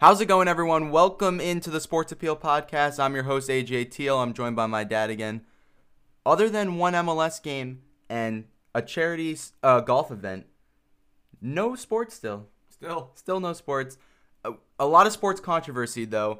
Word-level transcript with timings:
How's 0.00 0.18
it 0.22 0.28
going, 0.28 0.48
everyone? 0.48 0.90
Welcome 0.90 1.42
into 1.42 1.68
the 1.68 1.78
Sports 1.78 2.10
Appeal 2.10 2.34
Podcast. 2.34 2.98
I'm 2.98 3.12
your 3.12 3.24
host, 3.24 3.50
AJ 3.50 3.90
Teal. 3.90 4.18
I'm 4.18 4.32
joined 4.32 4.56
by 4.56 4.64
my 4.64 4.82
dad 4.82 5.10
again. 5.10 5.42
Other 6.24 6.48
than 6.48 6.78
one 6.78 6.94
MLS 6.94 7.42
game 7.42 7.82
and 8.08 8.44
a 8.74 8.80
charity 8.80 9.36
uh, 9.62 9.80
golf 9.80 10.10
event, 10.10 10.46
no 11.42 11.74
sports 11.74 12.14
still. 12.14 12.46
Still. 12.70 13.10
Still 13.12 13.40
no 13.40 13.52
sports. 13.52 13.98
A, 14.42 14.54
a 14.78 14.86
lot 14.86 15.06
of 15.06 15.12
sports 15.12 15.38
controversy, 15.38 16.06
though. 16.06 16.38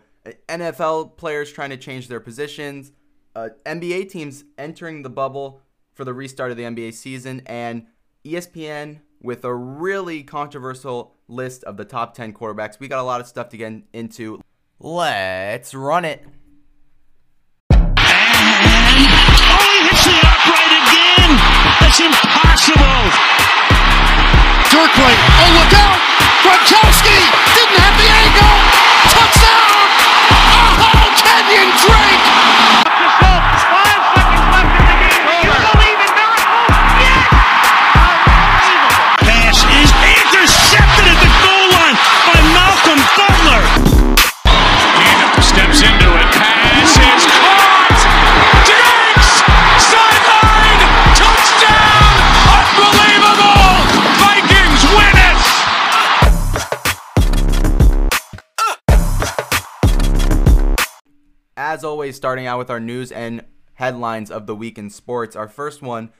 NFL 0.48 1.18
players 1.18 1.52
trying 1.52 1.68
to 1.68 1.77
change 1.77 2.09
their 2.09 2.18
positions, 2.18 2.92
uh, 3.37 3.51
NBA 3.66 4.09
teams 4.09 4.45
entering 4.56 5.02
the 5.02 5.10
bubble 5.10 5.60
for 5.92 6.06
the 6.06 6.15
restart 6.15 6.51
of 6.51 6.56
the 6.56 6.62
NBA 6.62 6.95
season, 6.95 7.42
and 7.45 7.88
ESPN 8.24 9.01
with 9.23 9.45
a 9.45 9.55
really 9.55 10.23
controversial 10.23 11.15
list 11.29 11.62
of 11.65 11.77
the 11.77 11.84
top 11.84 12.15
10 12.15 12.33
quarterbacks. 12.33 12.80
We 12.80 12.88
got 12.88 12.98
a 13.01 13.02
lot 13.02 13.20
of 13.20 13.27
stuff 13.27 13.51
to 13.51 13.56
get 13.56 13.83
into. 13.93 14.41
Let's 14.79 15.74
run 15.74 16.05
it. 16.05 16.24
Oh, 17.70 17.77
he 18.96 19.05
hits 19.84 20.05
the 20.05 20.16
upright 20.24 20.73
again. 20.73 21.37
That's 21.80 22.01
impossible. 22.01 23.12
Dirkley. 24.73 25.15
Oh, 25.37 25.51
look 25.60 25.73
out. 25.77 26.01
Gronkowski 26.41 27.21
didn't 27.52 27.77
have 27.77 27.96
the 28.01 28.09
angle. 28.09 28.57
Touchdown. 29.12 29.84
Oh, 30.32 31.12
Kenyon 31.21 31.68
Drake. 31.84 32.20
As 61.80 61.84
always, 61.84 62.14
starting 62.14 62.45
out 62.45 62.59
with 62.59 62.68
our 62.68 62.78
news 62.78 63.10
and 63.10 63.42
headlines 63.73 64.31
of 64.31 64.47
the 64.47 64.54
week 64.54 64.76
in 64.76 64.91
sports. 64.91 65.34
Our 65.34 65.48
first 65.48 65.81
one 65.81 66.10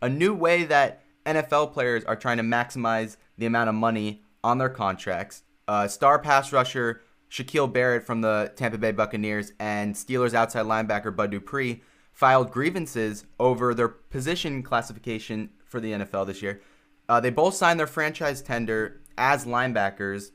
a 0.00 0.08
new 0.08 0.32
way 0.32 0.64
that 0.64 1.02
NFL 1.26 1.74
players 1.74 2.04
are 2.04 2.16
trying 2.16 2.38
to 2.38 2.42
maximize 2.42 3.18
the 3.36 3.44
amount 3.44 3.68
of 3.68 3.74
money 3.74 4.22
on 4.42 4.56
their 4.56 4.70
contracts. 4.70 5.42
Uh, 5.68 5.86
star 5.88 6.18
pass 6.18 6.54
rusher 6.54 7.02
Shaquille 7.30 7.70
Barrett 7.70 8.06
from 8.06 8.22
the 8.22 8.50
Tampa 8.56 8.78
Bay 8.78 8.92
Buccaneers 8.92 9.52
and 9.60 9.94
Steelers 9.94 10.32
outside 10.32 10.64
linebacker 10.64 11.14
Bud 11.14 11.32
Dupree 11.32 11.82
filed 12.14 12.50
grievances 12.50 13.26
over 13.38 13.74
their 13.74 13.88
position 13.88 14.62
classification 14.62 15.50
for 15.66 15.80
the 15.80 15.92
NFL 15.92 16.28
this 16.28 16.40
year. 16.40 16.62
Uh, 17.10 17.20
they 17.20 17.28
both 17.28 17.54
signed 17.54 17.78
their 17.78 17.86
franchise 17.86 18.40
tender 18.40 19.02
as 19.18 19.44
linebackers 19.44 20.30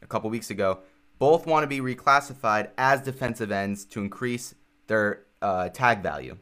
a 0.00 0.06
couple 0.06 0.30
weeks 0.30 0.50
ago. 0.50 0.78
Both 1.18 1.46
want 1.46 1.64
to 1.64 1.66
be 1.66 1.80
reclassified 1.80 2.70
as 2.78 3.02
defensive 3.02 3.50
ends 3.50 3.84
to 3.86 4.00
increase 4.00 4.54
their 4.86 5.24
uh, 5.42 5.68
tag 5.68 6.02
value. 6.02 6.38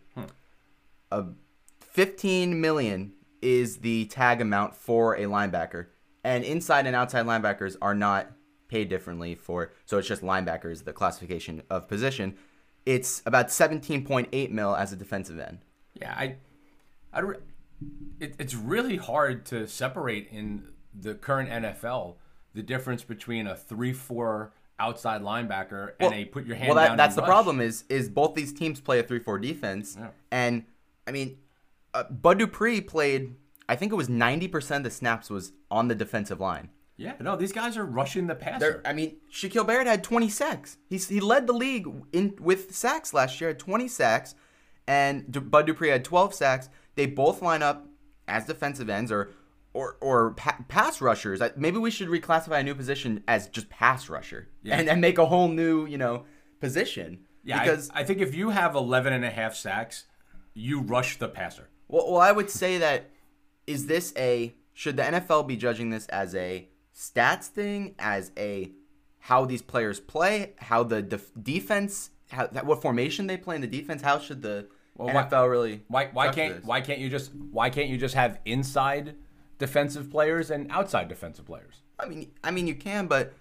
Uh, 1.10 1.24
15 1.80 2.60
million 2.60 3.12
is 3.40 3.78
the 3.78 4.06
tag 4.06 4.40
amount 4.40 4.74
for 4.74 5.14
a 5.14 5.22
linebacker, 5.22 5.86
and 6.24 6.44
inside 6.44 6.86
and 6.86 6.96
outside 6.96 7.26
linebackers 7.26 7.76
are 7.80 7.94
not 7.94 8.32
paid 8.68 8.88
differently 8.88 9.34
for. 9.34 9.72
So 9.84 9.98
it's 9.98 10.08
just 10.08 10.22
linebackers, 10.22 10.84
the 10.84 10.92
classification 10.92 11.62
of 11.70 11.88
position. 11.88 12.36
It's 12.84 13.22
about 13.26 13.48
17.8 13.48 14.50
mil 14.50 14.74
as 14.74 14.92
a 14.92 14.96
defensive 14.96 15.38
end. 15.38 15.58
Yeah, 15.94 16.14
I, 16.16 16.36
I, 17.12 17.20
re- 17.20 17.38
it, 18.20 18.34
it's 18.38 18.54
really 18.54 18.96
hard 18.96 19.46
to 19.46 19.66
separate 19.66 20.28
in 20.30 20.68
the 20.94 21.14
current 21.14 21.50
NFL 21.50 22.16
the 22.54 22.62
difference 22.62 23.02
between 23.02 23.46
a 23.46 23.54
three-four 23.54 24.52
outside 24.78 25.22
linebacker 25.22 25.92
and 26.00 26.12
a 26.12 26.24
put 26.26 26.44
your 26.46 26.56
hand 26.56 26.68
well, 26.68 26.76
that, 26.76 26.88
down. 26.88 26.96
that's 26.96 27.14
the 27.14 27.22
rush. 27.22 27.28
problem 27.28 27.60
is 27.60 27.84
is 27.88 28.08
both 28.08 28.34
these 28.34 28.52
teams 28.52 28.80
play 28.80 28.98
a 28.98 29.02
3-4 29.02 29.40
defense 29.40 29.96
Yeah. 29.98 30.08
and 30.30 30.64
i 31.06 31.12
mean 31.12 31.38
uh, 31.94 32.04
bud 32.04 32.38
dupree 32.38 32.80
played 32.82 33.34
i 33.68 33.76
think 33.76 33.90
it 33.90 33.94
was 33.96 34.08
90% 34.08 34.76
of 34.76 34.82
the 34.84 34.90
snaps 34.90 35.30
was 35.30 35.52
on 35.70 35.88
the 35.88 35.94
defensive 35.94 36.40
line 36.40 36.68
Yeah, 36.98 37.14
no, 37.20 37.36
these 37.36 37.52
guys 37.52 37.76
are 37.76 37.84
rushing 37.84 38.26
the 38.26 38.34
passer. 38.34 38.58
There, 38.58 38.82
I 38.86 38.92
mean, 38.94 39.16
Shaquille 39.30 39.66
Barrett 39.66 39.86
had 39.86 40.02
20 40.02 40.30
sacks. 40.30 40.78
He's, 40.88 41.08
he 41.08 41.20
led 41.20 41.46
the 41.46 41.52
league 41.52 41.86
in 42.12 42.34
with 42.40 42.74
sacks 42.74 43.12
last 43.12 43.38
year, 43.38 43.50
had 43.50 43.58
20 43.58 43.86
sacks, 43.88 44.34
and 44.88 45.30
Du- 45.30 45.42
Bud 45.42 45.66
Dupree 45.66 45.90
had 45.90 46.04
12 46.04 46.32
sacks. 46.32 46.70
They 46.94 47.04
both 47.04 47.42
line 47.42 47.62
up 47.62 47.86
as 48.26 48.46
defensive 48.46 48.88
ends 48.88 49.12
or 49.12 49.28
or 49.76 49.96
or 50.00 50.32
pa- 50.34 50.58
pass 50.68 51.00
rushers. 51.00 51.40
Maybe 51.56 51.78
we 51.78 51.90
should 51.90 52.08
reclassify 52.08 52.60
a 52.60 52.62
new 52.62 52.74
position 52.74 53.22
as 53.28 53.48
just 53.48 53.68
pass 53.68 54.08
rusher, 54.08 54.48
Yeah. 54.62 54.78
and 54.78 54.88
and 54.88 55.00
make 55.00 55.18
a 55.18 55.26
whole 55.26 55.48
new 55.48 55.86
you 55.86 55.98
know 55.98 56.24
position. 56.60 57.20
yeah, 57.44 57.62
because 57.62 57.90
I, 57.90 58.00
I 58.00 58.04
think 58.04 58.20
if 58.20 58.34
you 58.34 58.50
have 58.50 58.74
11 58.74 59.12
and 59.12 59.24
a 59.24 59.30
half 59.30 59.54
sacks, 59.54 60.04
you 60.54 60.80
rush 60.80 61.18
the 61.18 61.28
passer. 61.28 61.68
Well, 61.88 62.10
well, 62.12 62.20
I 62.20 62.32
would 62.32 62.50
say 62.50 62.78
that 62.78 63.10
is 63.66 63.86
this 63.86 64.12
a 64.16 64.54
should 64.72 64.96
the 64.96 65.02
NFL 65.04 65.46
be 65.46 65.56
judging 65.56 65.90
this 65.90 66.06
as 66.06 66.34
a 66.34 66.68
stats 66.94 67.46
thing, 67.46 67.94
as 67.98 68.32
a 68.36 68.72
how 69.18 69.44
these 69.44 69.62
players 69.62 70.00
play, 70.00 70.54
how 70.58 70.82
the 70.82 71.02
def- 71.02 71.32
defense, 71.42 72.10
how 72.30 72.46
what 72.48 72.80
formation 72.82 73.26
they 73.26 73.36
play 73.36 73.54
in 73.56 73.60
the 73.60 73.66
defense? 73.66 74.02
How 74.02 74.18
should 74.18 74.42
the 74.42 74.68
Well, 74.96 75.14
why- 75.14 75.24
NFL 75.24 75.50
really? 75.50 75.82
Why 75.88 76.06
why 76.12 76.28
can't 76.32 76.56
this? 76.56 76.64
why 76.64 76.80
can't 76.80 76.98
you 77.00 77.08
just 77.10 77.32
why 77.52 77.70
can't 77.70 77.88
you 77.88 77.98
just 77.98 78.14
have 78.14 78.38
inside 78.44 79.14
defensive 79.58 80.10
players 80.10 80.50
and 80.50 80.70
outside 80.70 81.08
defensive 81.08 81.46
players? 81.46 81.82
I 81.98 82.06
mean, 82.06 82.32
I 82.44 82.50
mean, 82.50 82.66
you 82.66 82.74
can, 82.74 83.06
but 83.06 83.34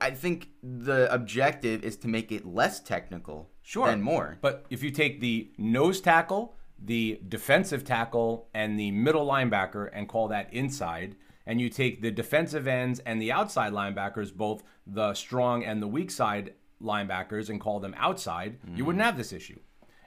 I 0.00 0.10
think 0.10 0.48
the 0.62 1.12
objective 1.12 1.84
is 1.84 1.96
to 1.98 2.08
make 2.08 2.32
it 2.32 2.46
less 2.46 2.80
technical 2.80 3.50
Sure. 3.62 3.86
than 3.86 4.02
more. 4.02 4.38
But 4.40 4.66
if 4.68 4.82
you 4.82 4.90
take 4.90 5.20
the 5.20 5.50
nose 5.56 6.00
tackle, 6.00 6.56
the 6.78 7.20
defensive 7.26 7.84
tackle, 7.84 8.48
and 8.52 8.78
the 8.78 8.90
middle 8.90 9.26
linebacker 9.26 9.88
and 9.92 10.08
call 10.08 10.28
that 10.28 10.52
inside, 10.52 11.16
and 11.46 11.60
you 11.60 11.70
take 11.70 12.02
the 12.02 12.10
defensive 12.10 12.66
ends 12.66 13.00
and 13.00 13.20
the 13.20 13.32
outside 13.32 13.72
linebackers, 13.72 14.34
both 14.34 14.62
the 14.86 15.14
strong 15.14 15.64
and 15.64 15.82
the 15.82 15.88
weak 15.88 16.10
side 16.10 16.54
linebackers, 16.82 17.48
and 17.48 17.60
call 17.60 17.80
them 17.80 17.94
outside, 17.96 18.58
you 18.74 18.84
wouldn't 18.84 19.00
mm. 19.02 19.06
have 19.06 19.16
this 19.16 19.32
issue. 19.32 19.58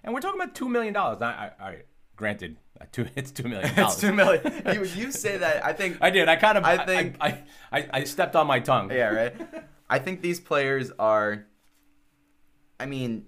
And 0.03 0.13
we're 0.13 0.21
talking 0.21 0.39
about 0.39 0.53
$2 0.53 0.69
million. 0.69 0.93
Now, 0.93 1.17
I, 1.19 1.51
I, 1.59 1.75
granted, 2.15 2.57
two, 2.91 3.07
it's 3.15 3.31
$2 3.31 3.49
million. 3.49 3.71
it's 3.75 3.99
two 3.99 4.13
million. 4.13 4.41
you, 4.73 4.83
you 4.85 5.11
say 5.11 5.37
that. 5.37 5.65
I 5.65 5.73
think 5.73 5.97
I 6.01 6.09
did. 6.09 6.29
I 6.29 6.35
kind 6.35 6.57
of. 6.57 6.63
I 6.63 6.73
I 6.77 6.85
think- 6.85 7.15
I, 7.19 7.43
I, 7.71 7.87
I 7.93 8.03
stepped 8.03 8.35
on 8.35 8.47
my 8.47 8.59
tongue. 8.59 8.91
Yeah, 8.91 9.09
right. 9.09 9.35
I 9.89 9.99
think 9.99 10.21
these 10.21 10.39
players 10.39 10.91
are. 10.99 11.45
I 12.79 12.85
mean, 12.85 13.25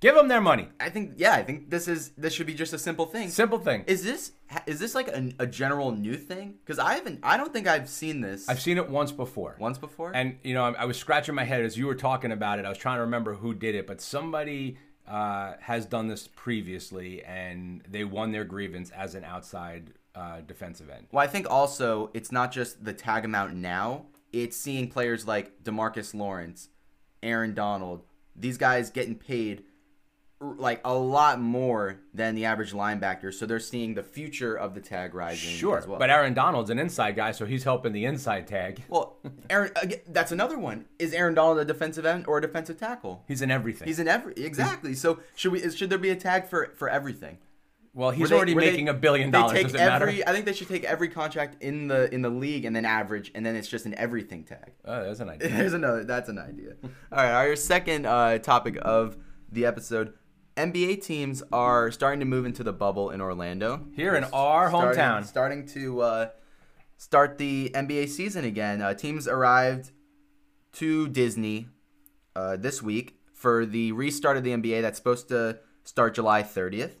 Give 0.00 0.14
them 0.14 0.28
their 0.28 0.40
money. 0.40 0.68
I 0.80 0.88
think 0.88 1.12
yeah, 1.18 1.32
I 1.34 1.42
think 1.42 1.68
this 1.68 1.86
is 1.86 2.12
this 2.16 2.32
should 2.32 2.46
be 2.46 2.54
just 2.54 2.72
a 2.72 2.78
simple 2.78 3.04
thing. 3.04 3.28
Simple 3.28 3.58
thing. 3.58 3.84
Is 3.86 4.02
this 4.02 4.32
is 4.66 4.80
this 4.80 4.94
like 4.94 5.08
a, 5.08 5.30
a 5.38 5.46
general 5.46 5.92
new 5.92 6.16
thing? 6.16 6.54
Because 6.64 6.78
I 6.78 6.94
haven't, 6.94 7.20
I 7.22 7.36
don't 7.36 7.52
think 7.52 7.68
I've 7.68 7.86
seen 7.86 8.22
this 8.22 8.48
I've 8.48 8.62
seen 8.62 8.78
it 8.78 8.88
once 8.88 9.12
before. 9.12 9.56
once 9.58 9.76
before. 9.76 10.12
And 10.16 10.38
you 10.42 10.54
know, 10.54 10.64
I, 10.64 10.72
I 10.72 10.84
was 10.86 10.96
scratching 10.96 11.34
my 11.34 11.44
head 11.44 11.62
as 11.66 11.76
you 11.76 11.86
were 11.86 11.94
talking 11.94 12.32
about 12.32 12.58
it. 12.58 12.64
I 12.64 12.70
was 12.70 12.78
trying 12.78 12.96
to 12.96 13.02
remember 13.02 13.34
who 13.34 13.52
did 13.52 13.74
it, 13.74 13.86
but 13.86 14.00
somebody 14.00 14.78
uh, 15.10 15.54
has 15.60 15.86
done 15.86 16.06
this 16.06 16.28
previously, 16.28 17.22
and 17.24 17.82
they 17.88 18.04
won 18.04 18.30
their 18.30 18.44
grievance 18.44 18.90
as 18.90 19.14
an 19.14 19.24
outside 19.24 19.92
uh, 20.14 20.40
defensive 20.46 20.88
end. 20.88 21.06
well, 21.10 21.22
I 21.22 21.26
think 21.26 21.50
also 21.50 22.10
it's 22.14 22.30
not 22.30 22.52
just 22.52 22.84
the 22.84 22.92
tag 22.92 23.24
amount 23.24 23.54
now; 23.54 24.06
it's 24.32 24.56
seeing 24.56 24.88
players 24.88 25.26
like 25.26 25.64
Demarcus 25.64 26.14
Lawrence, 26.14 26.68
Aaron 27.22 27.54
Donald, 27.54 28.04
these 28.36 28.56
guys 28.56 28.90
getting 28.90 29.16
paid 29.16 29.64
like 30.40 30.80
a 30.86 30.94
lot 30.94 31.38
more 31.38 31.96
than 32.14 32.34
the 32.34 32.46
average 32.46 32.72
linebacker. 32.72 33.32
So 33.32 33.44
they're 33.44 33.58
seeing 33.60 33.92
the 33.94 34.02
future 34.02 34.54
of 34.54 34.74
the 34.74 34.80
tag 34.80 35.14
rising 35.14 35.50
Sure, 35.54 35.76
as 35.78 35.86
well. 35.86 35.98
but 35.98 36.08
Aaron 36.08 36.32
Donald's 36.32 36.70
an 36.70 36.78
inside 36.78 37.14
guy, 37.16 37.32
so 37.32 37.44
he's 37.44 37.64
helping 37.64 37.92
the 37.92 38.06
inside 38.06 38.46
tag. 38.46 38.82
well, 38.88 39.18
Aaron, 39.50 39.70
again, 39.82 40.00
that's 40.08 40.32
another 40.32 40.58
one. 40.58 40.86
Is 40.98 41.12
Aaron 41.12 41.34
Donald 41.34 41.58
a 41.58 41.64
defensive 41.66 42.06
end 42.06 42.26
or 42.26 42.38
a 42.38 42.40
defensive 42.40 42.78
tackle? 42.78 43.22
He's 43.28 43.42
in 43.42 43.50
everything. 43.50 43.86
He's 43.86 43.98
in 43.98 44.08
every 44.08 44.32
exactly. 44.34 44.94
So 44.94 45.20
should 45.34 45.52
we? 45.52 45.60
is- 45.62 45.76
Should 45.76 45.90
there 45.90 45.98
be 45.98 46.10
a 46.10 46.16
tag 46.16 46.46
for 46.46 46.72
for 46.74 46.88
everything? 46.88 47.36
well, 47.92 48.10
he's 48.12 48.30
they- 48.30 48.36
already 48.36 48.54
where 48.54 48.64
they- 48.64 48.70
making 48.70 48.88
a 48.88 48.94
billion 48.94 49.30
dollars. 49.30 49.60
Does 49.62 49.74
it 49.74 49.80
every, 49.80 50.18
matter? 50.20 50.30
I 50.30 50.32
think 50.32 50.46
they 50.46 50.52
should 50.54 50.68
take 50.68 50.84
every 50.84 51.08
contract 51.08 51.62
in 51.62 51.88
the 51.88 52.12
in 52.14 52.22
the 52.22 52.30
league 52.30 52.64
and 52.64 52.74
then 52.74 52.86
average, 52.86 53.30
and 53.34 53.44
then 53.44 53.56
it's 53.56 53.68
just 53.68 53.84
an 53.84 53.94
everything 53.96 54.44
tag. 54.44 54.72
Oh, 54.86 55.04
that's 55.04 55.20
an 55.20 55.28
idea. 55.34 55.48
There's 55.50 55.74
another. 55.74 56.04
That's 56.04 56.30
an 56.30 56.38
idea. 56.38 56.76
All 56.82 56.90
right. 57.12 57.32
Our 57.32 57.56
second 57.56 58.06
uh, 58.06 58.38
topic 58.38 58.78
of 58.80 59.18
the 59.52 59.66
episode: 59.66 60.14
NBA 60.56 61.02
teams 61.02 61.42
are 61.52 61.90
starting 61.90 62.20
to 62.20 62.26
move 62.26 62.44
into 62.44 62.62
the 62.62 62.72
bubble 62.72 63.10
in 63.10 63.20
Orlando. 63.20 63.86
Here 63.94 64.14
in 64.14 64.24
our 64.24 64.68
Starting- 64.68 65.00
hometown. 65.00 65.24
starting 65.24 65.66
to 65.68 66.00
uh, 66.02 66.28
start 66.96 67.38
the 67.38 67.70
NBA 67.74 68.08
season 68.08 68.44
again. 68.44 68.82
Uh, 68.82 68.94
teams 68.94 69.26
arrived 69.28 69.90
to 70.74 71.08
Disney 71.08 71.68
uh, 72.36 72.56
this 72.56 72.82
week 72.82 73.16
for 73.32 73.64
the 73.64 73.92
restart 73.92 74.36
of 74.36 74.44
the 74.44 74.50
NBA 74.50 74.82
that's 74.82 74.98
supposed 74.98 75.28
to 75.28 75.58
start 75.84 76.14
July 76.14 76.42
30th. 76.42 76.92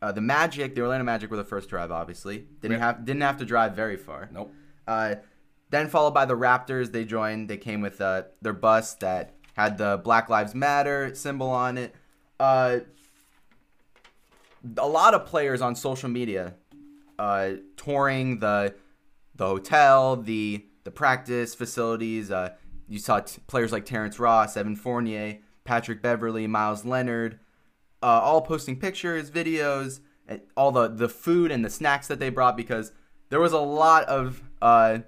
Uh, 0.00 0.12
the 0.12 0.20
Magic, 0.20 0.74
the 0.74 0.80
Orlando 0.82 1.04
Magic, 1.04 1.30
were 1.30 1.36
the 1.36 1.44
first 1.44 1.68
to 1.70 1.76
arrive. 1.76 1.90
Obviously, 1.92 2.46
didn't 2.60 2.78
Yeah. 2.78 2.86
have 2.86 3.04
didn't 3.04 3.22
have 3.22 3.36
to 3.38 3.44
drive 3.44 3.74
very 3.76 3.96
far. 3.96 4.28
Nope. 4.32 4.52
Uh, 4.86 5.16
then 5.70 5.88
followed 5.88 6.12
by 6.12 6.24
the 6.24 6.36
Raptors. 6.36 6.90
They 6.92 7.04
joined. 7.04 7.48
They 7.48 7.56
came 7.56 7.80
with 7.80 8.00
uh, 8.00 8.24
their 8.40 8.52
bus 8.52 8.94
that 8.96 9.34
had 9.54 9.78
the 9.78 10.00
Black 10.02 10.28
Lives 10.28 10.54
Matter 10.56 11.14
symbol 11.14 11.50
on 11.50 11.78
it. 11.78 11.94
Uh, 12.38 12.80
a 14.76 14.86
lot 14.86 15.14
of 15.14 15.26
players 15.26 15.60
on 15.60 15.74
social 15.74 16.08
media 16.08 16.54
uh, 17.18 17.52
touring 17.76 18.38
the 18.38 18.74
the 19.34 19.46
hotel, 19.46 20.16
the 20.16 20.66
the 20.84 20.90
practice 20.90 21.54
facilities. 21.54 22.30
Uh, 22.30 22.50
you 22.88 22.98
saw 22.98 23.20
t- 23.20 23.40
players 23.46 23.72
like 23.72 23.84
Terrence 23.84 24.18
Ross, 24.18 24.56
Evan 24.56 24.76
Fournier, 24.76 25.38
Patrick 25.64 26.02
Beverley, 26.02 26.46
Meyers 26.46 26.84
Leonard, 26.84 27.38
uh, 28.02 28.06
all 28.06 28.42
posting 28.42 28.78
pictures, 28.78 29.30
videos, 29.30 30.00
and 30.26 30.40
all 30.56 30.72
the 30.72 30.88
the 30.88 31.08
food 31.08 31.50
and 31.50 31.64
the 31.64 31.70
snacks 31.70 32.08
that 32.08 32.18
they 32.18 32.28
brought 32.28 32.56
because 32.56 32.92
there 33.30 33.40
was 33.40 33.52
a 33.52 33.58
lot 33.58 34.04
of 34.04 34.42
uh, 34.60 34.98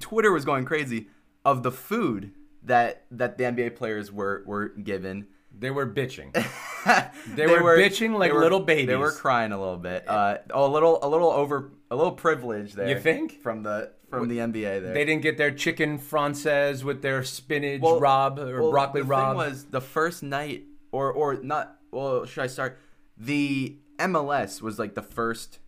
Twitter 0.00 0.32
was 0.32 0.44
going 0.44 0.64
crazy 0.64 1.08
of 1.44 1.62
the 1.62 1.72
food 1.72 2.32
that 2.62 3.04
that 3.10 3.38
the 3.38 3.44
NBA 3.44 3.76
players 3.76 4.10
were 4.10 4.42
were 4.46 4.68
given. 4.68 5.28
They 5.56 5.70
were 5.70 5.86
bitching. 5.86 6.34
They 7.34 7.46
were 7.46 7.76
bitching 7.76 8.18
like 8.18 8.32
were- 8.32 8.40
little 8.40 8.60
babies. 8.60 8.86
They 8.86 8.96
were 8.96 9.12
crying 9.12 9.52
a 9.52 9.58
little 9.58 9.76
bit. 9.76 10.08
Uh, 10.08 10.38
a 10.48 10.66
little, 10.66 10.98
a 11.02 11.08
little 11.08 11.28
over, 11.30 11.70
a 11.90 11.94
little 11.96 12.12
privilege 12.12 12.72
there. 12.72 12.88
You 12.88 12.98
think? 12.98 13.42
from 13.42 13.62
the 13.62 13.92
from 14.08 14.28
the 14.28 14.38
NBA 14.38 14.80
there? 14.82 14.94
They 14.94 15.04
didn't 15.04 15.20
get 15.22 15.36
their 15.36 15.50
chicken 15.50 15.98
française 15.98 16.82
with 16.82 17.02
their 17.02 17.22
spinach 17.22 17.82
Well- 17.82 18.00
rob 18.00 18.38
or 18.38 18.62
well, 18.62 18.70
broccoli 18.70 19.02
the 19.02 19.06
rob. 19.06 19.36
thing 19.36 19.50
was 19.50 19.64
the 19.66 19.82
first 19.82 20.22
night, 20.22 20.64
or 20.90 21.12
or 21.12 21.34
not. 21.42 21.76
Well, 21.90 22.24
should 22.24 22.42
I 22.44 22.46
start? 22.46 22.78
The 23.18 23.76
MLS 23.98 24.62
was 24.62 24.78
like 24.78 24.94
the 24.94 25.02
first 25.02 25.58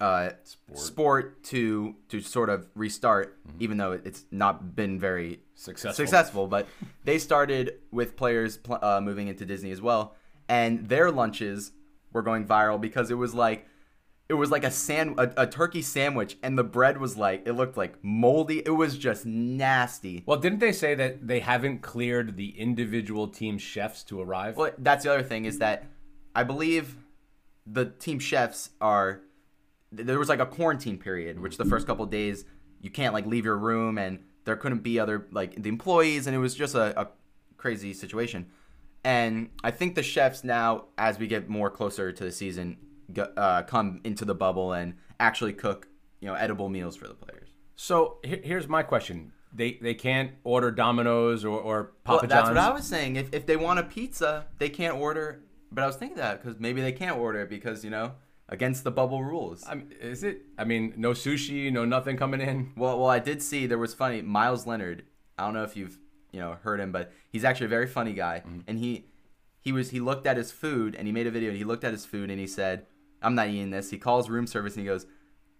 uh, 0.00 0.30
sport. 0.72 1.42
to 1.44 1.94
to 2.08 2.20
sort 2.20 2.50
of 2.50 2.68
restart, 2.74 3.38
even 3.58 3.78
though 3.78 3.92
it's 3.92 4.24
not 4.30 4.74
been 4.74 4.98
very 4.98 5.40
Successful. 5.56 5.94
Successful, 5.94 6.46
but 6.48 6.66
they 7.04 7.18
started 7.18 7.74
with 7.92 8.16
players 8.16 8.56
pl- 8.56 8.80
uh, 8.82 9.00
moving 9.00 9.28
into 9.28 9.46
Disney 9.46 9.70
as 9.70 9.80
well, 9.80 10.16
and 10.48 10.88
their 10.88 11.10
lunches 11.12 11.72
were 12.12 12.22
going 12.22 12.44
viral 12.46 12.80
because 12.80 13.10
it 13.10 13.14
was 13.14 13.34
like. 13.34 13.66
It 14.26 14.34
was 14.34 14.50
like 14.50 14.64
a 14.64 14.70
sand, 14.70 15.20
a, 15.20 15.42
a 15.42 15.46
turkey 15.46 15.82
sandwich, 15.82 16.38
and 16.42 16.56
the 16.56 16.64
bread 16.64 16.96
was 16.96 17.18
like 17.18 17.46
it 17.46 17.52
looked 17.52 17.76
like 17.76 18.02
moldy. 18.02 18.62
It 18.64 18.70
was 18.70 18.96
just 18.96 19.26
nasty. 19.26 20.22
well, 20.24 20.38
didn't 20.38 20.60
they 20.60 20.72
say 20.72 20.94
that 20.94 21.28
they 21.28 21.40
haven't 21.40 21.82
cleared 21.82 22.38
the 22.38 22.58
individual 22.58 23.28
team 23.28 23.58
chefs 23.58 24.02
to 24.04 24.22
arrive? 24.22 24.56
Well, 24.56 24.72
that's 24.78 25.04
the 25.04 25.12
other 25.12 25.22
thing 25.22 25.44
is 25.44 25.58
that 25.58 25.84
I 26.34 26.42
believe 26.42 26.96
the 27.66 27.84
team 27.84 28.18
chefs 28.18 28.70
are 28.80 29.20
there 29.96 30.18
was 30.18 30.28
like 30.28 30.40
a 30.40 30.46
quarantine 30.46 30.98
period, 30.98 31.40
which 31.40 31.56
the 31.56 31.64
first 31.64 31.86
couple 31.86 32.04
of 32.04 32.10
days 32.10 32.44
you 32.80 32.90
can't 32.90 33.14
like 33.14 33.26
leave 33.26 33.44
your 33.44 33.56
room 33.56 33.98
and 33.98 34.18
there 34.44 34.56
couldn't 34.56 34.82
be 34.82 34.98
other 34.98 35.26
like 35.30 35.60
the 35.62 35.68
employees 35.68 36.26
and 36.26 36.36
it 36.36 36.38
was 36.38 36.54
just 36.54 36.74
a, 36.74 37.00
a 37.00 37.08
crazy 37.56 37.94
situation. 37.94 38.46
And 39.04 39.50
I 39.62 39.70
think 39.70 39.94
the 39.94 40.02
chefs 40.02 40.44
now, 40.44 40.86
as 40.96 41.18
we 41.18 41.26
get 41.26 41.48
more 41.48 41.70
closer 41.70 42.10
to 42.12 42.24
the 42.24 42.32
season, 42.32 42.78
uh, 43.36 43.62
come 43.62 44.00
into 44.04 44.24
the 44.24 44.34
bubble 44.34 44.72
and 44.72 44.94
actually 45.20 45.52
cook 45.52 45.88
you 46.20 46.28
know 46.28 46.34
edible 46.34 46.68
meals 46.68 46.96
for 46.96 47.06
the 47.06 47.14
players. 47.14 47.48
So 47.76 48.18
here's 48.22 48.68
my 48.68 48.82
question: 48.82 49.32
They 49.52 49.78
they 49.82 49.94
can't 49.94 50.32
order 50.42 50.70
Domino's 50.70 51.44
or, 51.44 51.58
or 51.58 51.92
Well, 52.06 52.20
that's 52.20 52.32
John's. 52.32 52.48
what 52.48 52.58
I 52.58 52.70
was 52.70 52.86
saying. 52.86 53.16
If, 53.16 53.34
if 53.34 53.46
they 53.46 53.56
want 53.56 53.78
a 53.78 53.82
pizza, 53.82 54.46
they 54.58 54.70
can't 54.70 54.96
order. 54.96 55.42
But 55.70 55.84
I 55.84 55.86
was 55.86 55.96
thinking 55.96 56.18
that 56.18 56.42
because 56.42 56.58
maybe 56.60 56.80
they 56.80 56.92
can't 56.92 57.18
order 57.18 57.40
it 57.40 57.50
because 57.50 57.84
you 57.84 57.90
know 57.90 58.12
against 58.48 58.84
the 58.84 58.90
bubble 58.90 59.22
rules. 59.24 59.64
I 59.68 59.74
mean, 59.74 59.92
is 60.00 60.22
it? 60.24 60.42
I 60.58 60.64
mean, 60.64 60.94
no 60.96 61.10
sushi, 61.12 61.72
no 61.72 61.84
nothing 61.84 62.16
coming 62.16 62.40
in. 62.40 62.72
well, 62.76 62.98
well, 62.98 63.08
I 63.08 63.18
did 63.18 63.42
see 63.42 63.66
there 63.66 63.78
was 63.78 63.94
funny. 63.94 64.22
Meyers 64.22 64.66
Leonard. 64.66 65.04
I 65.38 65.44
don't 65.44 65.54
know 65.54 65.64
if 65.64 65.76
you've 65.76 65.98
you 66.32 66.40
know 66.40 66.56
heard 66.62 66.80
him, 66.80 66.92
but 66.92 67.12
he's 67.30 67.44
actually 67.44 67.66
a 67.66 67.70
very 67.70 67.86
funny 67.86 68.12
guy. 68.12 68.42
Mm-hmm. 68.46 68.60
And 68.66 68.78
he 68.78 69.06
he 69.60 69.72
was 69.72 69.90
he 69.90 70.00
looked 70.00 70.26
at 70.26 70.36
his 70.36 70.52
food 70.52 70.94
and 70.94 71.06
he 71.06 71.12
made 71.12 71.26
a 71.26 71.30
video. 71.30 71.48
and 71.50 71.58
He 71.58 71.64
looked 71.64 71.84
at 71.84 71.92
his 71.92 72.04
food 72.04 72.30
and 72.30 72.38
he 72.38 72.46
said, 72.46 72.86
"I'm 73.22 73.34
not 73.34 73.48
eating 73.48 73.70
this." 73.70 73.90
He 73.90 73.98
calls 73.98 74.28
room 74.28 74.46
service 74.46 74.74
and 74.74 74.82
he 74.82 74.86
goes, 74.86 75.04
"Do 75.04 75.10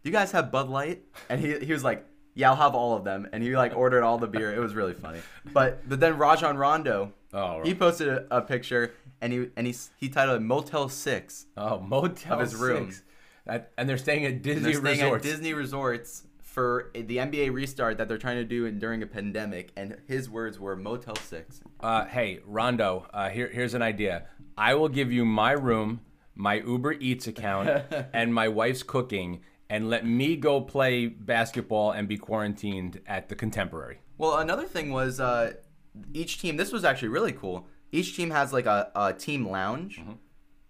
you 0.05 0.13
guys 0.13 0.33
have 0.33 0.51
Bud 0.53 0.69
Light?" 0.69 1.03
And 1.29 1.41
he 1.41 1.59
he 1.59 1.73
was 1.73 1.85
like. 1.85 2.07
Yeah, 2.37 2.51
I'll 2.51 2.57
have 2.57 2.75
all 2.75 2.97
of 2.97 3.05
them, 3.05 3.29
and 3.33 3.45
he 3.45 3.57
like 3.57 3.77
ordered 3.77 4.03
all 4.03 4.19
the 4.19 4.27
beer. 4.27 4.53
It 4.53 4.59
was 4.59 4.75
really 4.75 4.93
funny, 4.93 5.21
but 5.53 5.89
but 5.89 6.01
then 6.01 6.19
Rajon 6.19 6.57
Rondo, 6.57 7.13
Oh, 7.33 7.63
he 7.63 7.77
posted 7.77 8.09
a, 8.09 8.39
a 8.39 8.41
picture 8.43 8.93
and 9.21 9.33
he 9.33 9.49
and 9.57 9.67
he 9.67 9.75
he 9.97 10.09
titled 10.09 10.41
it 10.41 10.45
Motel 10.45 10.89
Six. 10.89 11.47
Oh, 11.57 11.81
Motel 11.81 12.35
Of 12.35 12.41
his 12.41 12.55
room. 12.55 12.91
Six. 12.91 13.03
That, 13.47 13.73
and 13.77 13.89
they're 13.89 13.99
staying 13.99 14.25
at 14.25 14.43
Disney 14.43 14.73
They're 14.73 14.81
staying 14.81 15.01
resorts. 15.01 15.27
at 15.27 15.31
Disney 15.31 15.53
resorts 15.53 16.23
for 16.55 16.91
the 16.95 17.17
NBA 17.17 17.53
restart 17.53 17.99
that 17.99 18.09
they're 18.09 18.17
trying 18.17 18.37
to 18.37 18.45
do 18.45 18.65
in, 18.65 18.79
during 18.79 19.03
a 19.03 19.07
pandemic, 19.07 19.73
and 19.77 19.97
his 20.07 20.31
words 20.31 20.59
were 20.59 20.77
Motel 20.77 21.17
Six. 21.17 21.61
Uh, 21.81 22.05
hey, 22.07 22.41
Rondo, 22.47 23.07
uh, 23.13 23.29
here, 23.29 23.49
here's 23.53 23.75
an 23.75 23.83
idea. 23.83 24.27
I 24.57 24.75
will 24.75 24.89
give 24.89 25.13
you 25.13 25.25
my 25.25 25.51
room, 25.53 26.01
my 26.35 26.55
Uber 26.55 26.93
Eats 26.93 27.27
account, 27.27 27.85
and 28.15 28.33
my 28.33 28.49
wife's 28.49 28.83
cooking, 28.85 29.41
and 29.69 29.91
let 29.91 30.07
me 30.07 30.37
go 30.37 30.61
play 30.61 31.07
basketball 31.07 31.91
and 31.91 32.07
be 32.07 32.17
quarantined 32.17 33.01
at 33.07 33.29
the 33.29 33.35
Contemporary. 33.35 33.99
Well, 34.17 34.39
another 34.39 34.65
thing 34.65 34.93
was 34.93 35.19
uh, 35.19 35.55
each 36.13 36.41
team. 36.41 36.57
This 36.57 36.73
was 36.73 36.85
actually 36.85 37.09
really 37.09 37.33
cool. 37.33 37.67
Each 37.93 38.17
team 38.17 38.31
has 38.31 38.53
like 38.53 38.67
a, 38.67 38.91
a 38.95 39.13
team 39.13 39.49
lounge. 39.49 40.01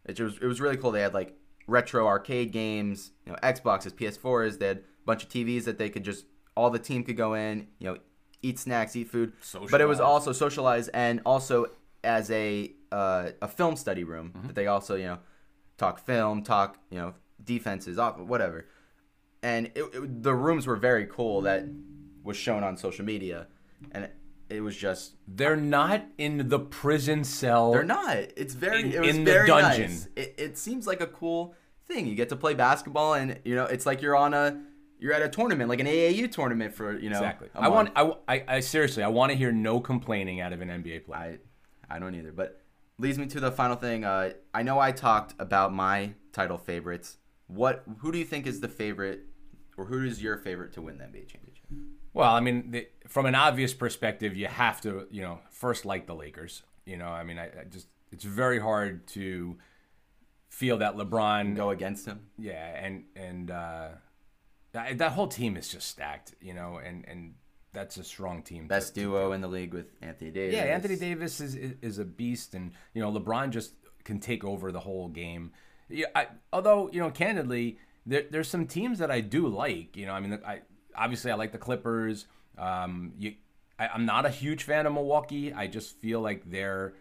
It 0.06 0.20
was 0.20 0.36
it 0.40 0.46
was 0.46 0.60
really 0.60 0.76
cool. 0.76 0.90
They 0.92 1.00
had 1.00 1.14
like 1.14 1.34
retro 1.66 2.06
arcade 2.06 2.52
games, 2.52 3.12
you 3.26 3.32
know, 3.32 3.38
Xboxes, 3.42 3.92
PS4s. 3.92 4.58
They 4.58 4.66
had 4.68 4.78
a 4.78 4.82
bunch 5.06 5.22
of 5.24 5.30
TVs 5.30 5.64
that 5.64 5.78
they 5.78 5.88
could 5.88 6.04
just 6.04 6.26
all 6.56 6.70
the 6.70 6.78
team 6.78 7.02
could 7.04 7.16
go 7.16 7.34
in, 7.34 7.68
you 7.78 7.88
know, 7.88 7.96
eat 8.42 8.58
snacks, 8.58 8.94
eat 8.96 9.08
food. 9.08 9.32
But 9.70 9.80
it 9.80 9.86
was 9.88 9.98
also 10.00 10.32
socialize 10.32 10.88
and 10.88 11.20
also 11.24 11.66
as 12.02 12.30
a 12.30 12.72
uh, 12.92 13.30
a 13.40 13.48
film 13.48 13.76
study 13.76 14.04
room 14.04 14.32
that 14.46 14.54
they 14.54 14.66
also 14.66 14.94
you 14.94 15.04
know 15.06 15.18
talk 15.78 15.98
film, 16.04 16.42
talk 16.42 16.76
you 16.90 16.98
know 16.98 17.14
defenses, 17.42 17.98
off 17.98 18.18
whatever. 18.18 18.66
And 19.42 19.66
it, 19.74 19.82
it- 19.94 20.22
the 20.22 20.34
rooms 20.34 20.66
were 20.66 20.76
very 20.76 21.06
cool. 21.06 21.40
That 21.42 21.64
was 22.22 22.36
shown 22.36 22.62
on 22.62 22.76
social 22.76 23.04
media, 23.04 23.46
and 23.92 24.08
it, 24.50 24.60
was 24.60 24.76
just 24.76 25.14
They're 25.26 25.56
not 25.56 26.04
in 26.18 26.48
the 26.48 26.58
prison 26.58 27.24
cell. 27.24 27.72
they're 27.72 27.82
not. 27.84 28.16
It's 28.36 28.54
very 28.54 28.80
In- 28.82 28.92
it 28.92 29.00
was 29.00 29.16
in 29.16 29.24
the 29.24 29.32
very 29.32 29.46
dungeon. 29.48 29.90
nice. 29.90 30.08
It, 30.16 30.34
it 30.38 30.58
seems 30.58 30.86
like 30.86 31.00
a 31.00 31.06
cool 31.06 31.54
thing. 31.86 32.06
You 32.06 32.14
get 32.14 32.28
to 32.30 32.36
play 32.36 32.54
basketball, 32.54 33.14
and 33.14 33.40
you 33.44 33.54
know 33.54 33.64
it's 33.64 33.86
like 33.86 34.02
you're 34.02 34.16
on 34.16 34.34
a 34.34 34.60
you're 34.98 35.12
at 35.12 35.22
a 35.22 35.28
tournament, 35.28 35.68
like 35.68 35.80
an 35.80 35.86
AAU 35.86 36.30
tournament 36.30 36.74
for 36.74 36.98
you 36.98 37.10
know. 37.10 37.16
Exactly. 37.18 37.48
I 37.54 37.68
want. 37.68 37.90
I, 37.96 38.12
I, 38.28 38.44
I 38.48 38.60
seriously. 38.60 39.02
I 39.02 39.08
want 39.08 39.32
to 39.32 39.36
hear 39.36 39.52
no 39.52 39.80
complaining 39.80 40.40
out 40.40 40.52
of 40.52 40.60
an 40.60 40.68
NBA 40.68 41.04
player. 41.04 41.38
I 41.90 41.96
I 41.96 41.98
don't 41.98 42.14
either. 42.14 42.32
But 42.32 42.60
leads 42.98 43.18
me 43.18 43.26
to 43.26 43.40
the 43.40 43.50
final 43.52 43.76
thing. 43.76 44.04
Uh, 44.04 44.32
I 44.54 44.62
know 44.62 44.78
I 44.78 44.92
talked 44.92 45.34
about 45.38 45.72
my 45.74 46.14
title 46.32 46.58
favorites. 46.58 47.18
What 47.48 47.82
who 47.98 48.12
do 48.12 48.18
you 48.18 48.24
think 48.24 48.46
is 48.46 48.60
the 48.60 48.68
favorite, 48.68 49.20
or 49.76 49.84
who 49.86 50.04
is 50.04 50.22
your 50.22 50.38
favorite 50.38 50.72
to 50.74 50.82
win 50.82 50.96
the 50.98 51.04
NBA 51.04 51.28
championship? 51.28 51.66
Well, 52.14 52.32
I 52.32 52.40
mean, 52.40 52.70
the, 52.70 52.86
from 53.08 53.26
an 53.26 53.34
obvious 53.34 53.74
perspective, 53.74 54.36
you 54.36 54.46
have 54.46 54.80
to, 54.82 55.06
you 55.10 55.20
know, 55.20 55.40
first 55.50 55.84
like 55.84 56.06
the 56.06 56.14
Lakers. 56.14 56.62
You 56.86 56.96
know, 56.96 57.08
I 57.08 57.24
mean, 57.24 57.38
I, 57.38 57.46
I 57.46 57.64
just 57.68 57.88
it's 58.12 58.24
very 58.24 58.60
hard 58.60 59.06
to 59.08 59.58
feel 60.48 60.78
that 60.78 60.96
LeBron 60.96 61.56
Go 61.56 61.70
against 61.70 62.06
him. 62.06 62.26
Yeah, 62.38 62.66
and 62.76 63.04
and 63.16 63.50
uh, 63.50 63.88
that, 64.72 64.98
that 64.98 65.12
whole 65.12 65.26
team 65.26 65.56
is 65.56 65.68
just 65.68 65.88
stacked, 65.88 66.34
you 66.40 66.54
know, 66.54 66.80
and 66.82 67.04
and 67.08 67.34
that's 67.72 67.96
a 67.96 68.04
strong 68.04 68.42
team. 68.42 68.68
Best 68.68 68.94
to- 68.94 69.00
duo 69.00 69.32
in 69.32 69.40
the 69.40 69.48
league 69.48 69.74
with 69.74 69.86
Anthony 70.00 70.30
Davis. 70.30 70.54
Yeah, 70.54 70.62
Anthony 70.62 70.96
Davis 70.96 71.40
is, 71.40 71.56
is 71.56 71.74
is 71.82 71.98
a 71.98 72.04
beast, 72.04 72.54
and 72.54 72.72
you 72.94 73.02
know 73.02 73.10
LeBron 73.10 73.50
just 73.50 73.72
can 74.04 74.20
take 74.20 74.44
over 74.44 74.70
the 74.70 74.80
whole 74.80 75.08
game. 75.08 75.50
Yeah, 75.88 76.06
I, 76.14 76.28
although 76.52 76.88
you 76.92 77.00
know, 77.00 77.10
candidly, 77.10 77.78
there, 78.06 78.24
there's 78.30 78.48
some 78.48 78.66
teams 78.66 78.98
that 79.00 79.10
I 79.10 79.20
do 79.20 79.48
like. 79.48 79.96
You 79.96 80.06
know, 80.06 80.12
I 80.12 80.20
mean, 80.20 80.38
I 80.46 80.60
obviously 80.96 81.30
I 81.30 81.34
like 81.34 81.52
the 81.52 81.58
Clippers. 81.58 82.26
Um, 82.58 83.12
you, 83.18 83.34
I, 83.78 83.88
I'm 83.88 84.06
not 84.06 84.26
a 84.26 84.30
huge 84.30 84.62
fan 84.64 84.86
of 84.86 84.92
Milwaukee. 84.92 85.52
I 85.52 85.66
just 85.66 85.96
feel 86.00 86.20
like 86.20 86.50
they're, 86.50 86.94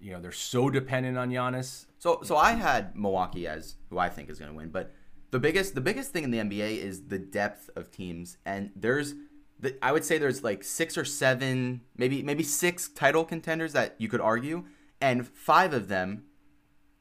you 0.00 0.12
know, 0.12 0.20
they're 0.20 0.32
so 0.32 0.70
dependent 0.70 1.18
on 1.18 1.30
Giannis. 1.30 1.86
So 1.98 2.20
so 2.22 2.36
I 2.36 2.52
had 2.52 2.96
Milwaukee 2.96 3.46
as 3.46 3.76
who 3.90 3.98
I 3.98 4.08
think 4.08 4.30
is 4.30 4.38
going 4.38 4.50
to 4.50 4.56
win, 4.56 4.70
but 4.70 4.92
the 5.30 5.38
biggest 5.38 5.74
the 5.74 5.80
biggest 5.80 6.12
thing 6.12 6.24
in 6.24 6.30
the 6.30 6.38
NBA 6.38 6.78
is 6.78 7.06
the 7.06 7.18
depth 7.18 7.70
of 7.76 7.90
teams, 7.90 8.38
and 8.44 8.70
there's 8.74 9.14
the, 9.58 9.76
I 9.84 9.92
would 9.92 10.04
say 10.04 10.18
there's 10.18 10.42
like 10.42 10.64
six 10.64 10.96
or 10.96 11.04
seven, 11.04 11.82
maybe 11.96 12.22
maybe 12.22 12.42
six 12.42 12.88
title 12.88 13.24
contenders 13.24 13.72
that 13.74 13.94
you 13.98 14.08
could 14.08 14.20
argue, 14.20 14.64
and 15.00 15.26
five 15.26 15.72
of 15.72 15.88
them 15.88 16.24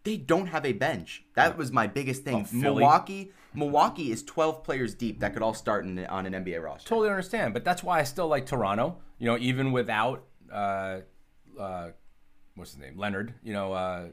they 0.04 0.18
don't 0.18 0.48
have 0.48 0.66
a 0.66 0.74
bench. 0.74 1.24
That 1.36 1.58
was 1.58 1.72
my 1.72 1.88
biggest 1.88 2.24
thing. 2.24 2.48
Oh, 2.52 2.56
Milwaukee 2.56 3.32
Milwaukee 3.54 4.12
is 4.12 4.24
12 4.24 4.64
players 4.64 4.94
deep 4.94 5.20
that 5.20 5.34
could 5.34 5.42
all 5.42 5.54
start 5.54 5.86
in, 5.86 6.06
on 6.06 6.26
an 6.26 6.34
NBA 6.34 6.64
roster. 6.64 6.88
Totally 6.88 7.10
understand, 7.10 7.54
but 7.54 7.64
that's 7.64 7.84
why 7.84 8.00
I 8.00 8.04
still 8.04 8.28
like 8.28 8.46
Toronto. 8.46 8.98
You 9.18 9.26
know, 9.26 9.38
even 9.38 9.72
without 9.72 10.24
uh, 10.52 11.00
uh, 11.60 11.90
what's 12.56 12.72
his 12.72 12.80
name, 12.80 12.98
Leonard. 12.98 13.34
You 13.44 13.54
know, 13.54 13.74
uh, 13.74 14.08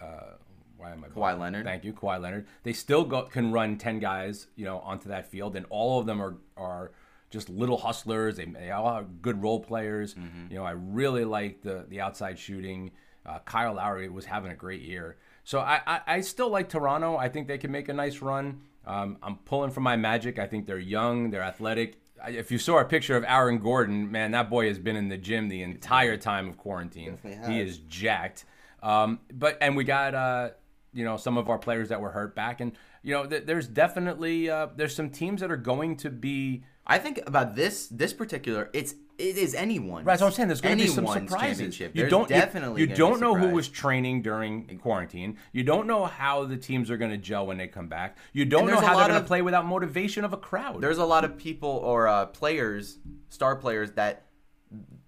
uh, 0.00 0.34
why 0.76 0.92
am 0.92 1.04
I 1.04 1.08
Kawhi 1.08 1.38
Leonard. 1.38 1.64
Thank 1.64 1.84
you, 1.84 1.92
Kawhi 1.92 2.20
Leonard. 2.20 2.46
They 2.62 2.72
still 2.72 3.04
go, 3.04 3.22
can 3.22 3.52
run 3.52 3.76
ten 3.76 3.98
guys, 3.98 4.48
you 4.56 4.64
know, 4.64 4.78
onto 4.80 5.08
that 5.08 5.30
field, 5.30 5.56
and 5.56 5.66
all 5.70 6.00
of 6.00 6.06
them 6.06 6.20
are 6.20 6.36
are 6.56 6.92
just 7.30 7.48
little 7.48 7.76
hustlers. 7.76 8.36
They, 8.36 8.44
they 8.44 8.70
all 8.70 8.86
are 8.86 9.04
good 9.04 9.42
role 9.42 9.60
players. 9.60 10.14
Mm-hmm. 10.14 10.52
You 10.52 10.58
know, 10.58 10.64
I 10.64 10.72
really 10.72 11.24
like 11.24 11.62
the 11.62 11.84
the 11.88 12.00
outside 12.00 12.38
shooting. 12.38 12.90
Uh, 13.26 13.38
Kyle 13.44 13.74
Lowry 13.74 14.08
was 14.08 14.26
having 14.26 14.50
a 14.52 14.54
great 14.54 14.82
year, 14.82 15.16
so 15.44 15.60
I, 15.60 15.80
I 15.86 16.00
I 16.06 16.20
still 16.20 16.50
like 16.50 16.68
Toronto. 16.68 17.16
I 17.16 17.28
think 17.28 17.48
they 17.48 17.58
can 17.58 17.70
make 17.70 17.88
a 17.88 17.94
nice 17.94 18.20
run. 18.20 18.60
Um, 18.86 19.16
I'm 19.22 19.36
pulling 19.36 19.70
from 19.70 19.82
my 19.82 19.96
magic. 19.96 20.38
I 20.38 20.46
think 20.46 20.66
they're 20.66 20.78
young, 20.78 21.30
they're 21.30 21.42
athletic. 21.42 21.96
If 22.26 22.50
you 22.50 22.58
saw 22.58 22.78
a 22.78 22.84
picture 22.84 23.16
of 23.16 23.24
Aaron 23.24 23.58
Gordon, 23.58 24.10
man, 24.10 24.30
that 24.32 24.48
boy 24.48 24.68
has 24.68 24.78
been 24.78 24.96
in 24.96 25.08
the 25.08 25.18
gym 25.18 25.48
the 25.48 25.62
entire 25.62 26.16
time 26.16 26.48
of 26.48 26.56
quarantine. 26.56 27.18
He 27.48 27.60
is 27.60 27.78
jacked. 27.78 28.44
Um, 28.82 29.20
but 29.32 29.58
and 29.60 29.76
we 29.76 29.84
got 29.84 30.14
uh, 30.14 30.50
you 30.92 31.04
know 31.04 31.16
some 31.16 31.36
of 31.38 31.48
our 31.48 31.58
players 31.58 31.88
that 31.88 32.00
were 32.00 32.10
hurt 32.10 32.34
back, 32.36 32.60
and 32.60 32.72
you 33.02 33.14
know 33.14 33.26
th- 33.26 33.44
there's 33.46 33.66
definitely 33.66 34.48
uh, 34.50 34.68
there's 34.76 34.94
some 34.94 35.10
teams 35.10 35.40
that 35.40 35.50
are 35.50 35.56
going 35.56 35.96
to 35.98 36.10
be. 36.10 36.64
I 36.86 36.98
think 36.98 37.20
about 37.26 37.56
this 37.56 37.88
this 37.88 38.12
particular. 38.12 38.70
It's 38.72 38.94
it 39.16 39.36
is 39.36 39.54
anyone. 39.54 40.04
Right, 40.04 40.12
that's 40.12 40.22
what 40.22 40.28
I'm 40.28 40.32
saying. 40.34 40.48
There's 40.48 40.60
going 40.60 40.78
to 40.78 40.84
be 40.84 40.90
some 40.90 41.06
surprises. 41.06 41.78
You 41.78 41.90
There's 41.94 42.10
don't 42.10 42.28
definitely 42.28 42.82
You, 42.82 42.88
you 42.88 42.94
don't 42.94 43.20
know 43.20 43.34
who 43.34 43.48
was 43.48 43.68
training 43.68 44.22
during 44.22 44.78
quarantine. 44.78 45.38
You 45.52 45.62
don't 45.62 45.86
know 45.86 46.06
how 46.06 46.44
the 46.44 46.56
teams 46.56 46.90
are 46.90 46.96
going 46.96 47.10
to 47.10 47.16
gel 47.16 47.46
when 47.46 47.56
they 47.56 47.68
come 47.68 47.88
back. 47.88 48.18
You 48.32 48.44
don't 48.44 48.66
know 48.66 48.80
how 48.80 48.96
they're 48.96 49.08
going 49.08 49.20
to 49.20 49.26
play 49.26 49.42
without 49.42 49.66
motivation 49.66 50.24
of 50.24 50.32
a 50.32 50.36
crowd. 50.36 50.80
There's 50.80 50.98
a 50.98 51.04
lot 51.04 51.24
of 51.24 51.36
people 51.36 51.68
or 51.68 52.08
uh, 52.08 52.26
players, 52.26 52.98
star 53.28 53.56
players 53.56 53.92
that 53.92 54.26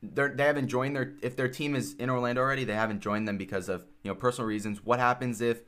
they're, 0.02 0.28
they 0.28 0.44
haven't 0.44 0.68
joined 0.68 0.94
their. 0.94 1.14
If 1.22 1.36
their 1.36 1.48
team 1.48 1.74
is 1.74 1.94
in 1.94 2.10
Orlando 2.10 2.40
already, 2.40 2.64
they 2.64 2.74
haven't 2.74 3.00
joined 3.00 3.26
them 3.26 3.36
because 3.36 3.68
of 3.68 3.86
you 4.02 4.10
know 4.10 4.14
personal 4.14 4.46
reasons. 4.46 4.84
What 4.84 5.00
happens 5.00 5.40
if 5.40 5.62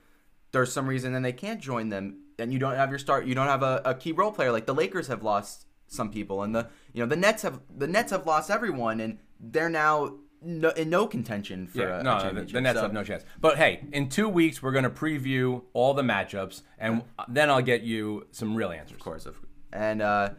there's 0.53 0.73
some 0.73 0.87
reason 0.87 1.15
and 1.15 1.25
they 1.25 1.33
can't 1.33 1.61
join 1.61 1.89
them, 1.89 2.21
and 2.39 2.53
you 2.53 2.59
don't 2.59 2.77
have 2.77 2.91
your 2.91 2.99
start, 2.99 3.27
you 3.27 3.35
don't 3.35 3.49
have 3.49 3.63
a, 3.63 3.83
a 3.85 3.95
key 3.95 4.13
role 4.13 4.33
player 4.33 4.53
like 4.53 4.67
the 4.67 4.75
Lakers 4.75 5.09
have 5.09 5.23
lost 5.23 5.67
some 5.89 6.11
people, 6.11 6.43
and 6.43 6.55
the 6.55 6.69
you 6.93 7.03
know 7.03 7.07
the 7.09 7.17
Nets 7.17 7.43
have 7.43 7.61
the 7.77 7.87
Nets 7.87 8.11
have 8.13 8.27
lost 8.27 8.51
everyone, 8.51 9.01
and 9.01 9.19
they're 9.41 9.69
now 9.71 10.15
no, 10.41 10.71
in 10.71 10.89
no 10.91 11.07
contention 11.07 11.67
for 11.67 11.79
Yeah, 11.81 12.01
a, 12.01 12.03
no, 12.03 12.11
a 12.13 12.15
no, 12.15 12.19
the, 12.19 12.25
championship. 12.25 12.53
the 12.55 12.61
Nets 12.61 12.77
So- 12.79 12.83
have 12.83 12.93
no 12.93 13.05
chance. 13.05 13.25
But 13.41 13.57
hey, 13.57 13.85
in 13.93 14.09
two 14.09 14.29
weeks 14.29 14.63
we're 14.63 14.73
going 14.73 14.85
to 14.85 14.91
preview 14.91 15.63
all 15.73 15.95
the 15.95 16.03
matchups, 16.03 16.63
and 16.79 17.03
then 17.29 17.51
I'll 17.51 17.63
get 17.63 17.83
you 17.83 18.27
some 18.31 18.55
real 18.55 18.71
answers. 18.71 18.93
Of 18.97 19.01
course, 19.01 19.27
of 19.27 19.39
and 19.73 20.01
uh, 20.01 20.31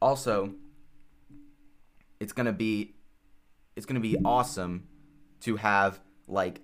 also, 0.00 0.54
it's 2.20 2.32
gonna 2.32 2.52
be, 2.52 2.94
it's 3.76 3.86
gonna 3.86 4.00
be 4.00 4.16
awesome 4.24 4.88
to 5.40 5.56
have 5.56 6.00
like 6.28 6.60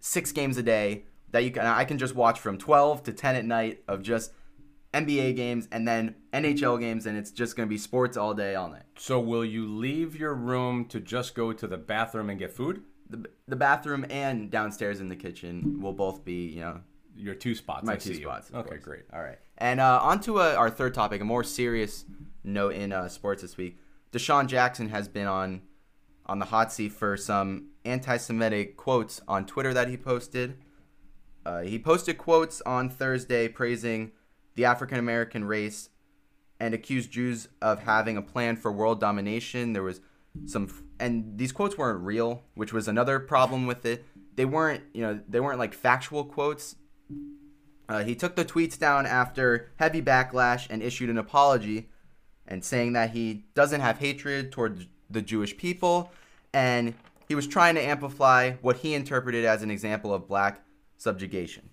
six 0.00 0.32
games 0.32 0.56
a 0.58 0.62
day 0.62 1.04
that 1.30 1.44
you 1.44 1.50
can. 1.50 1.66
I 1.66 1.84
can 1.84 1.98
just 1.98 2.14
watch 2.14 2.38
from 2.40 2.58
twelve 2.58 3.02
to 3.04 3.12
ten 3.12 3.36
at 3.36 3.44
night 3.44 3.82
of 3.88 4.02
just 4.02 4.32
NBA 5.06 5.36
games 5.36 5.68
and 5.72 5.86
then 5.86 6.14
NHL 6.32 6.78
games, 6.80 7.06
and 7.06 7.16
it's 7.16 7.30
just 7.30 7.56
gonna 7.56 7.66
be 7.66 7.78
sports 7.78 8.16
all 8.16 8.34
day, 8.34 8.54
all 8.54 8.68
night. 8.68 8.82
So 8.96 9.20
will 9.20 9.44
you 9.44 9.66
leave 9.66 10.16
your 10.16 10.34
room 10.34 10.84
to 10.86 11.00
just 11.00 11.34
go 11.34 11.52
to 11.52 11.66
the 11.66 11.76
bathroom 11.76 12.30
and 12.30 12.38
get 12.38 12.52
food? 12.52 12.82
The, 13.10 13.28
the 13.46 13.56
bathroom 13.56 14.04
and 14.10 14.50
downstairs 14.50 15.00
in 15.00 15.08
the 15.08 15.16
kitchen 15.16 15.80
will 15.80 15.94
both 15.94 16.24
be, 16.24 16.46
you 16.48 16.60
know, 16.60 16.80
Your 17.16 17.34
two 17.34 17.54
spots. 17.54 17.84
my 17.86 17.94
I 17.94 17.96
two 17.96 18.14
see 18.14 18.22
spots. 18.22 18.50
Okay, 18.52 18.68
course. 18.68 18.84
great. 18.84 19.04
All 19.12 19.22
right. 19.22 19.38
And 19.56 19.80
uh, 19.80 19.98
on 20.02 20.20
to 20.20 20.40
uh, 20.40 20.54
our 20.58 20.68
third 20.70 20.94
topic, 20.94 21.20
a 21.20 21.24
more 21.24 21.42
serious 21.42 22.04
note 22.44 22.74
in 22.74 22.92
uh, 22.92 23.08
sports 23.08 23.42
this 23.42 23.56
week. 23.56 23.78
DeSean 24.12 24.46
Jackson 24.46 24.88
has 24.90 25.08
been 25.08 25.26
on 25.26 25.62
on 26.26 26.38
the 26.38 26.44
hot 26.46 26.70
seat 26.70 26.92
for 26.92 27.16
some 27.16 27.68
anti-Semitic 27.86 28.76
quotes 28.76 29.20
on 29.26 29.46
Twitter 29.46 29.72
that 29.72 29.88
he 29.88 29.96
posted. 29.96 30.58
Uh, 31.46 31.60
he 31.62 31.78
posted 31.78 32.18
quotes 32.18 32.60
on 32.62 32.90
Thursday 32.90 33.48
praising 33.48 34.12
the 34.58 34.64
African 34.64 34.98
American 34.98 35.44
race 35.44 35.88
and 36.58 36.74
accused 36.74 37.12
Jews 37.12 37.46
of 37.62 37.84
having 37.84 38.16
a 38.16 38.22
plan 38.22 38.56
for 38.56 38.72
world 38.72 38.98
domination. 38.98 39.72
There 39.72 39.84
was 39.84 40.00
some, 40.46 40.68
and 40.98 41.38
these 41.38 41.52
quotes 41.52 41.78
weren't 41.78 42.00
real, 42.04 42.42
which 42.54 42.72
was 42.72 42.88
another 42.88 43.20
problem 43.20 43.68
with 43.68 43.86
it. 43.86 44.04
They 44.34 44.44
weren't, 44.44 44.82
you 44.92 45.02
know, 45.02 45.20
they 45.28 45.38
weren't 45.38 45.60
like 45.60 45.74
factual 45.74 46.24
quotes. 46.24 46.74
Uh, 47.88 48.02
he 48.02 48.16
took 48.16 48.34
the 48.34 48.44
tweets 48.44 48.76
down 48.76 49.06
after 49.06 49.70
heavy 49.76 50.02
backlash 50.02 50.66
and 50.68 50.82
issued 50.82 51.08
an 51.08 51.18
apology 51.18 51.88
and 52.48 52.64
saying 52.64 52.94
that 52.94 53.10
he 53.10 53.44
doesn't 53.54 53.80
have 53.80 53.98
hatred 53.98 54.50
toward 54.50 54.88
the 55.08 55.22
Jewish 55.22 55.56
people 55.56 56.10
and 56.52 56.94
he 57.28 57.36
was 57.36 57.46
trying 57.46 57.76
to 57.76 57.80
amplify 57.80 58.54
what 58.60 58.78
he 58.78 58.94
interpreted 58.94 59.44
as 59.44 59.62
an 59.62 59.70
example 59.70 60.12
of 60.12 60.26
black 60.26 60.64
subjugation. 60.96 61.70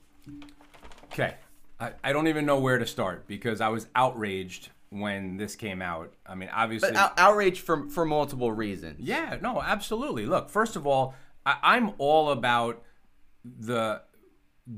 Okay. 1.05 1.35
I, 1.79 1.91
I 2.03 2.13
don't 2.13 2.27
even 2.27 2.45
know 2.45 2.59
where 2.59 2.77
to 2.77 2.85
start 2.85 3.27
because 3.27 3.61
I 3.61 3.69
was 3.69 3.87
outraged 3.95 4.69
when 4.89 5.37
this 5.37 5.55
came 5.55 5.81
out. 5.81 6.13
I 6.25 6.35
mean, 6.35 6.49
obviously. 6.53 6.91
But 6.91 6.97
out- 6.97 7.19
outrage 7.19 7.61
for 7.61 7.89
for 7.89 8.05
multiple 8.05 8.51
reasons. 8.51 8.99
Yeah, 8.99 9.37
no, 9.41 9.61
absolutely. 9.61 10.25
Look, 10.25 10.49
first 10.49 10.75
of 10.75 10.87
all, 10.87 11.15
I, 11.45 11.57
I'm 11.61 11.93
all 11.97 12.31
about 12.31 12.81
the 13.43 14.01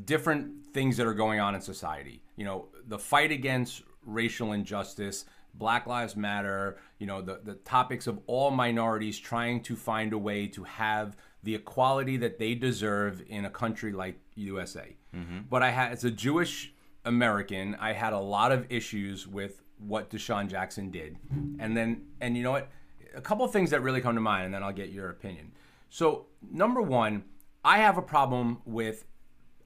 different 0.05 0.73
things 0.73 0.97
that 0.97 1.07
are 1.07 1.13
going 1.13 1.39
on 1.39 1.55
in 1.55 1.61
society. 1.61 2.23
You 2.35 2.45
know, 2.45 2.67
the 2.85 2.99
fight 2.99 3.31
against 3.31 3.83
racial 4.05 4.53
injustice, 4.53 5.25
Black 5.53 5.87
Lives 5.87 6.15
Matter, 6.15 6.77
you 6.99 7.07
know, 7.07 7.21
the, 7.21 7.41
the 7.43 7.55
topics 7.55 8.07
of 8.07 8.19
all 8.27 8.51
minorities 8.51 9.17
trying 9.17 9.61
to 9.63 9.75
find 9.75 10.13
a 10.13 10.17
way 10.17 10.47
to 10.47 10.63
have 10.63 11.15
the 11.43 11.55
equality 11.55 12.17
that 12.17 12.39
they 12.39 12.55
deserve 12.55 13.23
in 13.27 13.45
a 13.45 13.49
country 13.49 13.91
like 13.91 14.19
USA. 14.35 14.95
Mm-hmm. 15.15 15.39
But 15.49 15.63
I 15.63 15.71
had, 15.71 15.91
as 15.93 16.03
a 16.03 16.11
Jewish 16.11 16.73
American, 17.07 17.75
I 17.79 17.93
had 17.93 18.13
a 18.13 18.19
lot 18.19 18.51
of 18.51 18.65
issues 18.69 19.27
with 19.27 19.63
what 19.79 20.09
DeSean 20.09 20.49
Jackson 20.49 20.91
did. 20.91 21.17
And 21.59 21.75
then, 21.75 22.03
and 22.21 22.35
you 22.37 22.43
know 22.43 22.51
what? 22.51 22.69
A 23.15 23.21
couple 23.21 23.45
of 23.45 23.51
things 23.51 23.71
that 23.71 23.81
really 23.81 24.01
come 24.01 24.15
to 24.15 24.21
mind, 24.21 24.45
and 24.45 24.53
then 24.53 24.63
I'll 24.63 24.73
get 24.73 24.89
your 24.89 25.09
opinion. 25.09 25.51
So, 25.89 26.27
number 26.51 26.81
one, 26.81 27.23
I 27.63 27.79
have 27.79 27.97
a 27.97 28.01
problem 28.01 28.61
with 28.65 29.05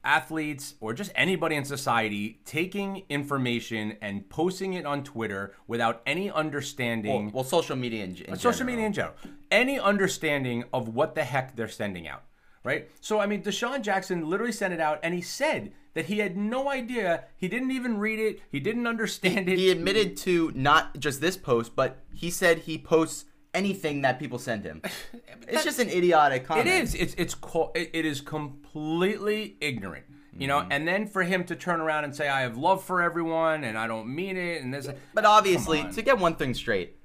athletes 0.04 0.74
or 0.80 0.92
just 0.92 1.12
anybody 1.14 1.54
in 1.54 1.64
society 1.64 2.40
taking 2.44 3.04
information 3.08 3.96
and 4.00 4.28
posting 4.28 4.74
it 4.74 4.84
on 4.84 5.04
Twitter 5.04 5.54
without 5.68 6.02
any 6.06 6.30
understanding 6.30 7.26
Well, 7.26 7.32
well, 7.34 7.44
social 7.44 7.76
media 7.76 8.04
in, 8.04 8.16
in 8.16 8.36
social 8.36 8.66
media 8.66 8.86
in 8.86 8.92
general, 8.92 9.14
any 9.50 9.78
understanding 9.78 10.64
of 10.72 10.88
what 10.88 11.14
the 11.14 11.22
heck 11.22 11.54
they're 11.54 11.68
sending 11.68 12.08
out, 12.08 12.24
right? 12.64 12.90
So, 13.00 13.20
I 13.20 13.26
mean, 13.26 13.42
DeSean 13.42 13.82
Jackson 13.82 14.28
literally 14.28 14.52
sent 14.52 14.74
it 14.74 14.80
out 14.80 14.98
and 15.02 15.14
he 15.14 15.20
said 15.20 15.72
that 15.94 16.06
he 16.06 16.18
had 16.18 16.36
no 16.36 16.68
idea. 16.70 17.24
He 17.36 17.48
didn't 17.48 17.70
even 17.70 17.98
read 17.98 18.18
it. 18.18 18.40
He 18.50 18.60
didn't 18.60 18.86
understand 18.86 19.48
it. 19.48 19.58
He 19.58 19.70
admitted 19.70 20.16
to 20.18 20.50
not 20.54 20.98
just 20.98 21.20
this 21.20 21.36
post, 21.36 21.76
but 21.76 22.02
he 22.14 22.30
said 22.30 22.58
he 22.60 22.78
posts 22.78 23.26
anything 23.54 24.00
that 24.02 24.18
people 24.18 24.38
send 24.38 24.64
him. 24.64 24.80
it's 25.48 25.64
just 25.64 25.78
an 25.78 25.88
idiotic 25.90 26.46
comment. 26.46 26.66
It 26.66 26.82
is. 26.82 26.94
It's 26.94 27.14
it's 27.18 27.34
co- 27.34 27.72
it, 27.74 27.90
it 27.92 28.04
is 28.06 28.20
completely 28.20 29.56
ignorant. 29.60 30.06
You 30.34 30.46
know, 30.46 30.60
Mm-hmm. 30.60 30.72
and 30.72 30.88
then 30.88 31.06
for 31.06 31.22
him 31.24 31.44
to 31.44 31.54
turn 31.56 31.80
around 31.82 32.04
and 32.04 32.16
say, 32.16 32.26
"I 32.28 32.40
have 32.40 32.56
love 32.56 32.82
for 32.82 33.02
everyone, 33.02 33.64
and 33.64 33.76
I 33.76 33.86
don't 33.86 34.14
mean 34.14 34.38
it," 34.38 34.62
and 34.62 34.72
this, 34.72 34.88
But 35.12 35.26
obviously, 35.26 35.84
to 35.92 36.00
get 36.00 36.18
one 36.18 36.36
thing 36.36 36.54
straight, 36.54 36.96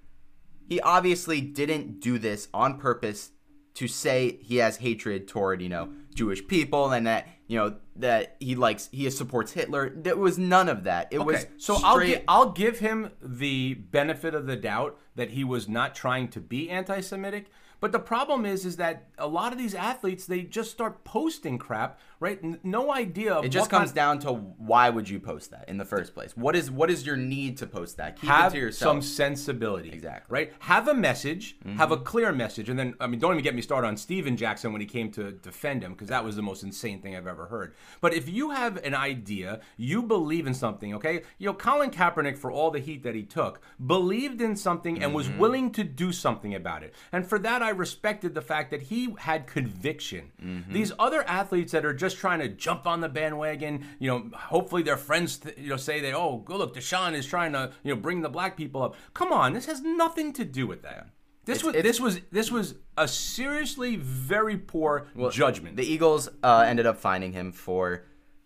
he 0.70 0.80
obviously 0.80 1.42
didn't 1.42 2.00
do 2.00 2.18
this 2.20 2.48
on 2.54 2.78
purpose 2.80 3.32
to 3.74 3.88
say 3.90 4.40
he 4.42 4.56
has 4.58 4.78
hatred 4.78 5.28
toward, 5.28 5.62
you 5.62 5.68
know, 5.70 5.90
Jewish 6.16 6.48
people 6.48 6.92
and 6.92 7.06
that, 7.06 7.28
you 7.48 7.58
know, 7.60 7.76
that 8.00 8.36
he 8.40 8.56
likes 8.56 8.90
he 8.92 9.10
supports 9.10 9.52
Hitler. 9.52 9.92
There 9.96 10.16
was 10.16 10.38
none 10.38 10.70
of 10.70 10.84
that. 10.86 11.08
It 11.12 11.20
was 11.20 11.38
Okay, 11.44 11.50
so 11.58 11.78
I'll 11.84 12.00
gi- 12.00 12.24
I'll 12.28 12.52
give 12.52 12.80
him 12.80 13.12
the 13.22 13.74
benefit 13.76 14.34
of 14.36 14.46
the 14.48 14.56
doubt 14.56 14.98
that 15.18 15.32
he 15.32 15.44
was 15.44 15.68
not 15.68 15.94
trying 15.94 16.30
to 16.30 16.40
be 16.40 16.70
anti-Semitic. 16.70 17.52
But 17.80 17.92
the 17.92 18.00
problem 18.00 18.44
is, 18.44 18.66
is 18.66 18.78
that 18.78 19.04
a 19.20 19.28
lot 19.28 19.52
of 19.52 19.60
these 19.60 19.76
athletes 19.76 20.26
they 20.26 20.42
just 20.42 20.72
start 20.72 21.04
posting 21.04 21.60
crap, 21.60 22.00
right? 22.20 22.40
N- 22.44 22.60
no 22.64 22.92
idea. 22.92 23.40
It 23.42 23.50
just 23.50 23.70
comes 23.70 23.92
down 23.92 24.18
to 24.22 24.34
why 24.34 24.90
would 24.90 25.08
you 25.08 25.20
post 25.20 25.52
that 25.52 25.70
in 25.70 25.78
the 25.78 25.86
first 25.86 26.16
place? 26.16 26.36
What 26.36 26.56
is 26.56 26.72
what 26.72 26.90
is 26.90 27.06
your 27.06 27.18
need 27.18 27.58
to 27.58 27.68
post 27.68 27.98
that? 27.98 28.20
Keep 28.20 28.32
have 28.32 28.52
it 28.52 28.56
to 28.56 28.62
yourself. 28.62 28.96
some 28.96 29.02
sensibility. 29.04 29.90
Exactly. 29.90 30.26
Mm-hmm. 30.26 30.34
Right? 30.34 30.54
Have 30.62 30.88
a 30.88 30.96
message, 30.96 31.58
have 31.76 31.92
a 31.92 31.98
clear 31.98 32.32
message. 32.32 32.68
And 32.68 32.80
then, 32.80 32.96
I 33.00 33.06
mean, 33.06 33.20
don't 33.20 33.34
even 33.34 33.44
get 33.44 33.54
me 33.54 33.62
started 33.62 33.88
on 33.88 33.96
Stephen 33.96 34.38
Jackson 34.38 34.72
when 34.72 34.82
he 34.82 34.88
came 34.88 35.12
to 35.12 35.32
defend 35.32 35.84
him, 35.84 35.92
because 35.92 36.08
that 36.08 36.24
was 36.24 36.36
the 36.36 36.42
most 36.42 36.64
insane 36.64 37.00
thing 37.04 37.16
I've 37.16 37.28
ever 37.28 37.46
heard. 37.46 37.76
But 38.02 38.16
if 38.16 38.28
you 38.28 38.50
have 38.50 38.78
an 38.84 38.96
idea, 38.96 39.60
you 39.78 40.02
believe 40.02 40.48
in 40.48 40.56
something, 40.56 40.96
okay? 40.96 41.22
You 41.38 41.46
know, 41.46 41.54
Colin 41.54 41.92
Kaepernick, 41.92 42.40
for 42.40 42.52
all 42.52 42.72
the 42.72 42.80
heat 42.80 43.04
that 43.04 43.14
he 43.14 43.22
took, 43.22 43.62
believed 43.86 44.42
in 44.42 44.56
something 44.56 45.04
and 45.08 45.16
was 45.16 45.30
willing 45.30 45.72
to 45.72 45.84
do 45.84 46.12
something 46.12 46.54
about 46.54 46.84
it. 46.84 46.94
And 47.12 47.26
for 47.28 47.40
that, 47.40 47.62
I 47.64 47.70
respected 47.70 48.34
the 48.36 48.42
fact 48.42 48.72
that 48.72 48.84
he 48.84 49.16
had 49.20 49.48
conviction. 49.48 50.66
These 50.70 50.92
other 51.00 51.24
athletes 51.28 51.72
that 51.72 51.86
are 51.86 51.94
just 51.94 52.18
trying 52.18 52.40
to 52.40 52.48
jump 52.50 52.86
on 52.86 53.02
the 53.02 53.10
bandwagon, 53.10 53.86
you 54.00 54.10
know, 54.10 54.30
hopefully 54.36 54.84
their 54.84 54.98
friends, 54.98 55.38
th- 55.38 55.58
you 55.58 55.70
know, 55.70 55.78
say 55.78 56.00
that, 56.02 56.14
oh, 56.14 56.44
go 56.46 56.58
look, 56.58 56.76
DeSean 56.76 57.14
is 57.14 57.26
trying 57.26 57.54
to, 57.54 57.72
you 57.84 57.94
know, 57.96 58.00
bring 58.00 58.22
the 58.22 58.30
black 58.30 58.56
people 58.58 58.82
up. 58.84 58.96
Come 59.14 59.32
on, 59.32 59.54
this 59.54 59.66
has 59.66 59.82
nothing 59.82 60.34
to 60.34 60.46
do 60.46 60.68
with 60.68 60.82
that. 60.84 61.10
This 61.46 61.64
was 61.64 61.76
it's- 61.76 61.84
this 61.84 62.00
was 62.02 62.20
this 62.32 62.52
was 62.52 62.76
a 62.98 63.08
seriously 63.08 63.96
very 63.96 64.58
poor 64.58 65.08
judgment. 65.34 65.78
The 65.78 65.86
Eagles 65.86 66.28
uh, 66.44 66.66
ended 66.68 66.86
up 66.86 66.98
finding 66.98 67.32
him 67.32 67.52
for 67.54 68.04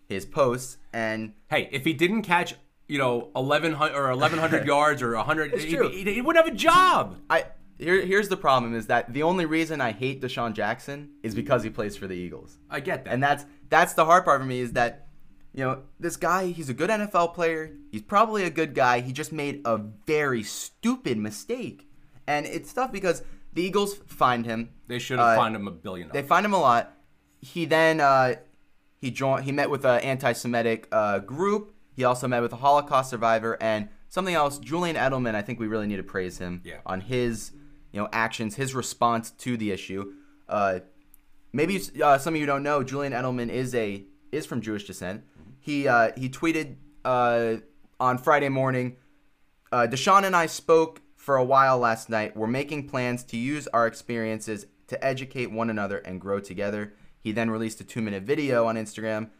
his 0.08 0.24
posts, 0.24 0.76
and 0.92 1.32
hey, 1.50 1.68
if 1.72 1.84
he 1.84 1.92
didn't 1.94 2.22
catch, 2.22 2.54
you 2.92 2.98
know, 2.98 3.30
eleven 3.34 3.72
hundred 3.72 3.96
or 3.96 4.10
eleven 4.10 4.38
hundred 4.38 4.66
yards 4.74 5.00
or 5.00 5.16
hundred, 5.16 5.58
he, 5.58 5.74
true. 5.74 5.88
he, 5.88 6.04
he 6.04 6.20
wouldn't 6.20 6.44
have 6.44 6.54
a 6.54 6.56
job. 6.56 7.16
I 7.30 7.46
here 7.78 8.04
here's 8.04 8.28
the 8.28 8.36
problem 8.36 8.74
is 8.74 8.86
that 8.88 9.10
the 9.14 9.22
only 9.22 9.46
reason 9.46 9.80
I 9.80 9.92
hate 9.92 10.20
DeSean 10.20 10.52
Jackson 10.52 11.08
is 11.22 11.34
because 11.34 11.62
he 11.62 11.70
plays 11.70 11.96
for 11.96 12.06
the 12.06 12.14
Eagles. 12.14 12.58
I 12.68 12.80
get 12.80 13.06
that. 13.06 13.14
And 13.14 13.22
that's 13.22 13.46
that's 13.70 13.94
the 13.94 14.04
hard 14.04 14.26
part 14.26 14.42
for 14.42 14.46
me 14.46 14.60
is 14.60 14.72
that 14.72 15.06
you 15.54 15.64
know 15.64 15.84
this 15.98 16.18
guy 16.18 16.48
he's 16.48 16.68
a 16.68 16.74
good 16.74 16.90
NFL 16.90 17.32
player 17.32 17.72
he's 17.90 18.02
probably 18.02 18.44
a 18.44 18.50
good 18.50 18.74
guy 18.74 19.00
he 19.00 19.10
just 19.10 19.32
made 19.32 19.62
a 19.64 19.78
very 20.06 20.42
stupid 20.42 21.16
mistake 21.16 21.88
and 22.26 22.44
it's 22.44 22.74
tough 22.74 22.92
because 22.92 23.22
the 23.54 23.62
Eagles 23.62 23.94
fined 24.06 24.44
him 24.44 24.68
they 24.86 24.98
should 24.98 25.18
have 25.18 25.28
uh, 25.28 25.36
fined 25.36 25.56
him 25.56 25.66
a 25.66 25.70
billion 25.70 26.10
they 26.12 26.22
fined 26.22 26.44
him 26.44 26.52
a 26.52 26.60
lot 26.60 26.94
he 27.40 27.64
then 27.64 28.00
uh, 28.00 28.34
he 29.00 29.10
joined 29.10 29.44
he 29.44 29.52
met 29.52 29.68
with 29.68 29.84
an 29.84 30.00
anti-Semitic 30.00 30.88
uh, 30.92 31.18
group 31.18 31.71
he 31.94 32.04
also 32.04 32.26
met 32.28 32.42
with 32.42 32.52
a 32.52 32.56
Holocaust 32.56 33.10
survivor 33.10 33.56
and 33.60 33.88
something 34.08 34.34
else 34.34 34.58
Julian 34.58 34.96
Edelman 34.96 35.34
I 35.34 35.42
think 35.42 35.58
we 35.60 35.66
really 35.66 35.86
need 35.86 35.96
to 35.96 36.02
praise 36.02 36.38
him 36.38 36.60
Yeah. 36.64 36.78
on 36.86 37.00
his 37.02 37.52
you 37.92 38.00
know 38.00 38.08
actions 38.12 38.56
his 38.56 38.74
response 38.74 39.30
to 39.30 39.56
the 39.56 39.70
issue 39.72 40.12
uh, 40.48 40.80
maybe 41.52 41.80
uh, 42.02 42.18
some 42.18 42.34
of 42.34 42.40
you 42.40 42.46
don't 42.46 42.62
know 42.62 42.82
Julian 42.82 43.12
Edelman 43.12 43.48
is 43.48 43.74
a 43.74 44.04
is 44.30 44.46
from 44.46 44.60
Jewish 44.62 44.86
descent. 44.86 45.24
He 45.60 45.86
uh, 45.86 46.12
he 46.16 46.28
tweeted 46.28 46.76
uh, 47.04 47.56
on 48.00 48.18
Friday 48.18 48.48
morning. 48.48 48.96
Uh, 49.70 49.86
DeSean 49.90 50.24
and 50.24 50.34
I 50.36 50.46
spoke 50.46 51.00
for 51.16 51.36
a 51.36 51.44
while 51.44 51.78
last 51.78 52.08
night. 52.10 52.36
We're 52.36 52.46
making 52.46 52.88
plans 52.88 53.22
to 53.24 53.36
use 53.36 53.68
our 53.68 53.86
experiences 53.86 54.66
to 54.88 55.02
educate 55.04 55.50
one 55.52 55.70
another 55.70 55.98
and 55.98 56.20
grow 56.20 56.40
together. 56.40 56.94
He 57.20 57.32
then 57.32 57.50
released 57.50 57.80
a 57.80 57.84
two 57.84 58.02
minute 58.02 58.22
video 58.24 58.66
on 58.66 58.76
Instagram 58.76 59.30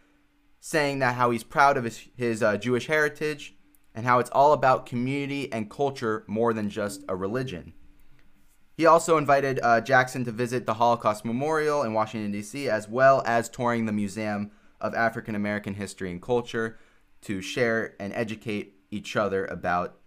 saying 0.64 1.00
that 1.00 1.16
how 1.16 1.32
he's 1.32 1.42
proud 1.42 1.76
of 1.76 1.82
his, 1.82 2.06
his 2.16 2.40
uh, 2.40 2.56
Jewish 2.56 2.86
heritage 2.86 3.52
and 3.96 4.06
how 4.06 4.20
it's 4.20 4.30
all 4.30 4.52
about 4.52 4.86
community 4.86 5.52
and 5.52 5.68
culture 5.68 6.22
more 6.28 6.54
than 6.54 6.70
just 6.70 7.02
a 7.08 7.16
religion. 7.16 7.72
He 8.76 8.86
also 8.86 9.18
invited 9.18 9.58
uh, 9.60 9.80
Jackson 9.80 10.24
to 10.24 10.30
visit 10.30 10.64
the 10.64 10.74
Holocaust 10.74 11.24
Memorial 11.24 11.82
in 11.82 11.94
Washington, 11.94 12.30
D.C., 12.30 12.70
as 12.70 12.88
well 12.88 13.24
as 13.26 13.48
touring 13.48 13.86
the 13.86 13.92
Museum 13.92 14.52
of 14.80 14.94
African 14.94 15.34
American 15.34 15.74
History 15.74 16.12
and 16.12 16.22
Culture 16.22 16.78
to 17.22 17.42
share 17.42 17.96
and 17.98 18.12
educate 18.12 18.76
each 18.92 19.16
other 19.16 19.46
about 19.46 19.98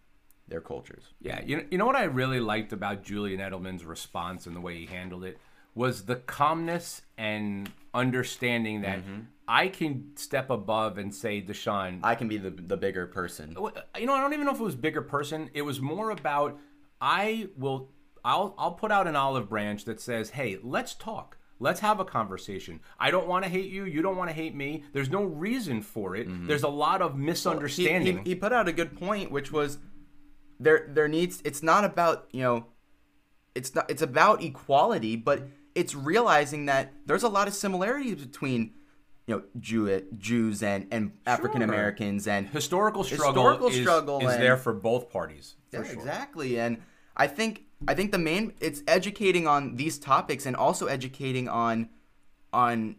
their 0.47 0.61
cultures. 0.61 1.03
Yeah, 1.19 1.41
you 1.43 1.57
know, 1.57 1.63
you 1.69 1.77
know 1.77 1.85
what 1.85 1.97
I 1.97 2.05
really 2.05 2.39
liked 2.39 2.71
about 2.71 3.03
Julian 3.03 3.41
Edelman's 3.41 3.83
response 3.83 4.47
and 4.47 4.55
the 4.55 4.61
way 4.61 4.77
he 4.77 4.85
handled 4.85 5.25
it 5.25 5.37
was 5.73 6.05
the 6.05 6.15
calmness 6.15 7.01
and 7.17 7.69
understanding 7.93 8.81
that 8.81 8.99
Mm-hmm. 8.99 9.19
I 9.47 9.67
can 9.67 10.11
step 10.15 10.49
above 10.49 10.97
and 10.97 11.13
say, 11.13 11.39
DeSean, 11.39 11.99
I 12.01 12.15
can 12.15 12.27
be 12.27 12.37
the, 12.37 12.49
the 12.49 12.77
bigger 12.77 13.05
person. 13.05 13.55
you 13.95 14.05
know, 14.07 14.13
I 14.15 14.21
don't 14.21 14.33
even 14.33 14.45
know 14.47 14.53
if 14.53 14.59
it 14.59 14.63
was 14.63 14.75
bigger 14.75 15.03
person. 15.03 15.51
It 15.53 15.61
was 15.61 15.79
more 15.79 16.09
about 16.09 16.57
I 16.99 17.49
will 17.55 17.91
I'll 18.23 18.55
I'll 18.57 18.71
put 18.71 18.91
out 18.91 19.05
an 19.05 19.15
olive 19.15 19.47
branch 19.47 19.85
that 19.85 20.01
says, 20.01 20.31
"Hey, 20.31 20.57
let's 20.63 20.95
talk. 20.95 21.37
Let's 21.59 21.79
have 21.81 21.99
a 21.99 22.05
conversation. 22.05 22.79
I 22.99 23.11
don't 23.11 23.27
want 23.27 23.45
to 23.45 23.49
hate 23.51 23.69
you. 23.69 23.85
You 23.85 24.01
don't 24.01 24.17
want 24.17 24.31
to 24.31 24.35
hate 24.35 24.55
me. 24.55 24.83
There's 24.93 25.11
no 25.11 25.23
reason 25.23 25.83
for 25.83 26.15
it. 26.15 26.27
There's 26.47 26.63
a 26.63 26.67
lot 26.67 27.03
of 27.03 27.13
He- 27.13 27.19
misunderstanding." 27.19 28.23
He, 28.23 28.31
he 28.31 28.35
put 28.35 28.51
out 28.51 28.67
a 28.67 28.73
good 28.73 28.97
point, 28.97 29.29
which 29.31 29.51
was 29.51 29.77
there 30.59 30.87
there 30.89 31.07
needs 31.07 31.41
it's 31.45 31.61
not 31.61 31.83
about 31.83 32.27
you 32.31 32.41
know 32.41 32.65
it's 33.53 33.75
not 33.75 33.91
it's 33.91 34.01
about 34.01 34.41
equality, 34.41 35.15
but 35.15 35.43
it's 35.75 35.93
realizing 35.93 36.65
that 36.67 36.93
there's 37.05 37.23
a 37.23 37.29
lot 37.29 37.47
of 37.47 37.53
similarities 37.53 38.15
between 38.15 38.71
you 39.27 39.35
know 39.35 39.43
Jew, 39.59 40.01
Jews 40.17 40.63
and 40.63 40.87
and 40.91 41.11
African 41.25 41.61
Americans 41.61 42.27
and 42.27 42.47
Historical 42.47 43.03
struggle 43.03 43.27
Historical 43.33 43.67
is, 43.67 43.75
struggle 43.81 44.19
is 44.25 44.33
and- 44.33 44.41
there 44.41 44.57
for 44.57 44.73
both 44.73 45.09
parties. 45.11 45.55
For 45.71 45.77
Yeah, 45.81 45.83
sure. 45.83 45.93
exactly. 45.93 46.59
And 46.59 46.77
I 47.17 47.27
think 47.27 47.63
I 47.87 47.93
think 47.93 48.11
the 48.11 48.17
main 48.19 48.53
it's 48.61 48.81
educating 48.87 49.47
on 49.47 49.75
these 49.75 49.99
topics 49.99 50.45
and 50.45 50.55
also 50.55 50.85
educating 50.87 51.49
on 51.49 51.89
on 52.53 52.95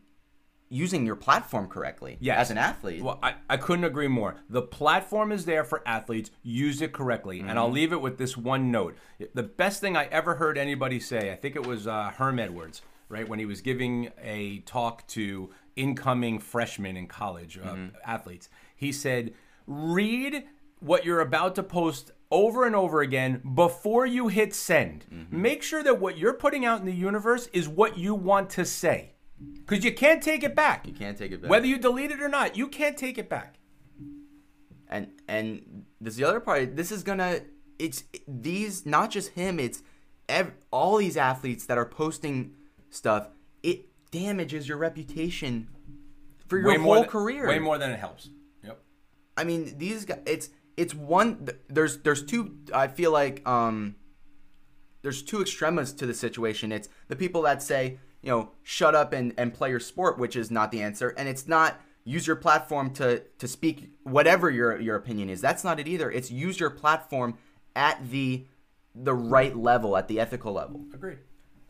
using 0.69 1.07
your 1.07 1.17
platform 1.17 1.69
correctly 1.69 2.17
Yes. 2.21 2.39
as 2.39 2.51
an 2.51 2.59
athlete. 2.59 3.03
Well, 3.03 3.19
I, 3.23 3.35
I 3.49 3.57
couldn't 3.57 3.85
agree 3.85 4.09
more. 4.09 4.37
The 4.51 4.63
platform 4.63 5.31
is 5.33 5.45
there 5.45 5.63
for 5.65 5.83
athletes. 5.87 6.31
Use 6.43 6.83
it 6.83 6.93
correctly. 6.93 7.41
And 7.41 7.59
I'll 7.59 7.71
leave 7.71 7.93
it 7.93 8.01
with 8.01 8.19
this 8.19 8.37
one 8.37 8.71
note. 8.71 8.97
The 9.35 9.43
best 9.45 9.81
thing 9.81 9.97
I 9.97 10.07
ever 10.07 10.35
heard 10.37 10.59
anybody 10.59 10.99
say, 11.01 11.31
I 11.33 11.37
think 11.37 11.55
it 11.57 11.67
was 11.67 11.87
uh, 11.87 12.11
Herm 12.17 12.39
Edwards, 12.39 12.83
right, 13.09 13.29
when 13.29 13.39
he 13.39 13.47
was 13.47 13.61
giving 13.61 14.11
a 14.23 14.59
talk 14.61 15.07
to 15.09 15.51
incoming 15.77 16.39
freshmen 16.41 16.97
in 16.97 17.07
college 17.07 17.59
uh, 17.59 17.77
athletes. 18.05 18.49
He 18.75 18.91
said, 18.93 19.35
read 19.67 20.45
what 20.81 21.05
you're 21.05 21.21
about 21.21 21.55
to 21.57 21.63
post 21.63 22.11
over 22.31 22.67
and 22.67 22.75
over 22.75 23.01
again 23.03 23.41
before 23.55 24.05
you 24.05 24.29
hit 24.29 24.53
send. 24.55 25.05
Make 25.31 25.63
sure 25.63 25.83
that 25.83 26.01
what 26.01 26.19
you're 26.19 26.33
putting 26.35 26.65
out 26.65 26.81
in 26.81 26.87
the 26.87 26.93
universe 26.93 27.49
is 27.53 27.69
what 27.69 27.97
you 27.99 28.15
want 28.15 28.51
to 28.51 28.65
say. 28.65 29.13
Because 29.66 29.85
you 29.85 29.92
can't 29.92 30.22
take 30.22 30.42
it 30.42 30.55
back. 30.55 30.87
you 30.87 30.92
can't 30.94 31.16
take 31.18 31.33
it 31.33 31.42
back. 31.42 31.51
Whether 31.51 31.66
you 31.66 31.79
delete 31.79 32.11
it 32.11 32.20
or 32.22 32.29
not, 32.29 32.57
you 32.57 32.68
can't 32.68 32.96
take 32.96 33.18
it 33.18 33.29
back. 33.29 33.59
and 34.88 35.09
and 35.29 35.85
this 36.01 36.14
is 36.14 36.18
the 36.18 36.25
other 36.25 36.40
part. 36.40 36.77
This 36.77 36.90
is 36.92 37.03
gonna 37.03 37.40
it's 37.79 38.05
these 38.27 38.87
not 38.87 39.11
just 39.11 39.31
him. 39.33 39.59
It's 39.61 39.83
ev- 40.29 40.53
all 40.70 40.96
these 40.99 41.16
athletes 41.16 41.66
that 41.66 41.77
are 41.79 41.85
posting 41.87 42.55
stuff. 42.90 43.29
It 43.62 43.87
damages 44.11 44.68
your 44.68 44.79
reputation 44.79 45.68
for 46.49 46.59
your 46.59 46.79
more 46.79 46.94
whole 46.94 47.03
than- 47.03 47.11
career. 47.11 47.49
Way 47.49 47.59
more 47.59 47.77
than 47.79 47.90
it 47.90 47.99
helps. 47.99 48.31
Yep. 48.64 48.81
I 49.37 49.44
mean, 49.44 49.77
these 49.77 50.05
guys. 50.07 50.20
It's 50.27 50.51
it's 50.77 50.94
one. 50.94 51.49
There's 51.68 51.99
there's 51.99 52.25
two. 52.25 52.57
I 52.72 52.88
feel 52.88 53.11
like 53.11 53.46
um, 53.46 53.96
there's 55.03 55.22
two 55.22 55.40
extremes 55.42 55.92
to 55.94 56.07
the 56.07 56.14
situation. 56.14 56.72
It's 56.72 56.88
the 57.09 57.16
people 57.16 57.42
that 57.42 57.62
say 57.62 57.99
you 58.27 58.33
know 58.33 58.51
shut 58.65 58.97
up 58.97 59.12
and 59.12 59.33
and 59.39 59.55
play 59.55 59.71
your 59.71 59.81
sport, 59.81 60.19
which 60.19 60.35
is 60.35 60.51
not 60.51 60.73
the 60.73 60.83
answer, 60.83 61.15
and 61.17 61.29
it's 61.29 61.47
not 61.47 61.81
use 62.05 62.27
your 62.27 62.37
platform 62.37 62.91
to 62.95 63.23
to 63.39 63.47
speak 63.47 63.93
whatever 64.03 64.51
your 64.51 64.81
your 64.81 64.97
opinion 64.97 65.31
is. 65.31 65.41
That's 65.41 65.62
not 65.62 65.79
it 65.79 65.87
either. 65.87 66.11
It's 66.11 66.29
use 66.29 66.59
your 66.59 66.71
platform 66.71 67.39
at 67.77 68.11
the 68.11 68.45
the 68.97 69.15
right 69.15 69.57
level, 69.57 69.97
at 69.97 70.09
the 70.09 70.19
ethical 70.19 70.53
level. 70.53 70.85
Agreed. 70.93 71.19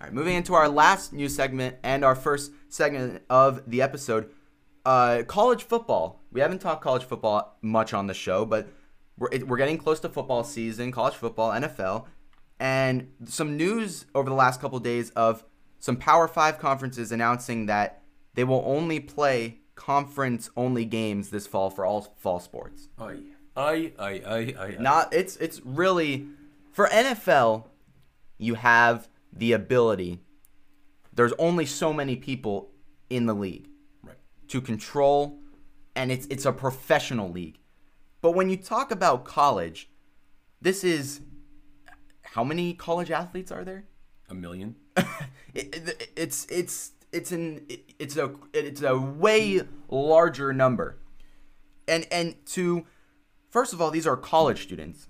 All 0.00 0.06
right, 0.06 0.12
moving 0.14 0.34
into 0.34 0.54
our 0.54 0.68
last 0.68 1.12
news 1.12 1.34
segment 1.34 1.76
and 1.82 2.02
our 2.02 2.14
first 2.14 2.52
segment 2.70 3.22
of 3.28 3.62
the 3.70 3.82
episode, 3.82 4.30
uh, 4.86 5.24
college 5.26 5.64
football. 5.64 6.22
We 6.32 6.40
haven't 6.40 6.60
talked 6.60 6.82
college 6.82 7.04
football 7.04 7.58
much 7.60 7.92
on 7.92 8.06
the 8.06 8.14
show, 8.14 8.46
but 8.46 8.68
we're 9.18 9.28
it, 9.30 9.46
we're 9.46 9.58
getting 9.58 9.76
close 9.76 10.00
to 10.00 10.08
football 10.08 10.42
season, 10.42 10.90
college 10.90 11.14
football, 11.14 11.50
NFL, 11.50 12.06
and 12.58 13.12
some 13.26 13.58
news 13.58 14.06
over 14.14 14.30
the 14.30 14.36
last 14.36 14.58
couple 14.58 14.78
days 14.78 15.10
of 15.10 15.44
some 15.78 15.96
Power 15.96 16.26
Five 16.28 16.58
conferences 16.58 17.12
announcing 17.12 17.66
that 17.66 18.02
they 18.34 18.44
will 18.44 18.62
only 18.66 19.00
play 19.00 19.58
conference 19.74 20.48
only 20.56 20.84
games 20.84 21.30
this 21.30 21.46
fall 21.46 21.70
for 21.70 21.84
all 21.84 22.14
fall 22.18 22.40
sports. 22.40 22.88
Aye. 22.98 23.18
Aye, 23.56 23.92
aye, 23.98 24.22
aye, 24.26 24.54
aye. 24.58 24.76
Not 24.78 25.12
it's 25.14 25.36
it's 25.36 25.60
really 25.64 26.26
for 26.72 26.86
NFL, 26.88 27.66
you 28.38 28.54
have 28.54 29.08
the 29.32 29.52
ability. 29.52 30.20
There's 31.12 31.32
only 31.38 31.64
so 31.64 31.92
many 31.92 32.16
people 32.16 32.70
in 33.08 33.24
the 33.26 33.34
league 33.34 33.68
Right. 34.02 34.16
to 34.48 34.60
control, 34.60 35.38
and 35.94 36.12
it's 36.12 36.26
it's 36.26 36.44
a 36.44 36.52
professional 36.52 37.30
league. 37.30 37.58
But 38.20 38.32
when 38.32 38.50
you 38.50 38.56
talk 38.56 38.90
about 38.90 39.24
college, 39.24 39.88
this 40.60 40.84
is 40.84 41.20
how 42.22 42.44
many 42.44 42.74
college 42.74 43.10
athletes 43.10 43.50
are 43.50 43.64
there? 43.64 43.84
A 44.28 44.34
million. 44.34 44.76
It- 45.54 45.74
it- 45.74 46.10
it's 46.16 46.46
it's 46.50 46.90
it's 47.12 47.32
an 47.32 47.64
it- 47.68 47.94
it's 47.98 48.16
a 48.18 48.34
it's 48.52 48.82
a 48.82 48.98
way 48.98 49.62
larger 49.88 50.52
number, 50.52 50.98
and 51.88 52.06
and 52.12 52.34
to 52.46 52.84
first 53.48 53.72
of 53.72 53.80
all, 53.80 53.90
these 53.90 54.06
are 54.06 54.16
college 54.18 54.62
students. 54.62 55.08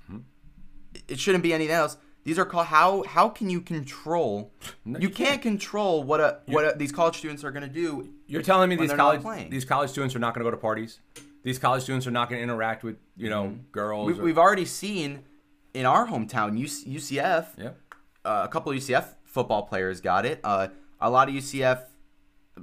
It 1.09 1.19
shouldn't 1.19 1.43
be 1.43 1.53
anything 1.53 1.75
else. 1.75 1.97
These 2.23 2.39
are 2.39 2.45
called 2.45 2.67
how 2.67 3.03
how 3.09 3.29
can 3.29 3.51
you 3.51 3.61
control? 3.61 4.53
you, 4.85 4.97
you 5.01 5.11
can't, 5.11 5.43
control 5.43 6.05
what 6.05 6.21
a 6.21 6.41
what 6.47 6.65
a, 6.65 6.77
these 6.79 6.93
college 6.93 7.17
students 7.19 7.43
are 7.43 7.51
going 7.51 7.63
to 7.65 7.69
do. 7.69 8.09
You're 8.29 8.43
telling 8.43 8.69
me 8.69 8.77
these 8.77 8.93
college 8.93 9.23
these 9.51 9.65
college 9.65 9.91
students 9.91 10.15
are 10.15 10.21
not 10.21 10.33
going 10.35 10.45
to 10.45 10.51
go 10.51 10.57
to 10.57 10.61
parties. 10.61 11.01
These 11.43 11.59
college 11.59 11.83
students 11.83 12.07
are 12.07 12.13
not 12.13 12.29
going 12.29 12.39
to 12.39 12.43
interact 12.45 12.85
with 12.85 12.97
you 13.17 13.31
know 13.31 13.59
girls. 13.73 14.07
We've, 14.07 14.21
or- 14.21 14.23
we've 14.23 14.39
already 14.39 14.65
seen 14.65 15.25
in 15.75 15.87
our 15.87 16.07
hometown 16.07 16.57
UC, 16.59 16.87
UCF. 16.89 17.47
yeah. 17.59 17.71
uh, 18.25 18.43
a 18.45 18.49
couple 18.49 18.71
of 18.73 18.79
UCF 18.79 19.07
football 19.37 19.65
players 19.65 20.01
got 20.01 20.25
it. 20.25 20.41
Uh, 20.43 20.69
a 20.99 21.11
lot 21.11 21.29
of 21.29 21.35
UCF 21.35 21.83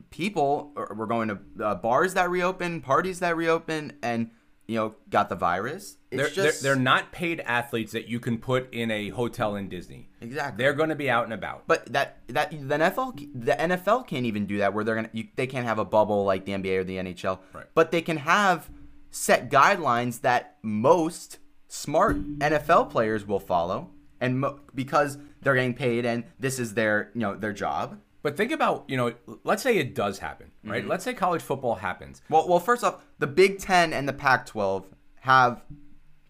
people 0.10 0.72
were 0.76 1.06
going 1.06 1.28
to 1.28 1.38
uh, 1.64 1.76
bars 1.76 2.16
that 2.16 2.32
reopen, 2.32 2.82
parties 2.82 3.20
that 3.20 3.38
reopen, 3.38 3.94
and 4.02 4.32
you 4.66 4.76
know 4.76 4.96
got 5.12 5.30
the 5.30 5.36
virus. 5.36 5.98
They're, 6.10 6.30
just 6.30 6.64
they're, 6.64 6.74
they're 6.74 6.82
not 6.82 7.12
paid 7.12 7.42
athletes 7.42 7.92
that 7.92 8.08
you 8.08 8.20
can 8.20 8.40
put 8.40 8.74
in 8.74 8.90
a 8.90 9.10
hotel 9.10 9.56
in 9.56 9.70
Disney. 9.70 10.10
Exactly. 10.20 10.64
They're 10.64 10.74
going 10.74 10.90
to 10.90 10.96
be 10.96 11.12
out 11.12 11.26
and 11.26 11.34
about. 11.34 11.68
But 11.68 11.94
that 11.94 12.18
that 12.30 12.50
the 12.50 12.58
NFL 12.58 13.30
the 13.36 13.54
NFL 13.54 14.08
can't 14.08 14.26
even 14.26 14.48
do 14.48 14.58
that 14.58 14.74
where 14.74 14.84
they're 14.84 14.96
gonna 14.96 15.12
you, 15.14 15.28
they 15.36 15.46
can't 15.46 15.68
have 15.68 15.78
a 15.78 15.86
bubble 15.86 16.26
like 16.26 16.46
the 16.46 16.54
NBA 16.54 16.80
or 16.80 16.84
the 16.84 16.98
NHL. 16.98 17.38
Right. 17.54 17.66
But 17.76 17.92
they 17.92 18.02
can 18.02 18.18
have 18.18 18.68
set 19.12 19.52
guidelines 19.52 20.22
that 20.22 20.58
most 20.64 21.38
smart 21.68 22.18
NFL 22.40 22.90
players 22.90 23.28
will 23.28 23.40
follow, 23.40 23.92
and 24.24 24.40
mo- 24.40 24.60
because 24.74 25.18
they're 25.42 25.56
getting 25.56 25.74
paid 25.74 26.06
and 26.06 26.24
this 26.40 26.58
is 26.60 26.74
their 26.74 27.12
you 27.14 27.22
know 27.22 27.36
their 27.36 27.54
job. 27.54 28.00
But 28.24 28.38
think 28.38 28.52
about, 28.54 28.86
you 28.88 28.96
know, 28.96 29.14
let's 29.44 29.62
say 29.62 29.76
it 29.78 29.94
does 29.94 30.20
happen, 30.20 30.48
Mm-hmm. 30.48 30.72
right? 30.72 30.88
Let's 30.88 31.04
say 31.04 31.14
college 31.14 31.42
football 31.42 31.76
happens. 31.76 32.22
Well, 32.30 32.48
well, 32.48 32.60
first 32.62 32.82
off, 32.86 33.04
the 33.20 33.28
Big 33.28 33.60
Ten 33.60 33.92
and 33.92 34.08
the 34.08 34.14
Pac-12 34.14 34.86
have 35.20 35.62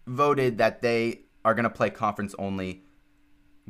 voted 0.08 0.58
that 0.58 0.82
they 0.82 1.20
are 1.44 1.54
going 1.54 1.62
to 1.64 1.70
play 1.70 1.90
conference-only 1.90 2.82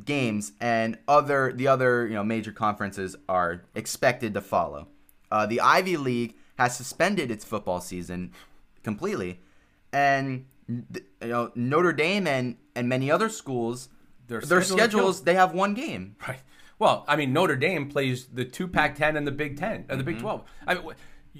games, 0.03 0.53
and 0.59 0.97
other 1.07 1.53
the 1.53 1.67
other 1.67 2.07
you 2.07 2.13
know 2.15 2.23
major 2.23 2.51
conferences 2.51 3.15
are 3.29 3.61
expected 3.75 4.33
to 4.33 4.41
follow. 4.41 4.87
Uh, 5.31 5.45
the 5.45 5.61
Ivy 5.61 5.97
League 5.97 6.35
has 6.57 6.75
suspended 6.75 7.29
its 7.31 7.45
football 7.45 7.79
season 7.81 8.31
completely, 8.83 9.39
and 9.93 10.45
you 10.67 10.83
know 11.21 11.51
Notre 11.55 11.93
Dame 11.93 12.27
and 12.27 12.57
and 12.75 12.89
many 12.89 13.09
other 13.11 13.29
schools, 13.29 13.89
Their 14.27 14.41
their 14.41 14.61
schedules 14.61 15.23
they 15.23 15.35
have 15.35 15.53
one 15.53 15.73
game. 15.73 16.15
Right. 16.27 16.39
Well, 16.77 17.05
I 17.07 17.15
mean, 17.15 17.31
Notre 17.31 17.55
Dame 17.55 17.87
plays 17.89 18.25
the 18.25 18.43
two 18.43 18.67
Pac-10 18.67 19.15
and 19.15 19.25
the 19.25 19.31
Big 19.31 19.57
10, 19.57 19.85
or 19.89 19.95
the 19.95 20.03
Mm-hmm. 20.03 20.11
Big 20.11 20.19
12. 20.19 20.43
I 20.67 20.73
mean, 20.75 20.83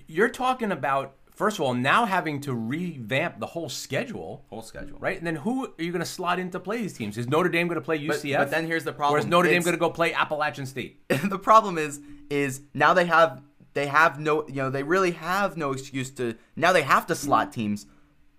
you're 0.08 0.30
talking 0.30 0.72
about 0.72 1.16
first 1.34 1.58
of 1.58 1.66
all 1.66 1.74
now 1.74 2.06
having 2.06 2.40
to 2.42 2.54
revamp 2.54 3.40
the 3.42 3.46
whole 3.46 3.68
schedule, 3.68 4.46
Whole 4.50 4.62
schedule. 4.62 4.98
right? 5.00 5.18
And 5.18 5.28
then 5.28 5.36
who 5.36 5.66
are 5.66 5.84
you 5.84 5.92
going 5.92 6.00
to 6.00 6.06
slot 6.06 6.40
in 6.40 6.50
to 6.52 6.60
play 6.62 6.78
these 6.78 6.94
teams? 6.94 7.18
Is 7.18 7.28
Notre 7.28 7.50
Dame 7.50 7.68
going 7.68 7.76
to 7.76 7.84
play 7.84 8.00
UCF? 8.00 8.38
but 8.38 8.52
then 8.52 8.66
here's 8.66 8.86
the 8.86 8.94
problem: 8.94 9.16
Or 9.16 9.20
is. 9.20 9.26
Notre 9.26 9.48
Dame 9.50 9.56
It's- 9.58 9.66
going 9.66 9.76
to 9.76 9.80
go 9.80 9.90
play 9.90 10.14
Appalachian 10.14 10.66
State? 10.66 11.02
the 11.24 11.40
problem 11.40 11.78
is 11.78 12.00
is 12.30 12.62
now 12.74 12.94
they 12.94 13.06
have 13.06 13.42
they 13.74 13.88
have 13.88 14.18
no 14.20 14.48
you 14.48 14.56
know 14.56 14.70
they 14.70 14.84
really 14.84 15.12
have 15.12 15.58
no 15.58 15.72
excuse 15.74 16.10
to 16.12 16.36
now 16.56 16.72
they 16.72 16.82
have 16.84 17.06
to 17.08 17.14
slot 17.16 17.52
teams 17.52 17.86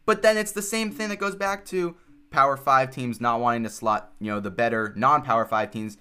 but 0.06 0.22
then 0.22 0.36
it's 0.38 0.52
the 0.52 0.62
same 0.62 0.90
thing 0.90 1.08
that 1.10 1.18
goes 1.18 1.36
back 1.36 1.64
to 1.66 1.94
power 2.30 2.56
5 2.56 2.90
teams 2.90 3.20
not 3.20 3.40
wanting 3.40 3.62
to 3.62 3.70
slot 3.70 4.12
you 4.20 4.30
know 4.30 4.40
the 4.40 4.50
better 4.50 4.92
non-power 4.96 5.44
5 5.44 5.70
teams 5.70 5.96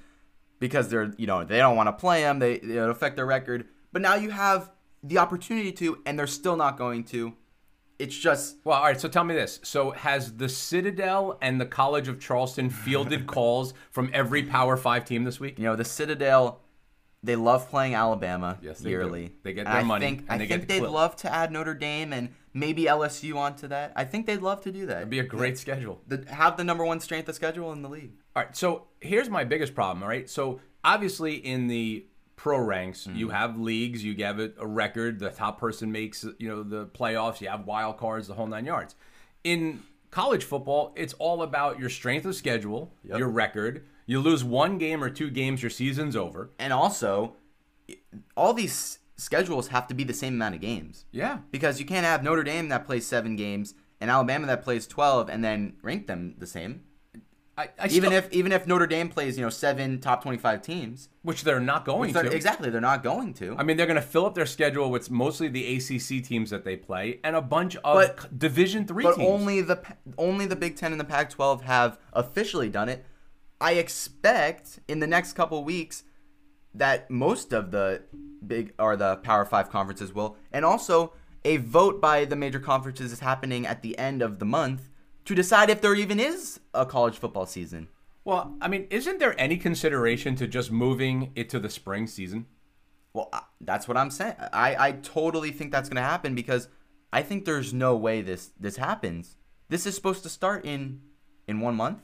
because 0.59 0.89
they're 0.89 1.13
you 1.17 1.27
know 1.27 1.43
they 1.43 1.57
don't 1.57 1.75
want 1.75 1.87
to 1.87 1.93
play 1.93 2.21
them 2.21 2.39
they 2.39 2.53
it'll 2.55 2.91
affect 2.91 3.15
their 3.15 3.25
record 3.25 3.67
but 3.91 4.01
now 4.01 4.15
you 4.15 4.29
have 4.31 4.71
the 5.03 5.17
opportunity 5.17 5.71
to 5.71 5.99
and 6.05 6.17
they're 6.17 6.27
still 6.27 6.55
not 6.55 6.77
going 6.77 7.03
to 7.03 7.35
it's 7.97 8.17
just 8.17 8.57
Well, 8.65 8.77
all 8.77 8.83
right. 8.83 8.99
So 8.99 9.07
tell 9.07 9.23
me 9.23 9.35
this. 9.35 9.59
So 9.63 9.91
has 9.91 10.33
the 10.33 10.49
Citadel 10.49 11.37
and 11.41 11.61
the 11.61 11.65
College 11.65 12.09
of 12.09 12.19
Charleston 12.19 12.69
fielded 12.69 13.25
calls 13.35 13.73
from 13.91 14.09
every 14.13 14.43
Power 14.43 14.75
Five 14.75 15.05
team 15.05 15.23
this 15.23 15.39
week? 15.39 15.57
you 15.57 15.63
know 15.63 15.75
the 15.75 15.85
Citadel 15.85 16.59
they 17.25 17.35
love 17.35 17.69
playing 17.69 17.95
Alabama 17.95 18.57
Yes, 18.61 18.79
they 18.79 18.85
do. 18.85 18.89
yearly. 18.91 19.33
They 19.43 19.53
get 19.53 19.65
their 19.65 19.73
I 19.73 19.83
money, 19.83 20.05
Think, 20.05 20.25
I 20.29 20.37
they 20.37 20.47
think 20.47 20.67
they'd 20.67 20.79
clipped. 20.79 20.93
love 20.93 21.15
to 21.17 21.33
add 21.33 21.51
Notre 21.51 21.73
Dame 21.73 22.13
and 22.13 22.29
maybe 22.53 22.83
LSU 22.83 23.35
onto 23.35 23.67
that. 23.67 23.93
I 23.95 24.05
think 24.05 24.25
they'd 24.25 24.41
love 24.41 24.61
to 24.61 24.71
do 24.71 24.85
that. 24.85 24.97
It'd 24.97 25.09
be 25.09 25.19
a 25.19 25.23
great 25.23 25.57
schedule. 25.57 26.01
the, 26.07 26.25
have 26.29 26.57
the 26.57 26.63
number 26.63 26.85
one 26.85 26.99
strength 26.99 27.27
of 27.27 27.35
schedule 27.35 27.71
in 27.73 27.81
the 27.81 27.89
league. 27.89 28.11
All 28.35 28.43
right, 28.43 28.55
so 28.55 28.87
here's 29.01 29.29
my 29.29 29.43
biggest 29.43 29.73
problem. 29.73 30.03
All 30.03 30.09
right, 30.09 30.29
so 30.29 30.59
obviously 30.83 31.35
in 31.35 31.67
the 31.67 32.05
pro 32.35 32.59
ranks, 32.59 33.07
you 33.07 33.27
mm-hmm. 33.27 33.35
have 33.35 33.59
leagues, 33.59 34.03
you 34.03 34.15
have 34.23 34.39
a, 34.39 34.51
a 34.59 34.67
record. 34.67 35.19
The 35.19 35.29
top 35.29 35.59
person 35.59 35.91
makes 35.91 36.25
you 36.37 36.47
know 36.47 36.63
the 36.63 36.85
playoffs. 36.85 37.41
You 37.41 37.49
have 37.49 37.65
wild 37.65 37.97
cards, 37.97 38.27
the 38.27 38.33
whole 38.33 38.47
nine 38.47 38.65
yards. 38.65 38.95
In 39.43 39.83
college 40.11 40.43
football, 40.43 40.93
it's 40.95 41.13
all 41.13 41.41
about 41.41 41.79
your 41.79 41.89
strength 41.89 42.25
of 42.25 42.35
schedule, 42.35 42.93
your 43.03 43.29
record. 43.29 43.85
You 44.05 44.19
lose 44.19 44.43
one 44.43 44.77
game 44.77 45.03
or 45.03 45.09
two 45.09 45.29
games, 45.29 45.63
your 45.63 45.69
season's 45.71 46.15
over. 46.15 46.51
And 46.59 46.71
also, 46.71 47.35
all 48.37 48.53
these 48.53 48.99
schedules 49.17 49.69
have 49.69 49.87
to 49.87 49.93
be 49.93 50.03
the 50.03 50.13
same 50.13 50.33
amount 50.35 50.55
of 50.55 50.61
games 50.61 51.05
Yeah, 51.11 51.39
because 51.51 51.79
you 51.79 51.85
can't 51.85 52.05
have 52.05 52.23
Notre 52.23 52.43
Dame 52.43 52.69
that 52.69 52.85
plays 52.85 53.05
seven 53.07 53.35
games 53.35 53.73
and 54.01 54.11
Alabama 54.11 54.45
that 54.47 54.63
plays 54.63 54.85
twelve 54.87 55.29
and 55.29 55.43
then 55.43 55.77
rank 55.81 56.07
them 56.07 56.35
the 56.37 56.45
same. 56.47 56.83
I, 57.57 57.69
I 57.79 57.85
Even 57.87 58.09
still- 58.09 58.11
if 58.11 58.31
even 58.33 58.51
if 58.51 58.67
Notre 58.67 58.85
Dame 58.85 59.07
plays 59.07 59.37
you 59.37 59.43
know 59.43 59.49
seven 59.49 60.01
top 60.01 60.21
twenty 60.21 60.37
five 60.37 60.61
teams, 60.61 61.07
which 61.21 61.43
they're 61.45 61.61
not 61.61 61.85
going 61.85 62.11
they're- 62.11 62.23
to. 62.23 62.35
exactly 62.35 62.69
they're 62.69 62.81
not 62.81 63.01
going 63.03 63.33
to. 63.35 63.55
I 63.57 63.63
mean, 63.63 63.77
they're 63.77 63.85
going 63.85 63.95
to 63.95 64.01
fill 64.01 64.25
up 64.25 64.35
their 64.35 64.45
schedule 64.45 64.91
with 64.91 65.09
mostly 65.09 65.47
the 65.47 65.75
ACC 65.77 66.21
teams 66.23 66.49
that 66.49 66.65
they 66.65 66.75
play 66.75 67.21
and 67.23 67.35
a 67.35 67.41
bunch 67.41 67.77
of 67.77 67.83
But- 67.83 68.37
Division 68.37 68.85
three 68.85 69.05
but 69.05 69.15
teams. 69.15 69.29
only 69.29 69.61
the 69.61 69.81
only 70.17 70.45
the 70.45 70.57
Big 70.57 70.75
Ten 70.75 70.91
and 70.91 70.99
the 70.99 71.05
Pac-12 71.05 71.61
have 71.61 71.97
officially 72.11 72.67
done 72.69 72.89
it. 72.89 73.05
I 73.65 73.71
expect 73.71 74.79
in 74.87 74.99
the 74.99 75.07
next 75.07 75.33
couple 75.33 75.63
weeks 75.63 76.03
that 76.75 77.09
most 77.09 77.51
of 77.51 77.71
the 77.71 78.03
big 78.45 78.73
or 78.77 78.95
the 78.95 79.15
Power 79.15 79.43
Five 79.43 79.71
conferences 79.71 80.13
will, 80.13 80.37
and 80.51 80.63
also 80.63 81.13
a 81.43 81.57
vote 81.57 81.99
by 81.99 82.25
the 82.25 82.35
major 82.35 82.59
conferences 82.59 83.11
is 83.11 83.21
happening 83.21 83.65
at 83.65 83.81
the 83.81 83.97
end 83.97 84.21
of 84.21 84.37
the 84.37 84.45
month 84.45 84.91
to 85.25 85.33
decide 85.33 85.71
if 85.71 85.81
there 85.81 85.95
even 85.95 86.19
is 86.19 86.59
a 86.75 86.85
college 86.85 87.17
football 87.17 87.47
season. 87.47 87.87
Well, 88.23 88.55
I 88.61 88.67
mean, 88.67 88.85
isn't 88.91 89.17
there 89.17 89.33
any 89.41 89.57
consideration 89.57 90.35
to 90.35 90.45
just 90.45 90.71
moving 90.71 91.31
it 91.33 91.49
to 91.49 91.59
the 91.59 91.71
spring 91.71 92.05
season? 92.05 92.45
Well, 93.13 93.29
uh, 93.33 93.39
that's 93.59 93.87
what 93.87 93.97
I'm 93.97 94.11
saying. 94.11 94.35
I, 94.53 94.75
I 94.87 94.91
totally 94.91 95.49
think 95.49 95.71
that's 95.71 95.89
going 95.89 96.03
to 96.03 96.07
happen 96.07 96.35
because 96.35 96.67
I 97.11 97.23
think 97.23 97.45
there's 97.45 97.73
no 97.73 97.95
way 97.95 98.21
this 98.21 98.51
this 98.59 98.77
happens. 98.77 99.37
This 99.69 99.87
is 99.87 99.95
supposed 99.95 100.21
to 100.21 100.29
start 100.29 100.65
in 100.65 101.01
in 101.47 101.61
one 101.61 101.73
month, 101.73 102.03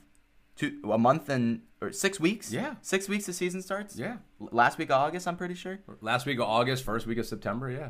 two 0.55 0.79
a 0.91 0.97
month 0.97 1.29
and 1.29 1.61
or 1.81 1.91
six 1.91 2.19
weeks. 2.19 2.51
Yeah. 2.51 2.75
six 2.81 3.07
weeks 3.09 3.25
the 3.25 3.33
season 3.33 3.61
starts. 3.61 3.97
Yeah. 3.97 4.17
L- 4.39 4.49
last 4.51 4.77
week 4.77 4.89
of 4.89 4.97
August, 4.97 5.27
I'm 5.27 5.37
pretty 5.37 5.55
sure. 5.55 5.79
Last 6.01 6.25
week 6.25 6.37
of 6.39 6.43
August, 6.47 6.83
first 6.83 7.07
week 7.07 7.17
of 7.17 7.25
September, 7.25 7.69
yeah. 7.71 7.89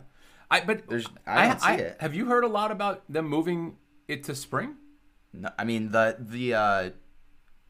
I 0.49 0.61
but 0.61 0.87
There's- 0.87 1.07
I 1.25 1.47
don't 1.47 1.61
see 1.61 1.73
it. 1.83 1.97
Have 1.99 2.13
you 2.13 2.25
heard 2.25 2.43
a 2.43 2.47
lot 2.47 2.71
about 2.71 3.03
them 3.11 3.25
moving 3.27 3.77
it 4.07 4.23
to 4.25 4.35
spring? 4.35 4.75
No, 5.33 5.49
I 5.57 5.63
mean 5.63 5.91
the 5.91 6.15
the 6.19 6.53
uh, 6.53 6.89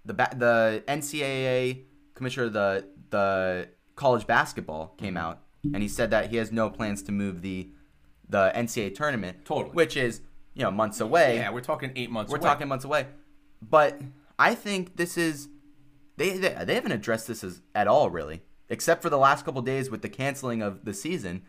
the 0.06 0.13
ba- 0.13 0.36
the 0.36 0.84
NCAA 0.88 1.84
commissioner 2.15 2.47
of 2.47 2.54
the 2.54 2.86
the 3.12 3.69
college 3.95 4.25
basketball 4.25 4.88
came 4.97 5.13
Mm-hmm. 5.15 5.17
out 5.25 5.39
and 5.73 5.84
he 5.84 5.88
said 5.88 6.10
that 6.10 6.32
he 6.32 6.38
has 6.38 6.51
no 6.51 6.69
plans 6.71 7.04
to 7.04 7.12
move 7.12 7.41
the 7.43 7.69
the 8.30 8.51
NCAA 8.56 8.95
tournament, 8.95 9.45
Totally. 9.45 9.73
which 9.73 9.95
is 9.95 10.21
you 10.56 10.63
know 10.63 10.71
months 10.71 10.99
away. 11.01 11.36
Yeah, 11.38 11.51
we're 11.51 11.62
talking 11.62 11.91
eight 11.95 12.10
months. 12.10 12.32
We're 12.32 12.38
away. 12.39 12.47
talking 12.47 12.67
months 12.67 12.86
away. 12.86 13.06
But 13.62 14.01
I 14.41 14.56
think 14.56 14.97
this 14.97 15.17
is 15.17 15.49
they 16.17 16.32
they, 16.38 16.56
they 16.65 16.75
haven't 16.75 16.91
addressed 16.91 17.27
this 17.27 17.43
as, 17.43 17.62
at 17.75 17.88
all 17.88 18.10
really, 18.10 18.41
except 18.69 19.01
for 19.01 19.10
the 19.10 19.17
last 19.17 19.45
couple 19.45 19.62
days 19.62 19.89
with 19.91 20.01
the 20.01 20.10
canceling 20.10 20.62
of 20.62 20.84
the 20.84 20.93
season. 20.93 21.43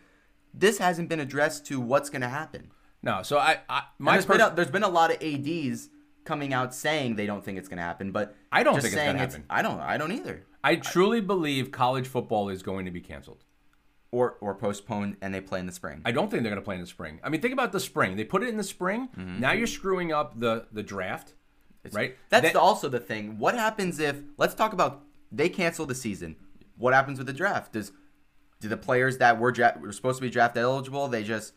This 0.53 0.77
hasn't 0.77 1.09
been 1.09 1.19
addressed 1.19 1.65
to 1.67 1.79
what's 1.79 2.11
going 2.11 2.21
to 2.21 2.29
happen. 2.29 2.71
No, 3.01 3.23
so 3.23 3.39
I, 3.39 3.61
I 3.67 3.83
my 3.97 4.13
there's, 4.13 4.27
been 4.27 4.41
a, 4.41 4.53
there's 4.55 4.69
been 4.69 4.83
a 4.83 4.89
lot 4.89 5.09
of 5.11 5.21
ads 5.23 5.89
coming 6.23 6.53
out 6.53 6.73
saying 6.73 7.15
they 7.15 7.25
don't 7.25 7.43
think 7.43 7.57
it's 7.57 7.67
going 7.67 7.77
to 7.77 7.83
happen, 7.83 8.11
but 8.11 8.35
I 8.51 8.63
don't 8.63 8.75
think 8.75 8.93
it's 8.93 8.95
gonna 8.95 9.17
happen. 9.17 9.43
I 9.49 9.61
don't. 9.61 9.79
I 9.79 9.97
don't 9.97 10.11
either. 10.11 10.45
I 10.63 10.75
truly 10.75 11.19
believe 11.19 11.71
college 11.71 12.07
football 12.07 12.49
is 12.49 12.63
going 12.63 12.85
to 12.85 12.91
be 12.91 13.01
canceled. 13.01 13.43
Or 14.11 14.37
or 14.41 14.53
postponed 14.53 15.17
and 15.23 15.33
they 15.33 15.41
play 15.41 15.59
in 15.59 15.65
the 15.65 15.71
spring. 15.71 16.03
I 16.05 16.11
don't 16.11 16.29
think 16.29 16.43
they're 16.43 16.51
going 16.51 16.61
to 16.61 16.65
play 16.65 16.75
in 16.75 16.81
the 16.81 16.87
spring. 16.87 17.19
I 17.23 17.29
mean, 17.29 17.41
think 17.41 17.53
about 17.53 17.71
the 17.71 17.79
spring. 17.79 18.15
They 18.15 18.23
put 18.23 18.43
it 18.43 18.49
in 18.49 18.57
the 18.57 18.63
spring. 18.63 19.09
Mm-hmm. 19.17 19.39
Now 19.39 19.53
you're 19.53 19.65
screwing 19.65 20.13
up 20.13 20.39
the 20.39 20.67
the 20.71 20.83
draft, 20.83 21.33
right? 21.91 22.15
That's 22.29 22.43
Then- 22.43 22.53
the, 22.53 22.59
also 22.61 22.87
the 22.89 22.99
thing. 22.99 23.37
What 23.37 23.55
happens 23.55 23.99
if 23.99 24.17
let's 24.37 24.53
talk 24.55 24.73
about 24.73 25.03
they 25.31 25.49
cancel 25.49 25.85
the 25.85 25.95
season? 25.95 26.35
What 26.77 26.93
happens 26.93 27.17
with 27.17 27.27
the 27.27 27.33
draft? 27.33 27.73
Does 27.73 27.91
do 28.59 28.69
the 28.69 28.77
players 28.77 29.17
that 29.17 29.39
were, 29.39 29.51
dra- 29.51 29.77
were 29.81 29.91
supposed 29.91 30.17
to 30.19 30.21
be 30.21 30.29
draft 30.29 30.55
eligible 30.57 31.07
they 31.07 31.23
just 31.23 31.53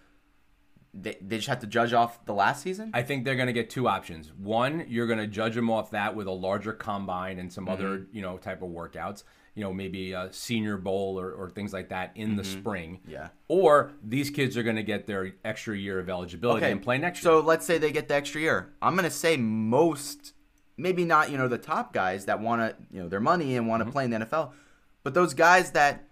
they, 0.98 1.16
they 1.20 1.36
just 1.36 1.48
have 1.48 1.60
to 1.60 1.66
judge 1.66 1.92
off 1.92 2.24
the 2.24 2.32
last 2.34 2.62
season? 2.62 2.90
I 2.94 3.02
think 3.02 3.24
they're 3.24 3.36
going 3.36 3.48
to 3.48 3.52
get 3.52 3.68
two 3.70 3.86
options. 3.86 4.32
One, 4.32 4.84
you're 4.88 5.06
going 5.06 5.18
to 5.18 5.26
judge 5.26 5.54
them 5.54 5.70
off 5.70 5.90
that 5.90 6.16
with 6.16 6.26
a 6.26 6.32
larger 6.32 6.72
combine 6.72 7.38
and 7.38 7.52
some 7.52 7.68
other, 7.68 7.98
Mm-hmm. 7.98 8.16
you 8.16 8.22
know, 8.22 8.38
type 8.38 8.62
of 8.62 8.70
workouts. 8.70 9.22
You 9.56 9.62
know, 9.64 9.72
maybe 9.72 10.12
a 10.12 10.32
senior 10.32 10.76
bowl 10.76 11.18
or, 11.18 11.32
or 11.32 11.50
things 11.50 11.72
like 11.72 11.88
that 11.88 12.12
in 12.14 12.36
the 12.36 12.44
spring. 12.44 13.00
Mm-hmm. 13.02 13.10
Yeah. 13.10 13.28
Or 13.48 13.92
these 14.04 14.30
kids 14.30 14.56
are 14.56 14.62
going 14.62 14.76
to 14.76 14.84
get 14.84 15.06
their 15.06 15.32
extra 15.44 15.76
year 15.76 15.98
of 15.98 16.08
eligibility 16.08 16.66
and 16.66 16.80
play 16.80 16.98
next 16.98 17.24
year. 17.24 17.32
so 17.32 17.40
let's 17.40 17.66
say 17.66 17.78
they 17.78 17.90
get 17.90 18.06
the 18.06 18.14
extra 18.14 18.40
year. 18.40 18.74
I'm 18.80 18.94
gonna 18.94 19.10
say 19.10 19.36
most 19.36 20.34
maybe 20.76 21.04
not 21.04 21.30
you 21.30 21.38
know 21.38 21.48
the 21.48 21.58
top 21.58 21.92
guys 21.92 22.26
that 22.26 22.40
want 22.40 22.60
to 22.60 22.76
you 22.94 23.02
know 23.02 23.08
their 23.08 23.20
money 23.20 23.56
and 23.56 23.66
want 23.66 23.84
to 23.84 23.90
play 23.90 24.04
in 24.04 24.10
the 24.10 24.18
NFL, 24.18 24.52
but 25.02 25.14
those 25.14 25.34
guys 25.34 25.72
that 25.72 26.06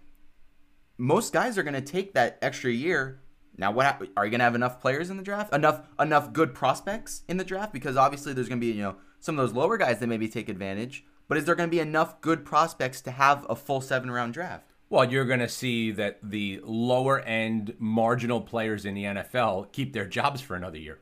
most 0.97 1.33
guys 1.33 1.57
are 1.57 1.63
going 1.63 1.73
to 1.73 1.81
take 1.81 2.13
that 2.13 2.37
extra 2.41 2.71
year. 2.71 3.21
Now, 3.57 3.71
what 3.71 3.85
are 3.85 4.25
you 4.25 4.31
going 4.31 4.39
to 4.39 4.43
have 4.43 4.55
enough 4.55 4.81
players 4.81 5.09
in 5.09 5.17
the 5.17 5.23
draft? 5.23 5.53
Enough 5.53 5.81
enough 5.99 6.33
good 6.33 6.53
prospects 6.53 7.23
in 7.27 7.37
the 7.37 7.43
draft 7.43 7.71
because 7.71 7.95
obviously 7.95 8.33
there's 8.33 8.49
going 8.49 8.59
to 8.59 8.65
be 8.65 8.73
you 8.73 8.83
know 8.83 8.95
some 9.19 9.37
of 9.39 9.47
those 9.47 9.55
lower 9.55 9.77
guys 9.77 9.99
that 9.99 10.07
maybe 10.07 10.27
take 10.27 10.49
advantage. 10.49 11.05
But 11.27 11.37
is 11.37 11.45
there 11.45 11.55
going 11.55 11.69
to 11.69 11.71
be 11.71 11.79
enough 11.79 12.21
good 12.21 12.45
prospects 12.45 13.01
to 13.01 13.11
have 13.11 13.45
a 13.49 13.55
full 13.55 13.81
seven 13.81 14.11
round 14.11 14.33
draft? 14.33 14.71
Well, 14.89 15.11
you're 15.11 15.25
going 15.25 15.39
to 15.39 15.49
see 15.49 15.91
that 15.91 16.19
the 16.21 16.61
lower 16.63 17.19
end 17.19 17.75
marginal 17.79 18.41
players 18.41 18.85
in 18.85 18.93
the 18.93 19.03
NFL 19.03 19.71
keep 19.71 19.93
their 19.93 20.05
jobs 20.05 20.41
for 20.41 20.55
another 20.55 20.77
year. 20.77 20.99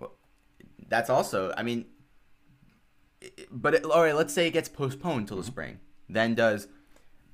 Well, 0.00 0.12
That's 0.88 1.10
also, 1.10 1.52
I 1.56 1.62
mean, 1.62 1.84
but 3.50 3.74
it, 3.74 3.84
all 3.84 4.02
right. 4.02 4.14
Let's 4.14 4.32
say 4.32 4.46
it 4.46 4.52
gets 4.52 4.68
postponed 4.68 5.28
till 5.28 5.36
the 5.36 5.42
mm-hmm. 5.42 5.50
spring. 5.50 5.80
Then 6.08 6.34
does 6.34 6.68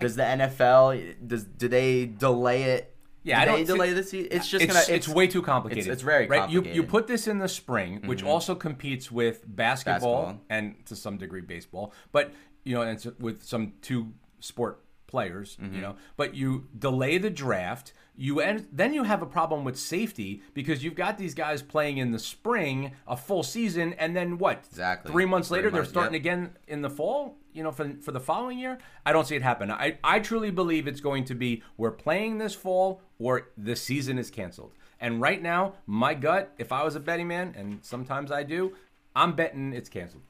does 0.01 0.17
the 0.17 0.23
NFL 0.23 1.27
does 1.27 1.45
do 1.45 1.69
they 1.69 2.07
delay 2.07 2.65
it? 2.65 2.92
Yeah, 3.25 3.41
I 3.41 3.45
don't 3.45 3.65
delay 3.65 3.93
the 3.93 4.03
season. 4.03 4.29
It's 4.33 4.49
just 4.49 4.65
it's, 4.65 4.73
gonna. 4.73 4.85
it's, 4.89 5.09
way 5.09 5.27
too 5.27 5.43
complicated. 5.43 5.87
It's, 5.87 5.93
it's 5.95 6.03
very 6.03 6.27
right. 6.27 6.51
You 6.51 6.63
you. 6.63 6.83
Mm-hmm. 6.83 6.91
put 6.91 7.07
this 7.07 7.29
in 7.29 7.39
the 7.39 7.49
spring, 7.49 8.03
which 8.07 8.23
also 8.23 8.55
competes 8.55 9.13
with 9.13 9.45
basketball, 9.47 10.23
Basketball. 10.25 10.45
and 10.51 10.87
to 10.87 10.97
some 10.97 11.17
degree 11.19 11.41
baseball, 11.41 11.93
but 12.11 12.33
you 12.65 12.75
know, 12.75 12.83
and 12.83 12.91
it's 12.93 13.07
with 13.19 13.43
some 13.43 13.75
two 13.83 14.13
sport 14.41 14.83
players, 15.07 15.57
Mm-hmm. 15.61 15.75
you 15.75 15.81
know. 15.83 15.97
But 16.17 16.35
you 16.35 16.67
delay 16.79 17.19
the 17.19 17.31
draft. 17.31 17.93
You 18.15 18.41
end, 18.41 18.69
then 18.73 18.93
you 18.93 19.05
have 19.05 19.23
a 19.23 19.27
problem 19.27 19.65
with 19.65 19.79
safety 19.79 20.43
because 20.53 20.85
you've 20.85 20.95
got 20.95 21.17
these 21.17 21.35
guys 21.35 21.63
playing 21.63 21.97
in 21.99 22.11
the 22.13 22.19
spring 22.19 22.93
a 23.07 23.17
full 23.17 23.43
season, 23.43 23.95
and 23.95 24.15
then 24.15 24.37
what? 24.37 24.65
Exactly. 24.69 25.11
Three 25.11 25.25
months 25.25 25.49
Three 25.49 25.59
later, 25.59 25.71
they're 25.71 25.85
starting 25.87 26.15
yep. 26.15 26.21
again 26.21 26.57
in 26.67 26.83
the 26.83 26.91
fall. 26.91 27.37
You 27.55 27.63
know, 27.63 27.73
for 27.73 27.91
for 28.01 28.13
the 28.13 28.21
following 28.21 28.59
year, 28.59 28.79
I 29.05 29.13
don't 29.13 29.27
see 29.27 29.37
it 29.37 29.43
happen. 29.43 29.71
I 29.71 29.99
I 30.05 30.21
truly 30.21 30.51
believe 30.51 30.87
it's 30.87 31.01
going 31.01 31.25
to 31.27 31.35
be 31.35 31.63
we're 31.77 31.91
playing 31.91 32.39
this 32.39 32.55
fall 32.55 33.01
or 33.23 33.49
the 33.57 33.77
season 33.77 34.19
is 34.19 34.31
canceled. 34.31 34.73
And 35.01 35.21
right 35.21 35.43
now, 35.43 35.75
my 35.87 36.15
gut, 36.15 36.53
if 36.59 36.71
I 36.73 36.85
was 36.85 36.95
a 36.95 37.01
betting 37.01 37.29
man, 37.29 37.55
and 37.57 37.85
sometimes 37.85 38.31
I 38.31 38.43
do, 38.45 38.75
I'm 39.17 39.33
betting 39.35 39.73
it's 39.73 39.89
canceled. 39.89 40.23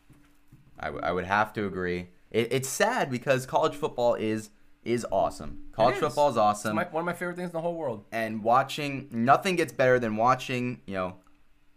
I, 0.78 0.86
w- 0.86 1.02
I 1.04 1.12
would 1.12 1.26
have 1.26 1.52
to 1.54 1.66
agree. 1.66 2.08
It, 2.30 2.48
it's 2.52 2.68
sad 2.68 3.10
because 3.10 3.46
college 3.46 3.74
football 3.74 4.14
is 4.14 4.50
is 4.84 5.06
awesome. 5.12 5.60
College 5.72 5.96
It 5.96 6.00
football 6.00 6.28
is 6.30 6.34
It's 6.34 6.40
awesome, 6.40 6.74
my, 6.74 6.84
one 6.84 7.02
of 7.02 7.06
my 7.06 7.12
favorite 7.12 7.36
things 7.36 7.50
in 7.50 7.52
the 7.52 7.60
whole 7.60 7.76
world. 7.76 8.04
and 8.10 8.42
watching 8.42 9.08
nothing 9.12 9.54
gets 9.56 9.72
better 9.72 9.98
than 10.00 10.16
watching 10.16 10.80
you 10.86 10.94
know 10.94 11.16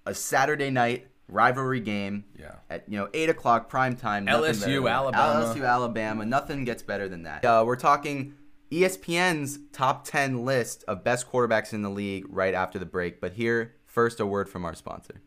a 0.08 0.14
Saturday 0.16 0.70
night 0.72 1.08
rivalry 1.28 1.82
game. 1.82 2.24
Yeah. 2.40 2.56
At 2.70 2.90
you 2.90 2.98
know 2.98 3.10
eight 3.14 3.30
o'clock 3.30 3.70
prime 3.70 3.96
time. 3.96 4.26
nothing 4.26 4.54
LSU, 4.54 4.60
better 4.62 4.74
than 4.74 4.84
that. 4.86 4.92
Alabama. 5.20 5.54
LSU 5.56 5.68
Alabama. 5.70 6.26
Nothing 6.26 6.64
gets 6.66 6.82
better 6.82 7.08
than 7.10 7.24
that. 7.24 7.44
Uh, 7.46 7.64
we're 7.68 7.76
talking 7.76 8.34
ESPN's 8.76 9.58
top 9.72 10.04
ten 10.04 10.44
list 10.44 10.84
of 10.86 11.02
best 11.02 11.32
quarterbacks 11.32 11.72
in 11.72 11.82
the 11.82 11.90
league 11.90 12.26
right 12.28 12.54
after 12.54 12.78
the 12.78 12.86
break. 12.86 13.22
But 13.22 13.32
here 13.34 13.76
first 13.86 14.20
a 14.20 14.26
word 14.26 14.50
from 14.50 14.66
our 14.66 14.76
sponsor. 14.76 15.22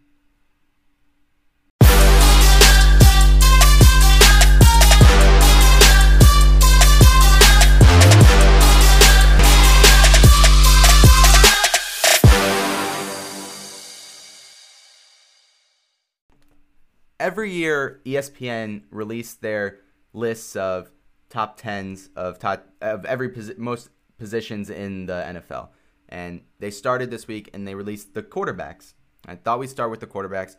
every 17.21 17.53
year 17.53 18.01
ESPN 18.07 18.83
released 18.91 19.43
their 19.43 19.81
lists 20.13 20.55
of 20.55 20.91
top 21.31 21.61
tens 21.61 22.11
of 22.17 22.39
top 22.39 22.67
of 22.81 23.05
every 23.05 23.29
posi- 23.29 23.59
most 23.59 23.91
positions 24.19 24.71
in 24.71 25.07
the 25.07 25.13
NFL, 25.27 25.69
and 26.09 26.43
they 26.59 26.71
started 26.71 27.11
this 27.11 27.27
week 27.29 27.51
and 27.55 27.67
they 27.67 27.75
released 27.75 28.15
the 28.15 28.23
quarterbacks. 28.23 28.95
I 29.27 29.35
thought 29.37 29.59
we'd 29.59 29.71
start 29.71 29.91
with 29.91 30.01
the 30.01 30.07
quarterbacks. 30.07 30.57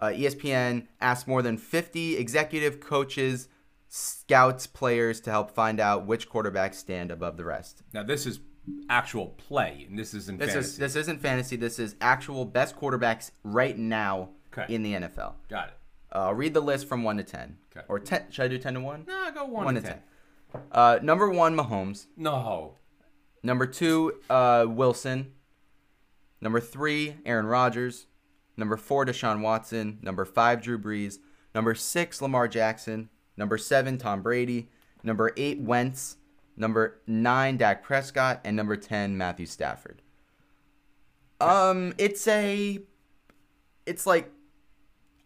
Uh, 0.00 0.06
ESPN 0.06 0.86
asked 1.00 1.26
more 1.28 1.42
than 1.42 1.56
50 1.56 2.16
executive 2.16 2.80
coaches, 2.80 3.48
scouts, 3.88 4.66
players 4.66 5.20
to 5.20 5.30
help 5.30 5.50
find 5.52 5.78
out 5.80 6.06
which 6.06 6.28
quarterbacks 6.28 6.74
stand 6.74 7.10
above 7.10 7.36
the 7.36 7.44
rest. 7.44 7.82
Now 7.92 8.02
this 8.02 8.26
is 8.26 8.40
actual 8.88 9.28
play, 9.28 9.86
and 9.88 9.98
this 9.98 10.14
isn't 10.14 10.38
This 10.38 10.52
fantasy. 10.52 10.68
is 10.72 10.78
this 10.78 10.96
isn't 10.96 11.20
fantasy. 11.20 11.56
This 11.56 11.78
is 11.78 11.94
actual 12.00 12.44
best 12.44 12.76
quarterbacks 12.76 13.30
right 13.44 13.76
now 13.76 14.30
Okay. 14.56 14.72
in 14.74 14.82
the 14.82 14.92
NFL. 14.94 15.34
Got 15.48 15.68
it. 15.68 15.74
Uh, 16.14 16.26
I'll 16.26 16.34
read 16.34 16.54
the 16.54 16.60
list 16.60 16.88
from 16.88 17.02
one 17.02 17.16
to 17.16 17.24
ten. 17.24 17.56
Okay. 17.74 17.86
Or 17.88 17.98
ten? 17.98 18.24
Should 18.30 18.44
I 18.44 18.48
do 18.48 18.58
ten 18.58 18.74
to 18.74 18.80
one? 18.80 19.04
Nah, 19.08 19.30
go 19.30 19.44
one, 19.44 19.64
One 19.64 19.74
to 19.74 19.80
to 19.80 19.86
ten. 19.86 19.98
Uh, 20.70 20.98
number 21.02 21.30
one, 21.30 21.56
Mahomes. 21.56 22.06
No. 22.16 22.74
Number 23.42 23.66
two, 23.66 24.20
uh, 24.28 24.66
Wilson. 24.68 25.32
Number 26.40 26.60
three, 26.60 27.16
Aaron 27.24 27.46
Rodgers. 27.46 28.06
Number 28.56 28.76
four, 28.76 29.06
Deshaun 29.06 29.40
Watson. 29.40 29.98
Number 30.02 30.24
five, 30.24 30.60
Drew 30.60 30.78
Brees. 30.78 31.18
Number 31.54 31.74
six, 31.74 32.20
Lamar 32.20 32.48
Jackson. 32.48 33.08
Number 33.36 33.56
seven, 33.56 33.96
Tom 33.96 34.22
Brady. 34.22 34.68
Number 35.02 35.32
eight, 35.36 35.60
Wentz. 35.60 36.16
Number 36.56 37.00
nine, 37.06 37.56
Dak 37.56 37.82
Prescott. 37.82 38.40
And 38.44 38.56
number 38.56 38.76
ten, 38.76 39.16
Matthew 39.16 39.46
Stafford. 39.46 40.02
Um, 41.40 41.94
it's 41.96 42.28
a, 42.28 42.80
it's 43.86 44.06
like, 44.06 44.30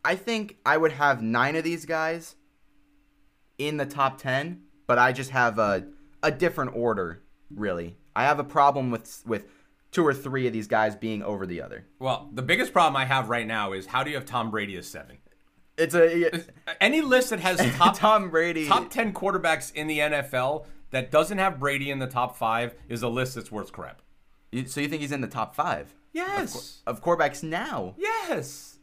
I 0.06 0.14
think 0.14 0.56
I 0.64 0.76
would 0.76 0.92
have 0.92 1.20
nine 1.22 1.56
of 1.56 1.64
these 1.64 1.84
guys 1.84 2.36
in 3.58 3.76
the 3.76 3.86
top 3.86 4.18
10, 4.18 4.62
but 4.86 4.98
I 4.98 5.12
just 5.12 5.30
have 5.30 5.58
a 5.58 5.86
a 6.22 6.30
different 6.30 6.74
order, 6.74 7.22
really. 7.50 7.96
I 8.14 8.24
have 8.24 8.38
a 8.38 8.44
problem 8.44 8.90
with 8.90 9.22
with 9.26 9.46
two 9.92 10.06
or 10.06 10.14
three 10.14 10.46
of 10.46 10.52
these 10.52 10.66
guys 10.66 10.94
being 10.96 11.22
over 11.22 11.46
the 11.46 11.60
other. 11.62 11.86
Well, 11.98 12.30
the 12.32 12.42
biggest 12.42 12.72
problem 12.72 12.96
I 12.96 13.04
have 13.04 13.28
right 13.30 13.46
now 13.46 13.72
is 13.72 13.86
how 13.86 14.02
do 14.02 14.10
you 14.10 14.16
have 14.16 14.24
Tom 14.26 14.50
Brady 14.50 14.76
as 14.76 14.86
seven? 14.86 15.18
It's 15.78 15.94
a 15.94 16.42
Any 16.80 17.00
list 17.00 17.30
that 17.30 17.40
has 17.40 17.58
top 17.76 17.98
Tom 17.98 18.30
Brady. 18.30 18.66
top 18.66 18.90
10 18.90 19.12
quarterbacks 19.12 19.72
in 19.74 19.86
the 19.86 19.98
NFL 19.98 20.66
that 20.90 21.10
doesn't 21.10 21.38
have 21.38 21.58
Brady 21.60 21.90
in 21.90 21.98
the 21.98 22.06
top 22.06 22.36
five 22.36 22.74
is 22.88 23.02
a 23.02 23.08
list 23.08 23.34
that's 23.34 23.50
worth 23.52 23.72
crap. 23.72 24.00
You- 24.52 24.66
so 24.66 24.80
you 24.80 24.88
think 24.88 25.02
he's 25.02 25.12
in 25.12 25.20
the 25.20 25.26
top 25.28 25.54
5 25.54 25.94
Yes. 26.12 26.80
of 26.86 27.02
quarterbacks 27.02 27.42
now? 27.42 27.94
Yes. 27.98 28.75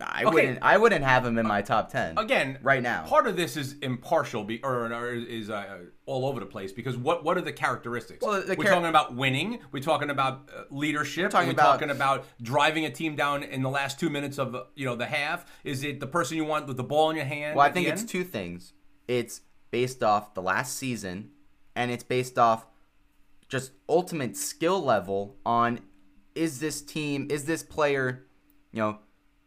I 0.00 0.24
Okay. 0.24 0.34
wouldn't 0.34 0.58
I 0.60 0.76
wouldn't 0.76 1.04
have 1.04 1.24
him 1.24 1.38
in 1.38 1.46
my 1.46 1.62
top 1.62 1.88
10. 1.90 2.18
Again, 2.18 2.58
right 2.62 2.82
now. 2.82 3.04
part 3.06 3.28
of 3.28 3.36
this 3.36 3.56
is 3.56 3.74
impartial, 3.74 4.42
be, 4.42 4.60
or, 4.64 4.92
or 4.92 5.12
is 5.14 5.50
uh, 5.50 5.84
all 6.04 6.26
over 6.26 6.40
the 6.40 6.46
place 6.46 6.72
because 6.72 6.96
what 6.96 7.22
what 7.24 7.38
are 7.38 7.40
the 7.40 7.52
characteristics? 7.52 8.24
Well, 8.24 8.42
the 8.42 8.56
we're 8.56 8.64
char- 8.64 8.74
talking 8.74 8.88
about 8.88 9.14
winning. 9.14 9.60
We're 9.70 9.82
talking 9.84 10.10
about 10.10 10.50
uh, 10.54 10.62
leadership. 10.70 11.30
talking 11.30 11.48
we're 11.48 11.52
about- 11.52 11.72
talking 11.78 11.90
about 11.90 12.24
driving 12.42 12.84
a 12.86 12.90
team 12.90 13.14
down 13.14 13.44
in 13.44 13.62
the 13.62 13.70
last 13.70 14.00
two 14.00 14.10
minutes 14.10 14.38
of 14.38 14.54
uh, 14.56 14.64
you 14.74 14.84
know 14.84 14.96
the 14.96 15.06
half. 15.06 15.46
Is 15.62 15.84
it 15.84 16.00
the 16.00 16.08
person 16.08 16.36
you 16.36 16.44
want 16.44 16.66
with 16.66 16.76
the 16.76 16.84
ball 16.84 17.10
in 17.10 17.16
your 17.16 17.24
hand? 17.26 17.56
Well, 17.56 17.64
I 17.66 17.70
think 17.70 17.86
it's 17.86 18.00
end? 18.00 18.08
two 18.10 18.24
things. 18.24 18.72
It's 19.06 19.42
based 19.70 20.02
off 20.02 20.34
the 20.34 20.42
last 20.42 20.76
season, 20.76 21.30
and 21.76 21.92
it's 21.92 22.04
based 22.04 22.36
off 22.36 22.66
just 23.48 23.70
ultimate 23.88 24.36
skill 24.36 24.82
level 24.82 25.36
on 25.46 25.78
is 26.34 26.58
this 26.58 26.82
team, 26.82 27.28
is 27.30 27.44
this 27.44 27.62
player, 27.62 28.26
you 28.72 28.80
know, 28.80 28.98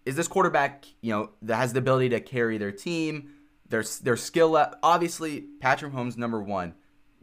is 0.08 0.16
this 0.16 0.28
quarterback, 0.28 0.86
you 1.02 1.12
know, 1.12 1.32
that 1.42 1.58
has 1.58 1.74
the 1.74 1.80
ability 1.80 2.10
to 2.10 2.20
carry 2.20 2.58
their 2.58 2.72
team, 2.72 3.32
their 3.68 3.84
their 4.02 4.16
skill. 4.18 4.52
Le- 4.52 4.78
Obviously, 4.82 5.42
Patrick 5.60 5.92
Mahomes 5.94 6.18
number 6.18 6.42
one, 6.42 6.74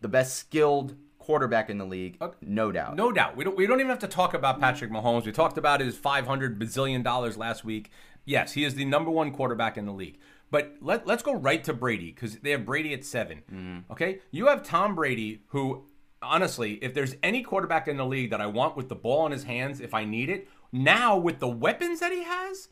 the 0.00 0.08
best 0.08 0.36
skilled 0.36 0.96
quarterback 1.18 1.70
in 1.70 1.78
the 1.78 1.86
league, 1.86 2.18
uh, 2.20 2.28
no 2.42 2.70
doubt. 2.70 2.94
No 2.96 3.10
doubt. 3.10 3.34
We 3.36 3.44
don't, 3.44 3.56
we 3.56 3.66
don't 3.66 3.80
even 3.80 3.88
have 3.88 3.98
to 4.00 4.06
talk 4.06 4.34
about 4.34 4.60
Patrick 4.60 4.90
Mahomes. 4.90 5.24
We 5.24 5.32
talked 5.32 5.56
about 5.56 5.80
his 5.80 5.96
500 5.96 6.58
bazillion 6.60 7.02
dollars 7.02 7.38
last 7.38 7.64
week. 7.64 7.90
Yes, 8.26 8.52
he 8.52 8.64
is 8.64 8.74
the 8.74 8.84
number 8.84 9.10
one 9.10 9.32
quarterback 9.32 9.78
in 9.78 9.86
the 9.86 9.92
league. 9.92 10.18
But 10.50 10.74
let, 10.82 11.06
let's 11.06 11.22
go 11.22 11.34
right 11.34 11.64
to 11.64 11.72
Brady 11.72 12.12
because 12.12 12.36
they 12.40 12.50
have 12.50 12.66
Brady 12.66 12.92
at 12.92 13.04
7 13.04 13.38
mm-hmm. 13.50 13.92
Okay? 13.92 14.18
You 14.30 14.48
have 14.48 14.62
Tom 14.62 14.94
Brady, 14.94 15.40
who, 15.48 15.86
honestly, 16.22 16.74
if 16.82 16.92
there's 16.92 17.16
any 17.22 17.42
quarterback 17.42 17.88
in 17.88 17.96
the 17.96 18.04
league 18.06 18.28
that 18.30 18.42
I 18.42 18.46
want 18.46 18.76
with 18.76 18.90
the 18.90 18.94
ball 18.94 19.24
in 19.24 19.32
his 19.32 19.44
hands 19.44 19.80
if 19.80 19.94
I 19.94 20.04
need 20.04 20.28
it, 20.28 20.46
now 20.74 21.16
with 21.16 21.38
the 21.38 21.48
weapons 21.48 22.00
that 22.00 22.12
he 22.12 22.24
has, 22.24 22.68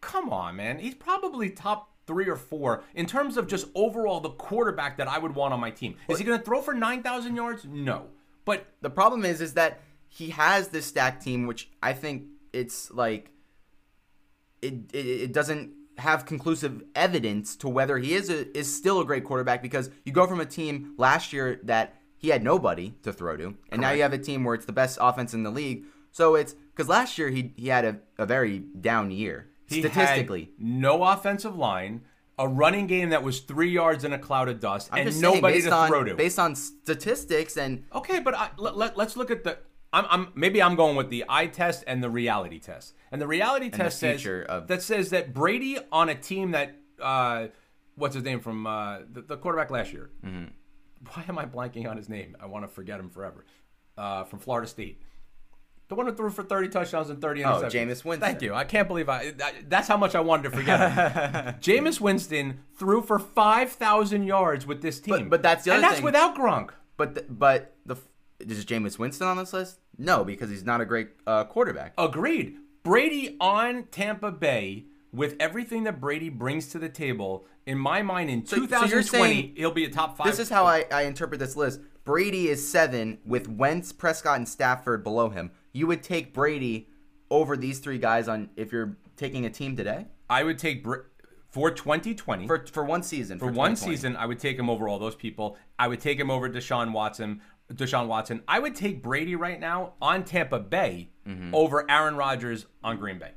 come 0.00 0.32
on, 0.32 0.56
man. 0.56 0.78
He's 0.78 0.94
probably 0.94 1.50
top 1.50 1.90
three 2.06 2.28
or 2.28 2.36
four 2.36 2.84
in 2.94 3.06
terms 3.06 3.36
of 3.36 3.46
just 3.46 3.66
overall 3.74 4.20
the 4.20 4.30
quarterback 4.30 4.96
that 4.98 5.08
I 5.08 5.18
would 5.18 5.34
want 5.34 5.52
on 5.52 5.60
my 5.60 5.70
team. 5.70 5.96
Is 6.08 6.18
he 6.18 6.24
going 6.24 6.38
to 6.38 6.44
throw 6.44 6.62
for 6.62 6.74
9,000 6.74 7.36
yards? 7.36 7.66
No. 7.68 8.06
But 8.44 8.66
The 8.80 8.90
problem 8.90 9.24
is, 9.24 9.40
is 9.40 9.54
that 9.54 9.80
he 10.08 10.30
has 10.30 10.68
this 10.68 10.86
stack 10.86 11.20
team, 11.20 11.46
which 11.46 11.70
I 11.82 11.92
think 11.92 12.24
it's 12.52 12.90
like 12.90 13.30
it 14.60 14.74
it, 14.92 15.06
it 15.06 15.32
doesn't 15.32 15.72
have 15.98 16.26
conclusive 16.26 16.82
evidence 16.94 17.56
to 17.56 17.68
whether 17.68 17.98
he 17.98 18.14
is 18.14 18.28
a, 18.30 18.56
is 18.56 18.74
still 18.74 19.00
a 19.00 19.04
great 19.04 19.24
quarterback 19.24 19.62
because 19.62 19.90
you 20.04 20.12
go 20.12 20.26
from 20.26 20.40
a 20.40 20.46
team 20.46 20.94
last 20.96 21.32
year 21.32 21.60
that 21.64 21.94
he 22.16 22.28
had 22.28 22.42
nobody 22.42 22.94
to 23.02 23.12
throw 23.12 23.36
to, 23.36 23.56
and 23.70 23.80
now 23.80 23.92
you 23.92 24.02
have 24.02 24.12
a 24.12 24.18
team 24.18 24.44
where 24.44 24.54
it's 24.54 24.66
the 24.66 24.72
best 24.72 24.98
offense 25.00 25.32
in 25.32 25.42
the 25.42 25.50
league. 25.50 25.84
So 26.10 26.34
it's 26.34 26.54
because 26.80 26.88
last 26.88 27.18
year 27.18 27.28
he 27.28 27.52
he 27.56 27.68
had 27.68 27.84
a, 27.84 27.98
a 28.16 28.24
very 28.26 28.58
down 28.58 29.10
year 29.10 29.48
He 29.66 29.80
statistically. 29.80 30.50
no 30.58 31.04
offensive 31.04 31.54
line, 31.56 32.02
a 32.38 32.48
running 32.48 32.86
game 32.86 33.10
that 33.10 33.22
was 33.22 33.40
three 33.40 33.70
yards 33.70 34.02
in 34.04 34.14
a 34.14 34.18
cloud 34.18 34.48
of 34.48 34.60
dust, 34.60 34.88
I'm 34.90 35.00
and 35.00 35.08
just 35.08 35.20
saying, 35.20 35.34
nobody 35.34 35.56
based 35.56 35.68
to 35.68 35.74
on 35.74 35.88
throw 35.88 36.04
to. 36.04 36.14
based 36.14 36.38
on 36.38 36.54
statistics 36.54 37.58
and 37.58 37.84
Okay, 37.94 38.20
but 38.20 38.34
I, 38.34 38.50
let, 38.56 38.76
let, 38.78 38.98
us 38.98 39.16
look 39.16 39.30
at 39.30 39.44
the. 39.44 39.58
I'm, 39.92 40.06
I'm 40.08 40.32
maybe 40.34 40.62
I'm 40.62 40.74
going 40.74 40.96
with 40.96 41.10
the 41.10 41.24
eye 41.28 41.48
test 41.48 41.84
and 41.86 42.02
the 42.02 42.08
reality 42.08 42.60
test. 42.60 42.94
And 43.12 43.20
the 43.20 43.26
reality 43.26 43.68
the 43.68 43.76
test 43.76 43.98
says 43.98 44.26
of- 44.48 44.68
that 44.68 44.82
says 44.82 45.10
that 45.10 45.34
Brady 45.34 45.76
on 45.92 46.08
a 46.08 46.14
team 46.14 46.52
that 46.52 46.76
uh, 47.02 47.48
what's 47.94 48.14
his 48.14 48.24
name 48.24 48.40
from 48.40 48.66
uh, 48.66 49.00
the, 49.12 49.20
the 49.20 49.36
quarterback 49.36 49.70
last 49.70 49.92
year. 49.92 50.10
Mm-hmm. 50.24 50.44
Why 51.12 51.24
am 51.28 51.38
I 51.38 51.44
blanking 51.44 51.88
on 51.90 51.96
his 51.98 52.08
name? 52.08 52.36
I 52.40 52.46
want 52.46 52.64
to 52.64 52.68
forget 52.68 52.98
him 53.00 53.10
forever. 53.10 53.44
Uh, 53.98 54.24
from 54.24 54.38
Florida 54.38 54.66
State. 54.66 55.02
The 55.90 55.94
one 55.96 56.06
who 56.06 56.14
threw 56.14 56.30
for 56.30 56.42
30 56.44 56.68
touchdowns 56.68 57.10
and 57.10 57.20
30 57.20 57.44
Oh, 57.44 57.48
interceptions. 57.48 57.70
Jameis 57.72 58.04
Winston. 58.04 58.20
Thank 58.20 58.42
you. 58.42 58.54
I 58.54 58.64
can't 58.64 58.88
believe 58.88 59.08
I. 59.08 59.32
that- 59.32 59.68
That's 59.68 59.88
how 59.88 59.96
much 59.98 60.14
I 60.14 60.20
wanted 60.20 60.44
to 60.44 60.50
forget 60.56 60.80
him. 60.92 61.54
Jameis 61.60 62.00
Winston 62.00 62.60
threw 62.78 63.02
for 63.02 63.18
5,000 63.18 64.22
yards 64.24 64.66
with 64.66 64.80
this 64.82 65.00
team. 65.00 65.28
but 65.28 65.42
that's 65.42 65.64
the 65.64 65.72
other 65.72 65.76
And 65.78 65.84
other 65.84 65.90
that's 65.90 65.98
thing. 65.98 66.04
without 66.04 66.36
Gronk. 66.36 66.70
but 66.96 67.14
the, 67.16 67.26
but 67.28 67.74
the 67.84 67.96
is 68.38 68.64
Jameis 68.64 68.98
Winston 68.98 69.26
on 69.26 69.36
this 69.36 69.52
list? 69.52 69.80
No, 69.98 70.24
because 70.24 70.48
he's 70.48 70.64
not 70.64 70.80
a 70.80 70.84
great 70.86 71.08
uh, 71.26 71.44
quarterback. 71.44 71.92
Agreed. 71.98 72.56
Brady 72.84 73.36
on 73.40 73.84
Tampa 73.90 74.30
Bay 74.30 74.86
with 75.12 75.34
everything 75.40 75.84
that 75.84 76.00
Brady 76.00 76.28
brings 76.30 76.68
to 76.68 76.78
the 76.78 76.88
table. 76.88 77.46
In 77.66 77.76
my 77.78 78.00
mind, 78.00 78.30
in 78.30 78.46
So- 78.46 78.56
so 78.56 78.62
2020, 78.62 79.04
saying- 79.34 79.52
he'll 79.56 79.72
be 79.72 79.84
a 79.84 79.90
top 79.90 80.16
five. 80.16 80.28
This 80.28 80.38
is 80.38 80.48
how 80.50 80.64
I, 80.66 80.84
I 80.92 81.02
interpret 81.02 81.40
this 81.40 81.56
list. 81.56 81.80
Brady 82.04 82.48
is 82.48 82.66
seven 82.66 83.18
with 83.26 83.46
Wentz, 83.48 83.92
Prescott, 83.92 84.36
and 84.36 84.48
Stafford 84.48 85.04
below 85.04 85.28
him. 85.30 85.50
You 85.72 85.86
would 85.86 86.02
take 86.02 86.32
Brady 86.34 86.88
over 87.30 87.56
these 87.56 87.78
three 87.78 87.98
guys 87.98 88.26
on 88.28 88.50
if 88.56 88.72
you're 88.72 88.96
taking 89.16 89.44
a 89.46 89.50
team 89.50 89.76
today 89.76 90.06
I 90.28 90.42
would 90.42 90.58
take 90.58 90.82
Br- 90.82 91.02
for 91.50 91.70
2020 91.70 92.46
for 92.46 92.64
for 92.66 92.84
one 92.84 93.02
season. 93.02 93.38
for 93.38 93.50
one 93.50 93.74
season. 93.76 94.16
I 94.16 94.26
would 94.26 94.38
take 94.38 94.58
him 94.58 94.70
over 94.70 94.88
all 94.88 94.98
those 94.98 95.14
people. 95.16 95.56
I 95.78 95.88
would 95.88 96.00
take 96.00 96.18
him 96.18 96.30
over 96.30 96.48
Deshaun 96.48 96.92
Watson. 96.92 97.40
Deshaun 97.72 98.06
Watson. 98.08 98.42
I 98.48 98.58
would 98.58 98.74
take 98.74 99.02
Brady 99.02 99.36
right 99.36 99.58
now 99.60 99.94
on 100.02 100.24
Tampa 100.24 100.58
Bay 100.58 101.10
Mm-hmm. 101.28 101.54
over 101.54 101.88
Aaron 101.88 102.16
Rodgers 102.16 102.66
on 102.82 102.96
Green 102.98 103.18
Bay. 103.18 103.30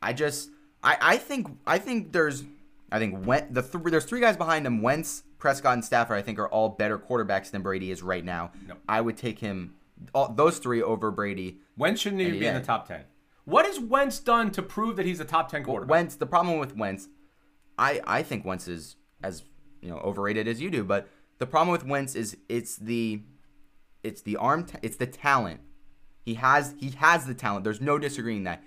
I 0.00 0.12
just 0.12 0.50
I, 0.82 0.96
I 1.00 1.16
think 1.16 1.48
I 1.66 1.78
think 1.78 2.12
there's 2.12 2.44
I 2.90 2.98
think 2.98 3.24
when 3.26 3.52
the 3.52 3.62
th- 3.62 3.84
there's 3.84 4.04
three 4.04 4.20
guys 4.20 4.36
behind 4.36 4.66
him. 4.66 4.80
Wentz, 4.82 5.24
Prescott, 5.38 5.74
and 5.74 5.84
Stafford. 5.84 6.16
I 6.16 6.22
think 6.22 6.38
are 6.38 6.48
all 6.48 6.68
better 6.70 6.98
quarterbacks 6.98 7.50
than 7.50 7.62
Brady 7.62 7.90
is 7.90 8.02
right 8.02 8.24
now. 8.24 8.52
No. 8.66 8.74
I 8.88 9.00
would 9.00 9.16
take 9.16 9.38
him 9.40 9.74
all, 10.14 10.32
those 10.32 10.58
three 10.58 10.82
over 10.82 11.10
Brady. 11.10 11.58
Wentz 11.76 12.00
shouldn't 12.00 12.22
even 12.22 12.38
be 12.38 12.46
in 12.46 12.54
the 12.54 12.60
top 12.60 12.88
10. 12.88 13.02
What 13.44 13.64
has 13.64 13.80
Wentz 13.80 14.18
done 14.18 14.50
to 14.52 14.62
prove 14.62 14.96
that 14.96 15.06
he's 15.06 15.20
a 15.20 15.24
top 15.24 15.50
10 15.50 15.64
quarterback? 15.64 15.90
Wentz. 15.90 16.16
The 16.16 16.26
problem 16.26 16.58
with 16.58 16.76
Wentz, 16.76 17.08
I 17.78 18.00
I 18.06 18.22
think 18.22 18.44
Wentz 18.44 18.68
is 18.68 18.96
as 19.22 19.42
you 19.80 19.88
know 19.88 19.98
overrated 19.98 20.46
as 20.46 20.60
you 20.60 20.70
do, 20.70 20.84
but 20.84 21.08
the 21.38 21.46
problem 21.46 21.72
with 21.72 21.84
Wentz 21.84 22.14
is 22.14 22.36
it's 22.48 22.76
the 22.76 23.22
it's 24.02 24.22
the 24.22 24.36
arm 24.36 24.64
ta- 24.64 24.78
it's 24.82 24.96
the 24.96 25.06
talent. 25.06 25.60
He 26.24 26.34
has 26.34 26.74
he 26.78 26.90
has 26.90 27.26
the 27.26 27.34
talent. 27.34 27.64
There's 27.64 27.80
no 27.80 27.98
disagreeing 27.98 28.44
that. 28.44 28.62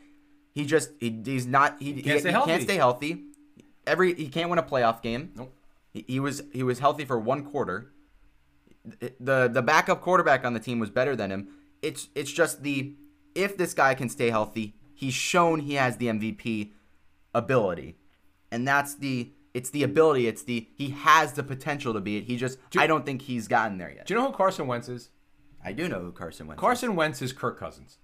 He 0.53 0.65
just 0.65 0.91
he, 0.99 1.21
he's 1.23 1.45
not 1.45 1.77
he, 1.79 1.93
he, 1.93 2.01
can't 2.01 2.19
stay 2.19 2.29
he 2.29 2.33
healthy. 2.33 2.51
can't 2.51 2.63
stay 2.63 2.75
healthy. 2.75 3.23
Every 3.85 4.13
he 4.15 4.29
can't 4.29 4.49
win 4.49 4.59
a 4.59 4.63
playoff 4.63 5.01
game. 5.01 5.31
Nope. 5.35 5.53
He, 5.91 6.05
he 6.07 6.19
was 6.19 6.43
he 6.51 6.63
was 6.63 6.79
healthy 6.79 7.05
for 7.05 7.19
one 7.19 7.43
quarter. 7.45 7.91
The 9.19 9.47
the 9.51 9.61
backup 9.61 10.01
quarterback 10.01 10.43
on 10.45 10.53
the 10.53 10.59
team 10.59 10.79
was 10.79 10.89
better 10.89 11.15
than 11.15 11.31
him. 11.31 11.49
It's 11.81 12.07
it's 12.15 12.31
just 12.31 12.63
the 12.63 12.95
if 13.35 13.57
this 13.57 13.73
guy 13.73 13.93
can 13.93 14.09
stay 14.09 14.29
healthy, 14.29 14.75
he's 14.93 15.13
shown 15.13 15.59
he 15.61 15.75
has 15.75 15.97
the 15.97 16.07
MVP 16.07 16.71
ability. 17.33 17.97
And 18.51 18.67
that's 18.67 18.95
the 18.95 19.31
it's 19.53 19.69
the 19.69 19.83
ability, 19.83 20.27
it's 20.27 20.43
the 20.43 20.67
he 20.75 20.89
has 20.89 21.33
the 21.33 21.43
potential 21.43 21.93
to 21.93 21.99
be 22.01 22.17
it. 22.17 22.23
He 22.25 22.37
just 22.37 22.57
I 22.77 22.87
don't 22.87 23.05
think 23.05 23.21
he's 23.23 23.47
gotten 23.47 23.77
there 23.77 23.91
yet. 23.91 24.05
Do 24.07 24.13
you 24.13 24.19
know 24.19 24.27
who 24.27 24.33
Carson 24.33 24.67
Wentz 24.67 24.89
is? 24.89 25.09
I 25.63 25.73
do 25.73 25.87
know 25.87 25.99
who 25.99 26.11
Carson 26.11 26.47
Wentz. 26.47 26.57
is. 26.59 26.61
Carson 26.61 26.95
Wentz 26.95 27.21
is 27.21 27.33
Kirk 27.33 27.59
Cousins. 27.59 27.99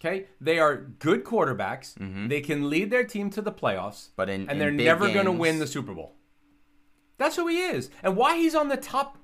Okay, 0.00 0.26
they 0.40 0.60
are 0.60 0.76
good 0.76 1.24
quarterbacks. 1.24 1.94
They 2.28 2.40
can 2.40 2.70
lead 2.70 2.92
their 2.92 3.02
team 3.02 3.30
to 3.30 3.42
the 3.42 3.50
playoffs, 3.50 4.10
Mm-hmm. 4.10 4.12
But 4.14 4.30
in- 4.30 4.42
and 4.42 4.50
in 4.52 4.58
they're 4.58 4.70
never 4.70 5.12
going 5.12 5.24
to 5.24 5.32
win 5.32 5.58
the 5.58 5.66
Super 5.66 5.92
Bowl. 5.92 6.14
That's 7.16 7.34
who 7.34 7.48
he 7.48 7.58
is, 7.62 7.90
and 8.00 8.16
why 8.16 8.36
he's 8.36 8.54
on 8.54 8.68
the 8.68 8.76
top. 8.76 9.18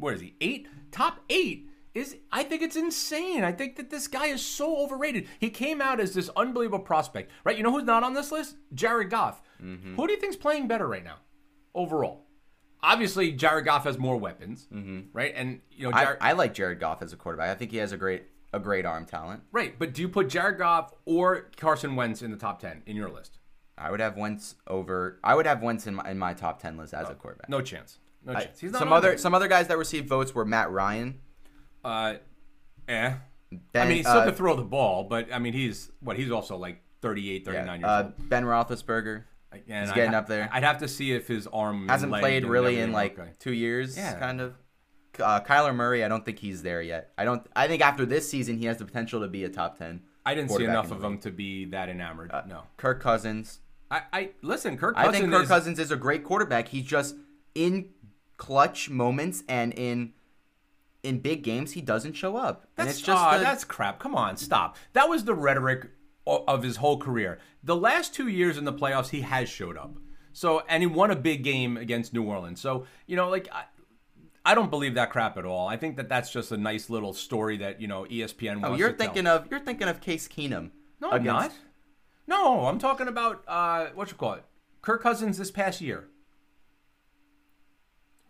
What 0.00 0.14
is 0.14 0.20
he? 0.20 0.34
Eight, 0.40 0.66
top 0.90 1.20
eight 1.30 1.68
is. 1.94 2.16
I 2.32 2.42
think 2.42 2.62
it's 2.62 2.76
insane. 2.76 3.44
I 3.44 3.52
think 3.52 3.76
that 3.76 3.90
this 3.90 4.08
guy 4.08 4.26
is 4.26 4.44
so 4.44 4.78
overrated. 4.82 5.28
He 5.38 5.50
came 5.50 5.80
out 5.80 6.00
as 6.00 6.14
this 6.14 6.30
unbelievable 6.36 6.80
prospect, 6.80 7.30
right? 7.44 7.56
You 7.56 7.62
know 7.62 7.70
who's 7.70 7.84
not 7.84 8.02
on 8.02 8.14
this 8.14 8.32
list? 8.32 8.56
Jared 8.74 9.10
Goff. 9.10 9.42
Mm-hmm. 9.62 9.94
Who 9.96 10.06
do 10.06 10.12
you 10.14 10.18
think's 10.20 10.36
playing 10.36 10.66
better 10.68 10.86
right 10.88 11.04
now, 11.04 11.16
overall? 11.74 12.26
Obviously, 12.82 13.32
Jared 13.32 13.66
Goff 13.66 13.84
has 13.84 13.98
more 13.98 14.16
weapons, 14.16 14.66
right? 15.12 15.34
And 15.36 15.60
you 15.70 15.84
know, 15.84 15.90
Mm-hmm. 15.96 16.22
I, 16.22 16.30
I 16.30 16.32
like 16.32 16.54
Jared 16.54 16.80
Goff 16.80 17.02
as 17.02 17.12
a 17.12 17.16
quarterback. 17.16 17.50
I 17.50 17.54
think 17.54 17.70
he 17.70 17.76
has 17.76 17.92
a 17.92 17.96
great 17.98 18.24
a 18.52 18.58
great 18.58 18.84
arm 18.86 19.04
talent. 19.04 19.42
Right, 19.52 19.78
but 19.78 19.92
do 19.94 20.02
you 20.02 20.08
put 20.08 20.28
Jared 20.28 20.58
Goff 20.58 20.92
or 21.04 21.50
Carson 21.56 21.94
Wentz 21.94 22.22
in 22.22 22.30
the 22.30 22.36
top 22.36 22.58
ten 22.58 22.82
in 22.86 22.96
your 22.96 23.10
list? 23.10 23.38
I 23.76 23.90
would 23.90 24.00
have 24.00 24.16
Wentz 24.16 24.56
over. 24.66 25.18
I 25.22 25.34
would 25.34 25.46
have 25.46 25.62
Wentz 25.62 25.86
in 25.86 25.94
my, 25.96 26.10
in 26.10 26.18
my 26.18 26.32
top 26.34 26.60
ten 26.60 26.76
list 26.76 26.94
as 26.94 27.08
a 27.08 27.14
quarterback. 27.14 27.48
No 27.50 27.60
chance. 27.60 27.98
No 28.24 28.34
I- 28.34 28.44
chance. 28.44 28.60
He's 28.60 28.72
not 28.72 28.78
some 28.78 28.92
other 28.92 29.08
there. 29.08 29.18
some 29.18 29.34
other 29.34 29.48
guys 29.48 29.68
that 29.68 29.78
received 29.78 30.08
votes 30.08 30.34
were 30.34 30.44
Matt 30.44 30.70
Ryan. 30.70 31.20
Uh, 31.84 32.14
eh. 32.88 33.14
I 33.74 33.86
mean, 33.86 33.96
he 33.96 34.02
still 34.02 34.18
uh, 34.18 34.24
could 34.26 34.36
throw 34.36 34.54
the 34.54 34.62
ball, 34.62 35.04
but 35.04 35.32
I 35.32 35.38
mean, 35.38 35.52
he's 35.52 35.90
what? 36.00 36.16
He's 36.16 36.30
also 36.30 36.56
like 36.56 36.82
38, 37.02 37.44
39 37.44 37.66
yeah, 37.66 37.74
years 37.74 37.84
uh, 37.84 38.02
old. 38.04 38.28
Ben 38.28 38.44
Roethlisberger 38.44 39.24
Again, 39.52 39.84
he's 39.84 39.92
getting 39.92 40.12
ha- 40.12 40.18
up 40.18 40.28
there. 40.28 40.48
I'd 40.52 40.62
have 40.62 40.78
to 40.78 40.88
see 40.88 41.12
if 41.12 41.26
his 41.26 41.46
arm 41.48 41.88
hasn't 41.88 42.12
played 42.12 42.44
really 42.44 42.78
in 42.78 42.92
like 42.92 43.18
okay. 43.18 43.30
two 43.38 43.52
years, 43.52 43.96
Yeah. 43.96 44.18
kind 44.18 44.40
of. 44.40 44.54
Uh, 45.18 45.40
Kyler 45.40 45.74
Murray, 45.74 46.04
I 46.04 46.08
don't 46.08 46.24
think 46.24 46.38
he's 46.38 46.62
there 46.62 46.80
yet. 46.80 47.10
I 47.18 47.24
don't. 47.24 47.44
I 47.56 47.66
think 47.66 47.82
after 47.82 48.06
this 48.06 48.28
season, 48.30 48.58
he 48.58 48.66
has 48.66 48.76
the 48.76 48.84
potential 48.84 49.20
to 49.20 49.28
be 49.28 49.42
a 49.44 49.48
top 49.48 49.76
ten. 49.76 50.02
I 50.24 50.34
didn't 50.34 50.50
see 50.52 50.64
enough 50.64 50.92
of 50.92 51.02
him 51.02 51.18
to 51.18 51.30
be 51.30 51.64
that 51.66 51.88
enamored. 51.88 52.30
no, 52.46 52.62
Kirk 52.76 53.02
Cousins. 53.02 53.60
I, 53.90 54.02
I 54.12 54.30
listen. 54.42 54.76
Kirk 54.76 54.94
I 54.96 55.10
think 55.10 55.28
Kirk 55.30 55.42
is, 55.42 55.48
Cousins 55.48 55.78
is 55.80 55.90
a 55.90 55.96
great 55.96 56.22
quarterback. 56.22 56.68
He's 56.68 56.84
just 56.84 57.16
in 57.56 57.88
clutch 58.40 58.88
moments 58.88 59.44
and 59.50 59.74
in 59.74 60.14
in 61.02 61.18
big 61.18 61.42
games, 61.42 61.72
he 61.72 61.80
doesn't 61.82 62.14
show 62.14 62.36
up. 62.36 62.66
and 62.76 62.88
That's 62.88 62.98
it's 62.98 63.06
just 63.06 63.22
aw, 63.22 63.36
the- 63.36 63.44
that's 63.44 63.64
crap. 63.64 63.98
Come 63.98 64.14
on, 64.14 64.36
stop. 64.38 64.76
That 64.94 65.08
was 65.10 65.24
the 65.24 65.34
rhetoric 65.34 65.90
of 66.26 66.62
his 66.62 66.76
whole 66.76 66.98
career. 66.98 67.38
The 67.62 67.76
last 67.76 68.14
two 68.14 68.28
years 68.28 68.56
in 68.56 68.64
the 68.64 68.72
playoffs, 68.72 69.10
he 69.10 69.20
has 69.20 69.48
showed 69.48 69.76
up. 69.76 69.94
So 70.32 70.62
and 70.68 70.82
he 70.82 70.86
won 70.86 71.10
a 71.10 71.16
big 71.16 71.44
game 71.44 71.76
against 71.76 72.14
New 72.14 72.22
Orleans. 72.22 72.60
So 72.62 72.86
you 73.06 73.14
know, 73.14 73.28
like 73.28 73.46
I, 73.52 73.64
I 74.44 74.54
don't 74.54 74.70
believe 74.70 74.94
that 74.94 75.10
crap 75.10 75.36
at 75.36 75.44
all. 75.44 75.68
I 75.68 75.76
think 75.76 75.98
that 75.98 76.08
that's 76.08 76.32
just 76.32 76.50
a 76.50 76.56
nice 76.56 76.88
little 76.88 77.12
story 77.12 77.58
that 77.58 77.80
you 77.80 77.88
know 77.88 78.04
ESPN. 78.04 78.60
Oh, 78.64 78.74
you're 78.74 78.92
to 78.92 78.96
tell. 78.96 79.06
thinking 79.06 79.26
of 79.26 79.48
you're 79.50 79.60
thinking 79.60 79.88
of 79.88 80.00
Case 80.00 80.28
Keenum. 80.28 80.70
No, 80.98 81.10
I'm 81.10 81.24
not. 81.24 81.52
No, 82.26 82.66
I'm 82.66 82.78
talking 82.78 83.08
about 83.08 83.42
uh, 83.46 83.88
what 83.94 84.10
you 84.10 84.16
call 84.16 84.34
it, 84.34 84.44
Kirk 84.80 85.02
Cousins 85.02 85.36
this 85.36 85.50
past 85.50 85.80
year. 85.80 86.08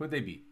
Who'd 0.00 0.10
they 0.10 0.20
beat? 0.20 0.46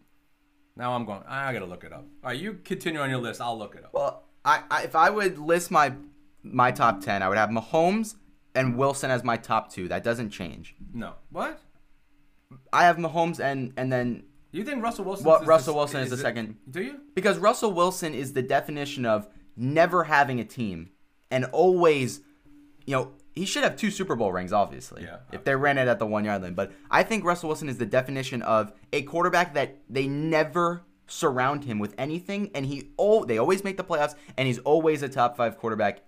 Now 0.76 0.92
I'm 0.94 1.04
going. 1.06 1.22
I 1.26 1.52
gotta 1.52 1.64
look 1.66 1.82
it 1.82 1.92
up. 1.92 2.04
All 2.22 2.30
right, 2.30 2.38
you 2.38 2.60
continue 2.64 3.00
on 3.00 3.08
your 3.10 3.18
list. 3.18 3.40
I'll 3.40 3.58
look 3.58 3.74
it 3.74 3.82
up. 3.84 3.92
Well, 3.94 4.24
I, 4.44 4.62
I 4.70 4.82
if 4.82 4.94
I 4.94 5.10
would 5.10 5.38
list 5.38 5.70
my 5.70 5.94
my 6.42 6.70
top 6.70 7.00
ten, 7.00 7.22
I 7.22 7.28
would 7.28 7.38
have 7.38 7.48
Mahomes 7.50 8.14
and 8.54 8.76
Wilson 8.76 9.10
as 9.10 9.24
my 9.24 9.36
top 9.38 9.72
two. 9.72 9.88
That 9.88 10.04
doesn't 10.04 10.30
change. 10.30 10.76
No, 10.92 11.14
what? 11.30 11.60
I 12.72 12.84
have 12.84 12.98
Mahomes 12.98 13.40
and 13.40 13.72
and 13.78 13.90
then 13.92 14.24
You 14.52 14.64
think 14.64 14.82
Russell 14.82 15.06
Wilson? 15.06 15.24
What, 15.26 15.46
Russell 15.46 15.74
Wilson 15.74 16.00
is 16.02 16.10
the 16.10 16.16
it- 16.16 16.20
second. 16.20 16.56
Do 16.70 16.82
you? 16.82 17.00
because 17.14 17.38
Russell 17.38 17.72
Wilson 17.72 18.14
is 18.14 18.34
the 18.34 18.42
definition 18.42 19.04
of 19.06 19.28
never 19.56 20.04
having 20.04 20.38
a 20.40 20.44
team 20.44 20.90
and 21.30 21.46
always, 21.46 22.20
you 22.86 22.94
know, 22.94 23.12
he 23.38 23.46
should 23.46 23.62
have 23.62 23.76
two 23.76 23.90
Super 23.90 24.16
Bowl 24.16 24.32
rings, 24.32 24.52
obviously, 24.52 25.02
Yeah, 25.04 25.18
if 25.32 25.44
they 25.44 25.54
ran 25.54 25.78
it 25.78 25.88
at 25.88 25.98
the 25.98 26.06
one 26.06 26.24
yard 26.24 26.42
line. 26.42 26.54
But 26.54 26.72
I 26.90 27.02
think 27.02 27.24
Russell 27.24 27.48
Wilson 27.48 27.68
is 27.68 27.78
the 27.78 27.86
definition 27.86 28.42
of 28.42 28.72
a 28.92 29.02
quarterback 29.02 29.54
that 29.54 29.76
they 29.88 30.06
never 30.08 30.82
surround 31.06 31.64
him 31.64 31.78
with 31.78 31.94
anything, 31.96 32.50
and 32.54 32.66
he 32.66 32.90
oh 32.98 33.24
they 33.24 33.38
always 33.38 33.64
make 33.64 33.76
the 33.76 33.84
playoffs, 33.84 34.14
and 34.36 34.46
he's 34.46 34.58
always 34.58 35.02
a 35.02 35.08
top 35.08 35.36
five 35.36 35.56
quarterback 35.56 36.02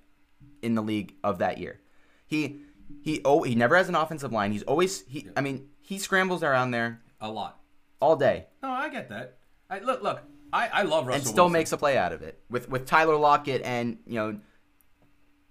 in 0.62 0.75
the 0.75 0.83
league 0.83 1.14
of 1.25 1.38
that 1.38 1.59
year. 1.59 1.81
He 2.27 2.61
he 3.02 3.21
oh 3.25 3.42
he 3.42 3.54
never 3.54 3.77
has 3.77 3.88
an 3.88 3.94
offensive 3.94 4.33
line. 4.33 4.52
He's 4.52 4.63
always 4.65 5.02
he 5.07 5.29
I 5.37 5.40
mean 5.40 5.69
he 5.81 5.98
scrambles 5.98 6.42
around 6.42 6.71
there 6.73 7.00
A 7.21 7.31
lot. 7.31 7.61
all 8.00 8.17
day. 8.17 8.46
No, 8.63 8.71
I 8.71 8.88
get 8.90 9.09
that. 9.09 9.38
I, 9.71 9.79
look, 9.79 10.02
look. 10.02 10.21
I, 10.52 10.69
I 10.69 10.83
love 10.83 11.07
Russell. 11.07 11.15
and 11.15 11.23
still 11.27 11.44
Wilson. 11.44 11.52
makes 11.52 11.73
a 11.73 11.77
play 11.77 11.96
out 11.96 12.13
of 12.13 12.23
it 12.23 12.40
with 12.50 12.69
with 12.69 12.85
Tyler 12.87 13.17
Lockett 13.17 13.63
and 13.63 13.98
you 14.07 14.17
know, 14.17 14.38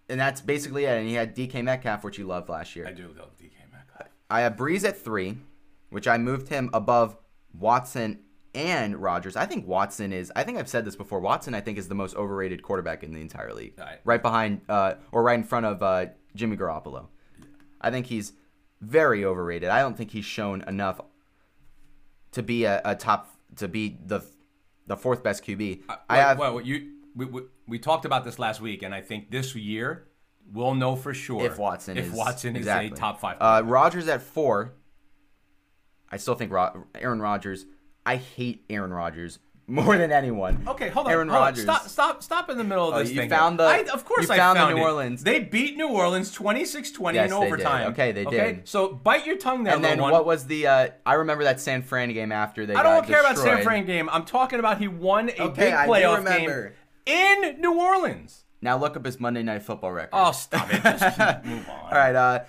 and 0.10 0.20
that's 0.20 0.42
basically 0.42 0.86
it. 0.86 0.98
And 0.98 1.08
he 1.08 1.14
had 1.14 1.36
DK 1.36 1.64
Metcalf, 1.64 2.04
which 2.04 2.18
he 2.18 2.24
loved 2.24 2.50
last 2.50 2.76
year. 2.76 2.88
I 2.88 2.92
do 2.92 3.08
love 3.18 3.38
DK 3.38 3.54
Metcalf. 3.72 4.08
I 4.30 4.42
have 4.42 4.56
Brees 4.56 4.88
at 4.88 4.98
three, 4.98 5.38
which 5.90 6.08
I 6.08 6.18
moved 6.18 6.50
him 6.50 6.70
above 6.74 7.18
Watson 7.58 8.20
and 8.56 8.98
Rodgers. 8.98 9.36
I 9.36 9.46
think 9.46 9.68
Watson 9.68 10.12
is. 10.12 10.32
I 10.36 10.44
think 10.44 10.58
I've 10.58 10.70
said 10.70 10.86
this 10.86 10.96
before. 10.96 11.20
Watson, 11.20 11.54
I 11.54 11.62
think, 11.62 11.78
is 11.78 11.88
the 11.88 11.96
most 11.96 12.16
overrated 12.16 12.64
quarterback 12.64 13.04
in 13.04 13.14
the 13.14 13.22
entire 13.22 13.54
league. 13.54 13.74
Right. 13.78 14.00
Right 14.04 14.22
behind, 14.22 14.62
uh, 14.68 14.96
or 15.12 15.24
right 15.24 15.38
in 15.38 15.44
front 15.44 15.66
of 15.66 15.84
uh, 15.84 16.08
Jimmy 16.36 16.58
Garoppolo. 16.58 17.08
I 17.82 17.92
think 17.92 18.08
he's 18.08 18.34
very 18.82 19.24
overrated. 19.24 19.70
I 19.70 19.82
don't 19.82 19.96
think 19.96 20.12
he's 20.12 20.26
shown 20.26 20.64
enough 20.64 21.02
to 22.32 22.44
be 22.44 22.66
a, 22.66 22.82
a 22.86 22.96
top 22.96 23.32
to 23.58 23.68
be 23.68 23.98
the 24.06 24.22
the 24.88 24.98
fourth 24.98 25.24
best 25.24 25.44
QB. 25.46 25.84
I 25.88 25.96
Well, 26.10 26.28
have 26.28 26.40
well, 26.40 26.62
you 26.62 26.99
we, 27.20 27.26
we, 27.26 27.42
we 27.68 27.80
talked 27.80 28.06
about 28.06 28.24
this 28.26 28.40
last 28.40 28.62
week, 28.62 28.82
and 28.82 28.94
I 28.96 29.02
think 29.02 29.30
this 29.30 29.54
year 29.56 30.08
we'll 30.52 30.74
know 30.76 30.96
for 30.96 31.14
sure 31.14 31.46
if 31.46 31.58
Watson 31.60 31.98
if 31.98 32.06
is 32.08 32.12
Watson 32.14 32.56
exactly. 32.56 32.88
is 32.88 32.94
a 32.94 32.96
top 32.96 33.20
five. 33.20 33.38
Uh, 33.40 33.62
Rodgers 33.66 34.08
at 34.08 34.22
four. 34.22 34.74
I 36.12 36.18
still 36.18 36.36
think 36.36 36.52
Ro- 36.52 36.86
Aaron 36.96 37.22
Rodgers. 37.22 37.66
I 38.06 38.16
hate 38.16 38.64
Aaron 38.70 38.92
Rodgers 38.92 39.38
more 39.68 39.96
than 39.96 40.12
anyone. 40.12 40.64
Okay, 40.68 40.90
hold 40.90 41.06
on. 41.06 41.12
Aaron. 41.12 41.28
Rodgers. 41.28 41.64
Stop, 41.64 41.88
stop, 41.88 42.24
stop 42.24 42.50
in 42.50 42.58
the 42.58 42.64
middle 42.64 42.88
of 42.90 42.96
Oh, 42.96 43.00
this 43.00 43.12
you 43.12 43.18
thing. 43.18 43.30
found 43.30 43.60
the- 43.60 43.66
I, 43.66 43.84
of 43.94 44.04
course, 44.06 44.28
you 44.28 44.34
I 44.34 44.38
found 44.38 44.58
the 44.58 44.70
New 44.72 44.78
it. 44.78 44.82
Orleans. 44.82 45.24
They 45.24 45.40
beat 45.42 45.78
New 45.78 45.90
Orleans 45.90 46.36
26-20 46.36 46.44
Yes, 46.74 46.82
in 46.82 46.94
they 46.96 47.14
did. 47.28 47.34
overtime. 47.34 47.92
Okay, 47.92 48.12
they 48.12 48.26
Okay, 48.26 48.54
did. 48.54 48.68
so 48.68 48.88
bite 48.94 49.28
your 49.28 49.38
tongue 49.38 49.64
there, 49.66 49.76
And 49.76 49.84
then 49.84 50.02
one. 50.02 50.12
what 50.12 50.26
was 50.26 50.48
the? 50.48 50.66
Uh, 50.66 50.88
I 51.06 51.14
remember 51.16 51.44
that 51.44 51.60
San 51.60 51.84
Fran 51.84 52.12
game 52.14 52.32
after 52.32 52.66
they. 52.66 52.74
I 52.74 52.82
don't 52.82 53.06
care 53.06 53.20
about 53.20 53.38
San. 53.38 53.62
Fran 53.62 53.86
game. 53.86 54.10
I'm 54.12 54.26
talking 54.26 54.58
about 54.58 54.80
he 54.80 54.88
won 54.88 55.30
a 55.30 55.34
Okay, 55.44 55.66
big 55.66 55.74
playoff 55.74 56.18
remember. 56.18 56.64
game 56.70 56.74
in 57.06 57.60
New 57.60 57.80
Orleans. 57.80 58.44
Now 58.62 58.78
look 58.78 58.96
up 58.98 59.06
his 59.06 59.20
Monday 59.20 59.44
Night 59.44 59.64
Football 59.64 59.92
record. 59.94 60.10
Oh, 60.14 60.32
stop 60.32 60.74
it. 60.74 60.82
Just 60.84 61.18
move 61.46 61.68
on. 61.70 61.80
All 61.80 61.92
right, 61.92 62.16
uh, 62.16 62.40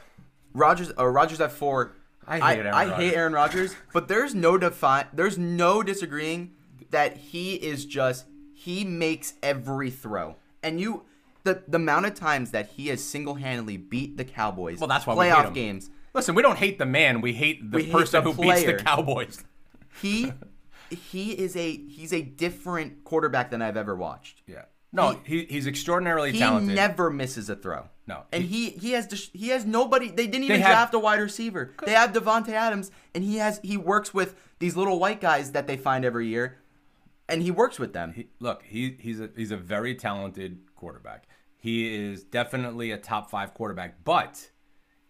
Rodgers. 0.55 0.93
Uh, 0.99 1.07
Rodgers 1.07 1.41
at 1.41 1.53
four. 1.53 1.93
I 2.27 2.35
hate 2.37 2.43
I, 2.43 2.55
Aaron 2.57 2.67
I 2.75 2.85
Rodgers. 2.85 2.97
hate 2.97 3.15
Aaron 3.15 3.33
Rodgers, 3.33 3.77
but 3.93 4.09
there's 4.09 4.35
no 4.35 4.59
defi- 4.59 5.09
There's 5.13 5.39
no 5.39 5.83
disagreeing 5.83 6.53
that 6.91 7.17
he 7.17 7.55
is 7.55 7.85
just 7.87 8.27
he 8.53 8.85
makes 8.85 9.35
every 9.43 9.91
throw, 9.91 10.37
and 10.63 10.81
you 10.81 11.05
the 11.45 11.63
the 11.67 11.77
amount 11.77 12.07
of 12.07 12.15
times 12.15 12.51
that 12.51 12.71
he 12.77 12.89
has 12.89 13.03
single 13.03 13.37
handedly 13.37 13.77
beat 13.77 14.17
the 14.17 14.25
Cowboys. 14.25 14.79
Well, 14.81 14.89
that's 14.89 15.07
why 15.07 15.15
playoff 15.15 15.45
hate 15.47 15.55
games. 15.55 15.91
Listen, 16.13 16.35
we 16.35 16.43
don't 16.43 16.59
hate 16.59 16.79
the 16.79 16.87
man. 16.87 17.21
We 17.21 17.33
hate 17.33 17.71
the 17.71 17.77
We 17.77 17.83
hate 17.85 17.93
person 17.93 18.25
the 18.25 18.33
who 18.33 18.43
beats 18.43 18.65
the 18.65 18.75
Cowboys. 18.75 19.45
He 20.03 20.33
he 20.91 21.33
is 21.33 21.57
a 21.57 21.77
he's 21.87 22.13
a 22.13 22.23
different 22.23 23.05
quarterback 23.05 23.51
than 23.51 23.63
I've 23.63 23.77
ever 23.77 23.95
watched. 23.95 24.43
Yeah. 24.47 24.65
No, 24.93 25.21
he, 25.25 25.45
he's 25.45 25.69
extraordinarily 25.69 26.33
He 26.33 26.41
talented. 26.41 26.71
He 26.71 26.75
never 26.75 27.11
misses 27.11 27.49
a 27.49 27.55
throw. 27.55 27.89
No, 28.09 28.25
and 28.33 28.43
he 28.43 28.71
he 28.71 28.91
has 28.93 29.31
he 29.33 29.49
has 29.51 29.65
nobody. 29.65 30.09
They 30.11 30.27
didn't 30.27 30.49
They 30.49 30.55
even 30.55 30.61
have- 30.63 30.71
draft 30.73 30.95
a 30.95 30.99
wide 30.99 31.21
receiver. 31.21 31.71
They 31.87 31.93
have 31.93 32.13
Davante 32.13 32.49
Adams, 32.49 32.91
and 33.15 33.23
he 33.23 33.37
has 33.37 33.61
he 33.63 33.77
works 33.77 34.13
with 34.13 34.35
these 34.59 34.77
little 34.77 34.99
white 34.99 35.21
guys 35.21 35.53
that 35.53 35.69
they 35.69 35.77
find 35.77 36.05
every 36.05 36.27
year, 36.27 36.59
and 37.29 37.41
he 37.41 37.53
works 37.53 37.79
with 37.79 37.93
them. 37.93 38.13
He- 38.15 38.31
look, 38.41 38.65
he, 38.65 38.97
he's 38.99 39.21
a 39.21 39.31
he's 39.37 39.53
a 39.53 39.57
very 39.57 39.95
talented 39.95 40.59
quarterback. 40.75 41.29
He 41.57 41.95
is 41.95 42.25
definitely 42.25 42.91
a 42.91 42.99
top 42.99 43.31
five 43.31 43.55
quarterback, 43.55 44.03
but 44.03 44.51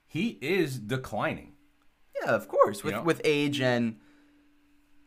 he 0.06 0.36
is 0.42 0.78
declining. 0.78 1.54
yeah, 2.22 2.32
of 2.32 2.48
course, 2.48 2.84
with 2.84 2.92
know? 2.96 3.02
with 3.02 3.22
age 3.24 3.62
and 3.62 3.96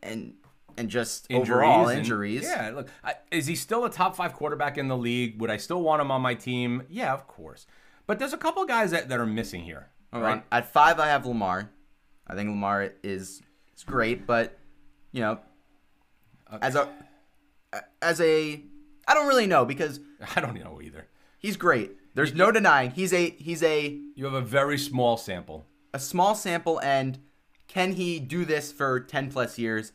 and 0.02 0.34
and 0.76 0.88
just 0.88 1.26
Injuries 1.30 1.50
overall 1.50 1.88
and- 1.88 1.98
injuries. 2.00 2.42
Yeah, 2.44 2.70
look, 2.74 2.88
I, 3.02 3.14
is 3.30 3.46
he 3.46 3.54
still 3.56 3.84
a 3.84 3.90
top 3.90 4.16
five 4.16 4.32
quarterback 4.34 4.78
in 4.78 4.88
the 4.88 4.96
league? 4.96 5.40
Would 5.40 5.50
I 5.50 5.56
still 5.56 5.82
want 5.82 6.00
him 6.02 6.10
on 6.10 6.20
my 6.22 6.34
team? 6.34 6.82
Yeah, 6.88 7.12
of 7.12 7.26
course. 7.26 7.66
But 8.06 8.18
there's 8.18 8.32
a 8.32 8.38
couple 8.38 8.64
guys 8.66 8.90
that, 8.90 9.08
that 9.08 9.18
are 9.18 9.26
missing 9.26 9.62
here. 9.64 9.88
All 10.12 10.20
right? 10.20 10.34
right. 10.34 10.44
At 10.52 10.72
five, 10.72 10.98
I 11.00 11.06
have 11.08 11.24
Lamar. 11.26 11.70
I 12.26 12.34
think 12.34 12.48
Lamar 12.48 12.92
is 13.02 13.42
is 13.76 13.82
great, 13.84 14.26
but 14.26 14.58
you 15.12 15.20
know, 15.20 15.38
as 16.62 16.74
a 16.76 16.88
as 18.00 18.20
a 18.20 18.62
I 19.06 19.14
don't 19.14 19.26
really 19.26 19.46
know 19.46 19.64
because 19.64 20.00
I 20.36 20.40
don't 20.40 20.54
know 20.54 20.80
either. 20.82 21.06
he's 21.38 21.56
great. 21.56 21.92
There's 22.14 22.32
no 22.34 22.52
denying 22.52 22.92
he's 22.92 23.12
a 23.12 23.30
he's 23.30 23.62
a 23.62 23.98
You 24.14 24.24
have 24.24 24.34
a 24.34 24.40
very 24.40 24.78
small 24.78 25.16
sample. 25.16 25.66
a 25.92 25.98
small 25.98 26.34
sample 26.34 26.80
and 26.80 27.18
can 27.66 27.92
he 27.94 28.20
do 28.20 28.44
this 28.44 28.70
for 28.72 29.00
10 29.00 29.30
plus 29.32 29.58
years 29.58 29.92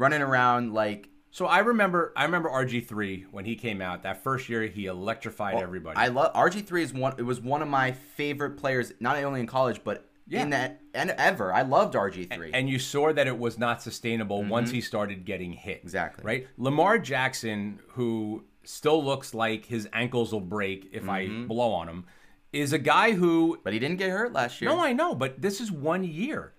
running 0.00 0.22
around 0.22 0.72
like 0.72 1.08
So 1.30 1.46
I 1.46 1.58
remember 1.60 2.12
I 2.16 2.24
remember 2.24 2.48
RG3 2.48 3.26
when 3.30 3.44
he 3.44 3.54
came 3.54 3.80
out. 3.80 4.02
That 4.02 4.22
first 4.24 4.48
year 4.48 4.62
he 4.66 4.86
electrified 4.86 5.56
everybody. 5.62 5.96
I 5.96 6.08
love 6.08 6.32
RG3 6.34 6.82
is 6.82 6.92
one 6.92 7.14
it 7.18 7.22
was 7.22 7.40
one 7.40 7.62
of 7.62 7.68
my 7.68 7.92
favorite 7.92 8.56
players 8.56 8.92
not 9.00 9.16
only 9.22 9.40
in 9.40 9.46
college 9.46 9.82
but 9.84 10.06
Yeah. 10.26 10.42
in 10.42 10.50
that 10.50 10.80
and 10.94 11.10
ever. 11.10 11.52
I 11.52 11.62
loved 11.62 11.94
RG3. 11.94 12.50
and 12.54 12.68
you 12.68 12.78
saw 12.78 13.12
that 13.12 13.26
it 13.26 13.38
was 13.38 13.58
not 13.58 13.82
sustainable 13.82 14.42
once 14.42 14.70
he 14.70 14.80
started 14.80 15.24
getting 15.24 15.52
hit. 15.52 15.78
Mm-hmm. 15.78 15.86
Exactly. 15.86 16.24
Right? 16.24 16.46
Lamar 16.56 16.98
Jackson, 16.98 17.78
who 17.88 18.44
still 18.64 19.02
looks 19.04 19.34
like 19.34 19.64
his 19.66 19.88
ankles 19.92 20.32
will 20.32 20.40
break 20.40 20.88
if 20.92 21.02
Mm-hmm. 21.04 21.44
I 21.44 21.46
blow 21.46 21.72
on 21.72 21.88
him, 21.88 22.04
is 22.52 22.72
a 22.72 22.78
guy 22.78 23.12
who 23.12 23.58
but 23.64 23.72
he 23.72 23.78
didn't 23.78 23.98
get 23.98 24.10
hurt 24.10 24.32
last 24.32 24.60
year. 24.60 24.70
No, 24.70 24.80
I 24.80 24.92
know, 24.92 25.14
but 25.14 25.40
this 25.42 25.60
is 25.60 25.70
one 25.70 26.02
year. 26.04 26.52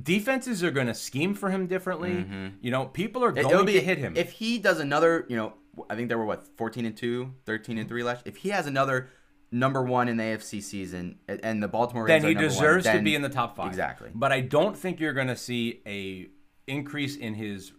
Defenses 0.00 0.64
are 0.64 0.70
going 0.70 0.86
to 0.86 0.94
scheme 0.94 1.34
for 1.34 1.50
him 1.50 1.66
differently. 1.66 2.26
You 2.62 2.70
know, 2.70 2.86
people 2.86 3.22
are 3.24 3.30
Mm-hmm. 3.32 3.46
It- 3.46 3.50
going 3.50 3.66
be 3.66 3.72
to 3.74 3.80
hit 3.80 3.98
him. 3.98 4.14
If 4.16 4.32
he 4.32 4.58
does 4.58 4.80
another, 4.80 5.26
you 5.28 5.36
know, 5.36 5.54
I 5.90 5.96
think 5.96 6.08
there 6.08 6.18
were 6.18 6.24
what 6.24 6.46
14 6.56 6.84
and 6.86 6.96
2, 6.96 7.32
13 7.46 7.78
and 7.78 7.88
3 7.88 8.02
last. 8.02 8.26
If 8.26 8.36
he 8.36 8.50
has 8.50 8.66
another 8.66 9.10
number 9.50 9.82
1 9.82 10.08
in 10.08 10.16
the 10.16 10.22
AFC 10.24 10.62
season 10.62 11.18
and- 11.28 11.62
the 11.62 11.68
Baltimore 11.68 12.06
then 12.06 12.22
he 12.22 12.28
number 12.34 12.40
one, 12.48 12.48
deserves 12.48 12.86
to 12.86 13.00
be 13.02 13.14
in 13.14 13.20
the 13.22 13.28
top 13.28 13.54
five. 13.56 13.66
Exactly. 13.68 14.10
But 14.14 14.32
I 14.32 14.40
don't 14.40 14.76
think 14.76 14.98
you're 14.98 15.12
going 15.12 15.28
to 15.28 15.36
see 15.36 15.82
a 15.86 16.28
increase 16.66 17.16
in 17.16 17.34
his 17.34 17.72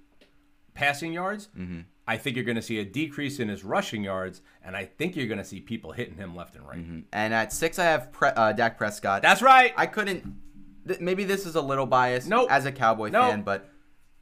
passing 0.76 1.14
yards. 1.14 1.50
Mm-hmm. 1.58 1.82
I 2.06 2.18
think 2.18 2.36
you're 2.36 2.46
going 2.46 2.58
to 2.58 2.62
see 2.62 2.80
a 2.80 2.86
decrease 2.86 3.40
in 3.40 3.48
his 3.48 3.64
rushing 3.64 4.04
yards, 4.04 4.42
and 4.64 4.76
I 4.76 4.84
think 4.86 5.16
you're 5.16 5.28
going 5.28 5.38
to 5.38 5.46
see 5.46 5.62
people 5.62 5.94
hitting 5.94 6.16
him 6.18 6.36
left 6.36 6.56
and 6.56 6.68
right. 6.68 6.84
And 7.14 7.34
at 7.34 7.54
6 7.54 7.80
I 7.80 7.86
have 7.86 8.12
Pre- 8.12 8.30
uh, 8.36 8.52
Dak 8.52 8.78
Prescott. 8.78 9.22
That's 9.22 9.42
right. 9.42 9.74
I 9.78 9.86
couldn't. 9.86 10.26
Th- 10.88 11.00
maybe 11.00 11.24
this 11.24 11.46
is 11.46 11.56
a 11.56 11.62
little 11.62 11.86
biased 11.86 12.28
Nope. 12.28 12.50
as 12.52 12.66
a 12.66 12.72
Cowboy 12.72 13.10
Nope. 13.10 13.30
fan, 13.30 13.42
but 13.44 13.70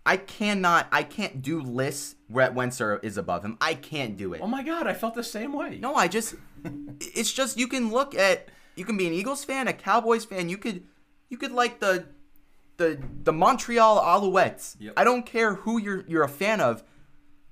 I 0.05 0.17
cannot. 0.17 0.87
I 0.91 1.03
can't 1.03 1.41
do 1.41 1.61
lists 1.61 2.15
where 2.27 2.51
Wentz 2.51 2.81
is 3.03 3.17
above 3.17 3.43
him. 3.45 3.57
I 3.61 3.73
can't 3.75 4.17
do 4.17 4.33
it. 4.33 4.41
oh 4.41 4.47
my 4.47 4.63
God, 4.63 4.87
I 4.87 4.93
felt 4.93 5.13
the 5.15 5.23
same 5.23 5.53
way. 5.53 5.77
No, 5.79 5.95
I 5.95 6.07
just. 6.07 6.35
it's 6.99 7.31
just 7.31 7.57
you 7.57 7.67
can 7.67 7.91
look 7.91 8.15
at. 8.15 8.47
You 8.75 8.85
can 8.85 8.97
be 8.97 9.05
an 9.05 9.13
Eagles 9.13 9.43
fan, 9.43 9.67
a 9.67 9.73
Cowboys 9.73 10.23
fan. 10.25 10.47
You 10.49 10.57
could, 10.57 10.83
you 11.29 11.37
could 11.37 11.51
like 11.51 11.79
the, 11.79 12.05
the 12.77 12.99
the 13.23 13.33
Montreal 13.33 13.99
Alouettes. 13.99 14.75
Yep. 14.79 14.93
I 14.97 15.03
don't 15.03 15.25
care 15.25 15.55
who 15.55 15.77
you're 15.79 16.03
you're 16.07 16.23
a 16.23 16.29
fan 16.29 16.61
of. 16.61 16.83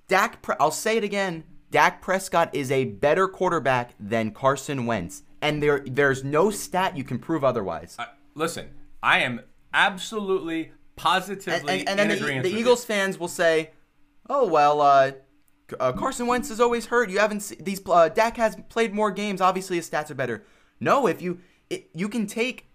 Dak. 0.07 0.41
Pre- 0.41 0.55
I'll 0.59 0.71
say 0.71 0.97
it 0.97 1.03
again. 1.03 1.43
Dak 1.71 2.01
Prescott 2.01 2.49
is 2.55 2.71
a 2.71 2.85
better 2.85 3.27
quarterback 3.27 3.91
than 3.99 4.31
Carson 4.31 4.87
Wentz, 4.87 5.21
and 5.39 5.61
there 5.61 5.83
there's 5.85 6.23
no 6.23 6.49
stat 6.49 6.97
you 6.97 7.03
can 7.03 7.19
prove 7.19 7.43
otherwise. 7.43 7.95
Listen, 8.33 8.69
I 9.01 9.19
am 9.19 9.41
absolutely, 9.73 10.71
positively 10.95 11.79
and, 11.79 11.89
and 11.89 11.99
then 11.99 12.11
in 12.11 12.41
the, 12.41 12.49
the 12.49 12.55
Eagles 12.57 12.83
you. 12.83 12.87
fans 12.87 13.17
will 13.17 13.27
say, 13.27 13.71
"Oh 14.29 14.47
well, 14.47 14.81
uh, 14.81 15.11
uh, 15.79 15.91
Carson 15.93 16.27
Wentz 16.27 16.49
is 16.49 16.59
always 16.59 16.87
hurt. 16.87 17.09
You 17.09 17.19
haven't 17.19 17.41
se- 17.41 17.57
these 17.59 17.81
uh, 17.87 18.09
Dak 18.09 18.37
has 18.37 18.57
played 18.69 18.93
more 18.93 19.11
games. 19.11 19.41
Obviously, 19.41 19.77
his 19.77 19.89
stats 19.89 20.11
are 20.11 20.15
better." 20.15 20.43
No, 20.79 21.07
if 21.07 21.21
you 21.21 21.39
it, 21.69 21.89
you 21.93 22.09
can 22.09 22.27
take 22.27 22.67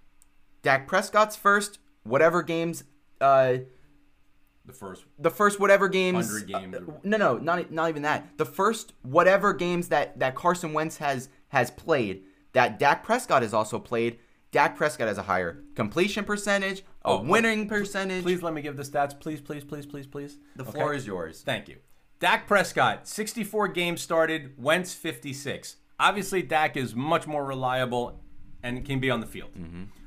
Dak 0.62 0.86
Prescott's 0.86 1.36
first 1.36 1.78
whatever 2.04 2.42
games, 2.42 2.84
uh, 3.20 3.58
The 4.66 4.72
first 4.72 5.04
the 5.18 5.30
first 5.30 5.60
whatever 5.60 5.88
games. 5.88 6.26
100 6.30 6.46
games 6.48 6.74
uh, 6.76 6.92
no, 7.02 7.16
no, 7.16 7.38
not 7.38 7.70
not 7.70 7.88
even 7.88 8.02
that. 8.02 8.38
The 8.38 8.46
first 8.46 8.92
whatever 9.02 9.52
games 9.52 9.88
that 9.88 10.18
that 10.18 10.34
Carson 10.34 10.72
Wentz 10.72 10.98
has 10.98 11.28
has 11.48 11.70
played 11.70 12.24
that 12.52 12.78
Dak 12.78 13.04
Prescott 13.04 13.42
has 13.42 13.52
also 13.52 13.78
played. 13.78 14.18
Dak 14.54 14.76
Prescott 14.76 15.08
has 15.08 15.18
a 15.18 15.22
higher 15.24 15.64
completion 15.74 16.24
percentage, 16.24 16.82
a 17.04 17.08
Oh, 17.08 17.22
winning 17.22 17.66
percentage. 17.68 18.22
Please 18.22 18.40
let 18.40 18.54
me 18.54 18.62
give 18.62 18.76
the 18.76 18.84
stats. 18.84 19.18
Please, 19.18 19.40
please, 19.40 19.64
please, 19.64 19.84
please, 19.84 20.06
please. 20.06 20.38
the 20.54 20.62
Okay? 20.62 20.70
floor 20.70 20.94
is 20.94 21.08
yours. 21.08 21.42
Thank 21.44 21.66
you. 21.68 21.78
Dak 22.20 22.46
Prescott, 22.46 23.08
64 23.08 23.66
games 23.68 24.00
started, 24.00 24.52
Wentz 24.56 24.94
56. 24.94 25.74
Obviously, 25.98 26.40
Dak 26.40 26.76
is 26.76 26.94
much 26.94 27.26
more 27.26 27.44
reliable 27.44 28.20
and 28.62 28.84
can 28.84 29.00
be 29.00 29.10
on 29.10 29.18
the 29.20 29.26
field. 29.26 29.50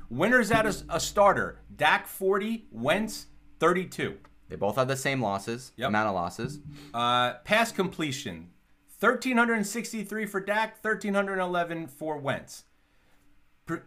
Winners 0.08 0.50
at 0.50 0.64
a, 0.64 0.74
a 0.88 0.98
starter, 0.98 1.60
Dak 1.76 2.06
40, 2.06 2.68
Wentz 2.72 3.26
32. 3.60 4.16
They 4.48 4.56
both 4.56 4.76
have 4.76 4.88
the 4.88 4.96
same 4.96 5.20
losses, 5.20 5.72
Yep. 5.76 5.88
amount 5.88 6.08
of 6.08 6.14
losses. 6.14 6.60
Uh, 6.94 7.34
pass 7.44 7.70
completion, 7.70 8.48
1,363 8.98 10.24
for 10.24 10.40
Dak, 10.40 10.82
1,311 10.82 11.86
for 11.86 12.16
Wentz. 12.16 12.64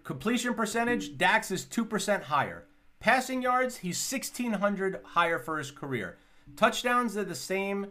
Completion 0.03 0.53
percentage, 0.53 1.17
Dax 1.17 1.51
is 1.51 1.65
2% 1.65 2.23
higher. 2.23 2.65
Passing 2.99 3.41
yards, 3.41 3.77
he's 3.77 4.11
1,600 4.11 5.01
higher 5.03 5.39
for 5.39 5.57
his 5.57 5.71
career. 5.71 6.17
Touchdowns 6.55 7.17
are 7.17 7.23
the 7.23 7.35
same. 7.35 7.87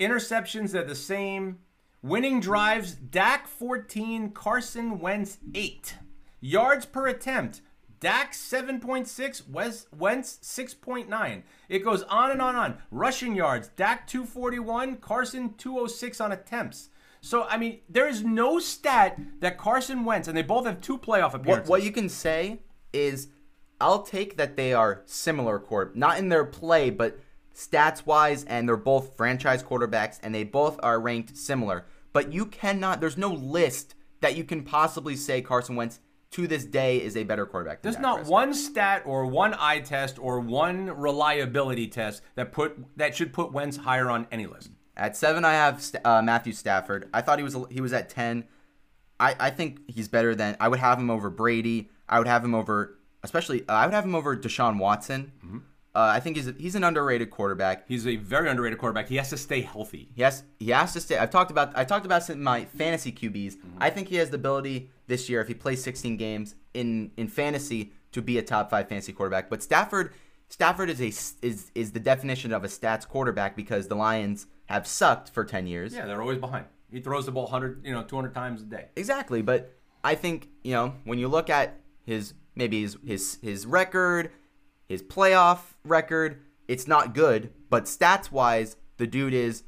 Interceptions 0.00 0.74
are 0.74 0.84
the 0.84 0.94
same. 0.94 1.58
Winning 2.02 2.40
drives, 2.40 2.94
Dak 2.94 3.46
14, 3.46 4.30
Carson 4.30 4.98
Wentz 4.98 5.38
8. 5.54 5.96
Yards 6.40 6.86
per 6.86 7.08
attempt, 7.08 7.60
Dak 8.00 8.32
7.6, 8.32 9.48
Wes- 9.48 9.86
Wentz 9.96 10.38
6.9. 10.42 11.42
It 11.68 11.80
goes 11.80 12.04
on 12.04 12.30
and 12.30 12.40
on 12.40 12.54
and 12.54 12.58
on. 12.58 12.78
Rushing 12.92 13.34
yards, 13.34 13.68
Dak 13.76 14.06
241, 14.06 14.96
Carson 14.96 15.54
206 15.54 16.20
on 16.20 16.32
attempts. 16.32 16.90
So, 17.20 17.44
I 17.44 17.56
mean, 17.56 17.80
there 17.88 18.08
is 18.08 18.22
no 18.22 18.58
stat 18.58 19.18
that 19.40 19.58
Carson 19.58 20.04
Wentz, 20.04 20.28
and 20.28 20.36
they 20.36 20.42
both 20.42 20.66
have 20.66 20.80
two 20.80 20.98
playoff 20.98 21.34
appearances. 21.34 21.68
what 21.68 21.82
you 21.82 21.90
can 21.90 22.08
say 22.08 22.60
is 22.92 23.28
I'll 23.80 24.02
take 24.02 24.36
that 24.36 24.56
they 24.56 24.72
are 24.72 25.02
similar 25.06 25.58
quarter, 25.58 25.92
not 25.94 26.18
in 26.18 26.28
their 26.28 26.44
play, 26.44 26.90
but 26.90 27.18
stats 27.54 28.06
wise, 28.06 28.44
and 28.44 28.68
they're 28.68 28.76
both 28.76 29.16
franchise 29.16 29.62
quarterbacks, 29.62 30.18
and 30.22 30.34
they 30.34 30.44
both 30.44 30.78
are 30.82 31.00
ranked 31.00 31.36
similar. 31.36 31.86
But 32.12 32.32
you 32.32 32.46
cannot. 32.46 33.00
There's 33.00 33.18
no 33.18 33.32
list 33.32 33.94
that 34.20 34.36
you 34.36 34.44
can 34.44 34.62
possibly 34.62 35.16
say 35.16 35.42
Carson 35.42 35.76
Wentz 35.76 36.00
to 36.30 36.46
this 36.46 36.64
day 36.64 37.00
is 37.02 37.16
a 37.16 37.24
better 37.24 37.46
quarterback. 37.46 37.82
There's 37.82 37.94
Dak 37.94 38.02
not 38.02 38.16
Prescott. 38.16 38.32
one 38.32 38.54
stat 38.54 39.02
or 39.06 39.26
one 39.26 39.54
eye 39.58 39.80
test 39.80 40.18
or 40.18 40.40
one 40.40 40.90
reliability 40.90 41.88
test 41.88 42.22
that 42.34 42.52
put 42.52 42.76
that 42.96 43.16
should 43.16 43.32
put 43.32 43.52
Wentz 43.52 43.78
higher 43.78 44.10
on 44.10 44.26
any 44.30 44.46
list. 44.46 44.70
At 44.98 45.16
seven, 45.16 45.44
I 45.44 45.52
have 45.52 45.84
uh, 46.04 46.22
Matthew 46.22 46.52
Stafford. 46.52 47.08
I 47.14 47.22
thought 47.22 47.38
he 47.38 47.44
was 47.44 47.56
he 47.70 47.80
was 47.80 47.92
at 47.92 48.08
ten. 48.08 48.44
I, 49.20 49.34
I 49.38 49.50
think 49.50 49.88
he's 49.88 50.08
better 50.08 50.34
than 50.34 50.56
I 50.60 50.68
would 50.68 50.78
have 50.78 50.98
him 50.98 51.10
over 51.10 51.30
Brady. 51.30 51.88
I 52.08 52.18
would 52.18 52.28
have 52.28 52.44
him 52.44 52.54
over, 52.54 52.98
especially 53.22 53.62
uh, 53.68 53.72
I 53.72 53.86
would 53.86 53.94
have 53.94 54.04
him 54.04 54.14
over 54.14 54.36
Deshaun 54.36 54.78
Watson. 54.78 55.32
Mm-hmm. 55.44 55.58
Uh, 55.94 56.12
I 56.14 56.20
think 56.20 56.36
he's 56.36 56.46
a, 56.46 56.52
he's 56.52 56.74
an 56.74 56.84
underrated 56.84 57.30
quarterback. 57.30 57.88
He's 57.88 58.06
a 58.06 58.16
very 58.16 58.48
underrated 58.48 58.78
quarterback. 58.78 59.08
He 59.08 59.16
has 59.16 59.30
to 59.30 59.36
stay 59.36 59.62
healthy. 59.62 60.08
He 60.14 60.24
he 60.60 60.70
has 60.70 60.92
to 60.92 61.00
stay. 61.00 61.16
I've 61.16 61.30
talked 61.30 61.50
about 61.50 61.76
I 61.76 61.84
talked 61.84 62.06
about 62.06 62.28
my 62.36 62.64
fantasy 62.66 63.12
QBs. 63.12 63.56
Mm-hmm. 63.56 63.78
I 63.80 63.90
think 63.90 64.08
he 64.08 64.16
has 64.16 64.30
the 64.30 64.36
ability 64.36 64.90
this 65.06 65.28
year 65.28 65.40
if 65.40 65.48
he 65.48 65.54
plays 65.54 65.82
16 65.82 66.16
games 66.16 66.54
in 66.74 67.10
in 67.16 67.28
fantasy 67.28 67.92
to 68.12 68.22
be 68.22 68.38
a 68.38 68.42
top 68.42 68.70
five 68.70 68.88
fantasy 68.88 69.12
quarterback. 69.12 69.48
But 69.48 69.62
Stafford 69.62 70.12
Stafford 70.48 70.90
is 70.90 71.00
a 71.00 71.08
is 71.46 71.70
is 71.74 71.92
the 71.92 72.00
definition 72.00 72.52
of 72.52 72.64
a 72.64 72.68
stats 72.68 73.06
quarterback 73.06 73.56
because 73.56 73.88
the 73.88 73.96
Lions 73.96 74.46
have 74.68 74.86
sucked 74.86 75.30
for 75.30 75.44
10 75.44 75.66
years. 75.66 75.94
Yeah, 75.94 76.06
they're 76.06 76.22
always 76.22 76.38
behind. 76.38 76.66
He 76.90 77.00
throws 77.00 77.26
the 77.26 77.32
ball 77.32 77.44
100, 77.44 77.84
you 77.84 77.92
know, 77.92 78.02
200 78.02 78.34
times 78.34 78.62
a 78.62 78.64
day. 78.64 78.86
Exactly, 78.96 79.42
but 79.42 79.74
I 80.02 80.14
think 80.14 80.48
you 80.62 80.72
know 80.72 80.94
when 81.04 81.18
you 81.18 81.28
look 81.28 81.50
at 81.50 81.80
his 82.04 82.34
maybe 82.54 82.82
his 82.82 82.96
his 83.04 83.38
his 83.42 83.66
record, 83.66 84.30
his 84.86 85.02
playoff 85.02 85.60
record, 85.84 86.40
it's 86.66 86.86
not 86.86 87.14
good. 87.14 87.52
But 87.68 87.84
stats 87.84 88.30
wise, 88.30 88.76
the 88.96 89.06
dude 89.06 89.34
is 89.34 89.64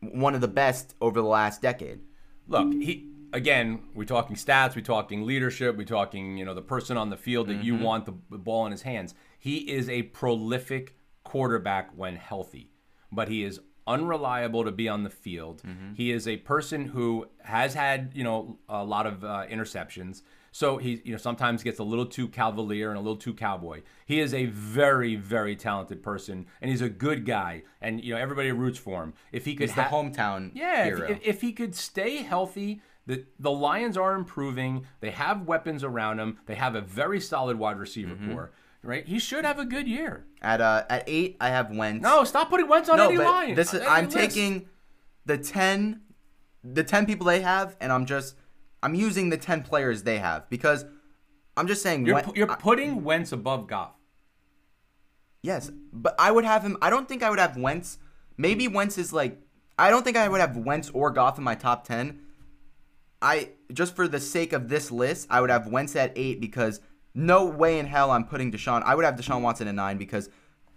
one 0.00 0.34
of 0.34 0.40
the 0.40 0.48
best 0.48 0.94
over 1.00 1.20
the 1.20 1.28
last 1.28 1.62
decade. 1.62 2.00
Look, 2.48 2.72
he 2.72 3.08
again, 3.32 3.82
we're 3.94 4.04
talking 4.04 4.36
stats, 4.36 4.74
we're 4.74 4.82
talking 4.82 5.24
leadership, 5.24 5.76
we're 5.76 5.84
talking, 5.84 6.36
you 6.36 6.44
know, 6.44 6.54
the 6.54 6.62
person 6.62 6.96
on 6.96 7.08
the 7.08 7.16
field 7.16 7.48
that 7.48 7.64
you 7.64 7.74
mm-hmm. 7.74 7.84
want 7.84 8.06
the, 8.06 8.14
the 8.30 8.38
ball 8.38 8.66
in 8.66 8.72
his 8.72 8.82
hands. 8.82 9.14
He 9.38 9.58
is 9.70 9.88
a 9.88 10.02
prolific 10.02 10.96
quarterback 11.24 11.90
when 11.96 12.16
healthy, 12.16 12.70
but 13.10 13.28
he 13.28 13.42
is 13.42 13.60
unreliable 13.86 14.64
to 14.64 14.72
be 14.72 14.88
on 14.88 15.02
the 15.04 15.10
field. 15.10 15.62
He 15.94 16.10
is 16.10 16.26
a 16.28 16.36
person 16.38 16.86
who 16.86 17.26
has 17.42 17.74
had, 17.74 18.12
you 18.14 18.24
know, 18.24 18.58
a 18.68 18.84
lot 18.84 19.06
of 19.06 19.24
uh, 19.24 19.44
interceptions. 19.50 20.22
So 20.54 20.76
he, 20.76 21.00
you 21.04 21.12
know, 21.12 21.18
sometimes 21.18 21.62
gets 21.62 21.78
a 21.78 21.82
little 21.84 22.04
too 22.04 22.28
cavalier 22.28 22.90
and 22.90 22.98
a 22.98 23.00
little 23.00 23.16
too 23.16 23.32
cowboy. 23.32 23.82
He 24.04 24.20
is 24.20 24.34
a 24.34 24.46
very, 24.46 25.16
very 25.16 25.56
talented 25.56 26.02
person, 26.02 26.46
and 26.60 26.70
he's 26.70 26.82
a 26.82 26.90
good 26.90 27.24
guy, 27.24 27.62
and 27.80 28.04
you 28.04 28.12
know 28.14 28.20
everybody 28.20 28.52
roots 28.52 28.78
for 28.78 29.02
him. 29.02 29.14
If 29.32 29.46
he 29.46 29.54
could 29.54 29.68
He's 29.68 29.76
the 29.76 29.84
ha- 29.84 29.90
hometown 29.96 30.50
yeah, 30.54 30.84
hero. 30.84 31.04
if, 31.04 31.10
if, 31.10 31.20
if 31.26 31.40
he 31.40 31.52
could 31.52 31.74
stay 31.74 32.16
healthy, 32.18 32.82
the 33.06 33.24
the 33.38 33.50
Lions 33.50 33.96
are 33.96 34.14
improving. 34.14 34.84
They 35.00 35.10
have 35.12 35.46
weapons 35.46 35.82
around 35.84 36.18
him. 36.20 36.38
They 36.44 36.56
have 36.56 36.74
a 36.74 36.82
very 36.82 37.20
solid 37.20 37.58
wide 37.58 37.78
receiver 37.78 38.14
Mm-hmm. 38.14 38.32
core. 38.32 38.52
Right? 38.84 39.06
He 39.06 39.18
should 39.20 39.44
have 39.44 39.58
a 39.60 39.64
good 39.64 39.86
year. 39.86 40.26
at 40.42 40.60
uh 40.60 40.84
at 40.90 41.04
eight, 41.06 41.36
I 41.40 41.48
have 41.50 41.70
Wentz. 41.70 42.02
No, 42.02 42.24
stop 42.24 42.50
putting 42.50 42.66
Wentz 42.68 42.88
on 42.88 42.96
no, 42.96 43.08
any 43.08 43.16
but 43.16 43.26
line. 43.26 43.54
this 43.54 43.72
is 43.72 43.80
any 43.80 43.88
I'm 43.88 44.04
list. 44.06 44.16
taking 44.16 44.68
the 45.24 45.38
ten, 45.38 46.00
the 46.64 46.82
ten 46.82 47.06
people 47.06 47.26
they 47.26 47.40
have, 47.42 47.76
and 47.80 47.92
I'm 47.92 48.06
just 48.06 48.34
I'm 48.82 48.94
using 48.96 49.30
the 49.30 49.36
ten 49.36 49.62
players 49.62 50.02
they 50.02 50.18
have 50.18 50.48
because 50.50 50.84
I'm 51.56 51.68
just 51.68 51.82
saying. 51.82 52.06
You're, 52.06 52.16
Wen- 52.16 52.24
pu- 52.24 52.32
you're 52.34 52.50
I- 52.50 52.56
putting 52.56 53.04
Wentz 53.04 53.30
above 53.30 53.68
Goff. 53.68 53.92
Yes, 55.42 55.70
but 55.92 56.14
I 56.18 56.30
would 56.30 56.44
have 56.44 56.62
him. 56.62 56.76
I 56.82 56.90
don't 56.90 57.08
think 57.08 57.22
I 57.22 57.30
would 57.30 57.38
have 57.38 57.56
Wentz. 57.56 57.98
Maybe 58.36 58.68
Wentz 58.68 58.98
is 58.98 59.12
like. 59.12 59.38
I 59.78 59.90
don't 59.90 60.02
think 60.04 60.16
I 60.16 60.28
would 60.28 60.40
have 60.40 60.56
Wentz 60.56 60.90
or 60.90 61.10
Goff 61.10 61.38
in 61.38 61.44
my 61.44 61.54
top 61.54 61.86
ten. 61.86 62.20
I 63.20 63.50
just 63.72 63.94
for 63.94 64.08
the 64.08 64.18
sake 64.20 64.52
of 64.52 64.68
this 64.68 64.90
list, 64.90 65.28
I 65.30 65.40
would 65.40 65.50
have 65.50 65.66
Wentz 65.68 65.94
at 65.96 66.12
eight 66.16 66.40
because 66.40 66.80
no 67.14 67.44
way 67.44 67.78
in 67.78 67.86
hell 67.86 68.10
I'm 68.10 68.24
putting 68.24 68.50
Deshaun. 68.52 68.82
I 68.84 68.94
would 68.94 69.04
have 69.04 69.16
Deshaun 69.16 69.42
Watson 69.42 69.68
at 69.68 69.74
nine 69.74 69.98
because 69.98 70.28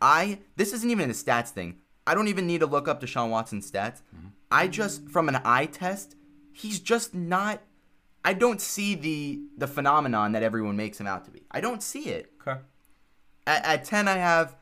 I. 0.02 0.40
This 0.56 0.74
isn't 0.74 0.90
even 0.90 1.10
a 1.10 1.14
stats 1.14 1.50
thing. 1.50 1.78
I 2.08 2.14
don't 2.14 2.28
even 2.28 2.46
need 2.46 2.60
to 2.60 2.66
look 2.68 2.88
up 2.88 3.02
Deshaun 3.02 3.30
Watson's 3.30 3.70
stats. 3.70 4.02
I 4.52 4.68
just 4.68 5.08
from 5.10 5.28
an 5.30 5.38
eye 5.44 5.66
test, 5.66 6.16
he's 6.52 6.80
just 6.80 7.14
not. 7.16 7.62
I 8.24 8.34
don't 8.34 8.60
see 8.62 8.96
the 8.96 9.42
the 9.58 9.68
phenomenon 9.68 10.32
that 10.34 10.44
everyone 10.44 10.76
makes 10.76 11.00
him 11.00 11.08
out 11.08 11.26
to 11.26 11.32
be. 11.32 11.44
I 11.52 11.62
don't 11.62 11.82
see 11.84 12.06
it 12.10 12.32
Okay. 12.42 12.60
at, 13.48 13.66
at 13.66 13.86
10 13.86 14.08
i 14.08 14.18
have 14.18 14.56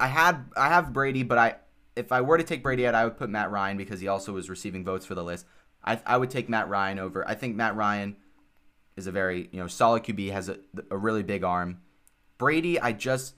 i 0.00 0.06
had 0.06 0.44
i 0.56 0.68
have 0.68 0.92
brady 0.92 1.22
but 1.22 1.38
i 1.38 1.56
if 1.94 2.12
i 2.12 2.20
were 2.20 2.36
to 2.38 2.44
take 2.44 2.62
brady 2.62 2.86
out 2.86 2.94
i 2.94 3.04
would 3.04 3.16
put 3.16 3.30
matt 3.30 3.50
ryan 3.50 3.76
because 3.78 4.00
he 4.00 4.08
also 4.08 4.32
was 4.32 4.48
receiving 4.50 4.84
votes 4.84 5.04
for 5.06 5.14
the 5.14 5.24
list 5.24 5.46
i, 5.84 5.98
I 6.06 6.16
would 6.18 6.30
take 6.30 6.48
matt 6.48 6.68
ryan 6.68 6.98
over 6.98 7.26
i 7.28 7.34
think 7.34 7.54
matt 7.56 7.74
ryan 7.76 8.16
is 8.96 9.06
a 9.06 9.12
very 9.12 9.48
you 9.52 9.60
know 9.60 9.66
solid 9.66 10.02
qb 10.02 10.30
has 10.32 10.48
a, 10.48 10.58
a 10.90 10.96
really 10.96 11.22
big 11.22 11.44
arm 11.44 11.78
brady 12.38 12.80
i 12.80 12.92
just 12.92 13.34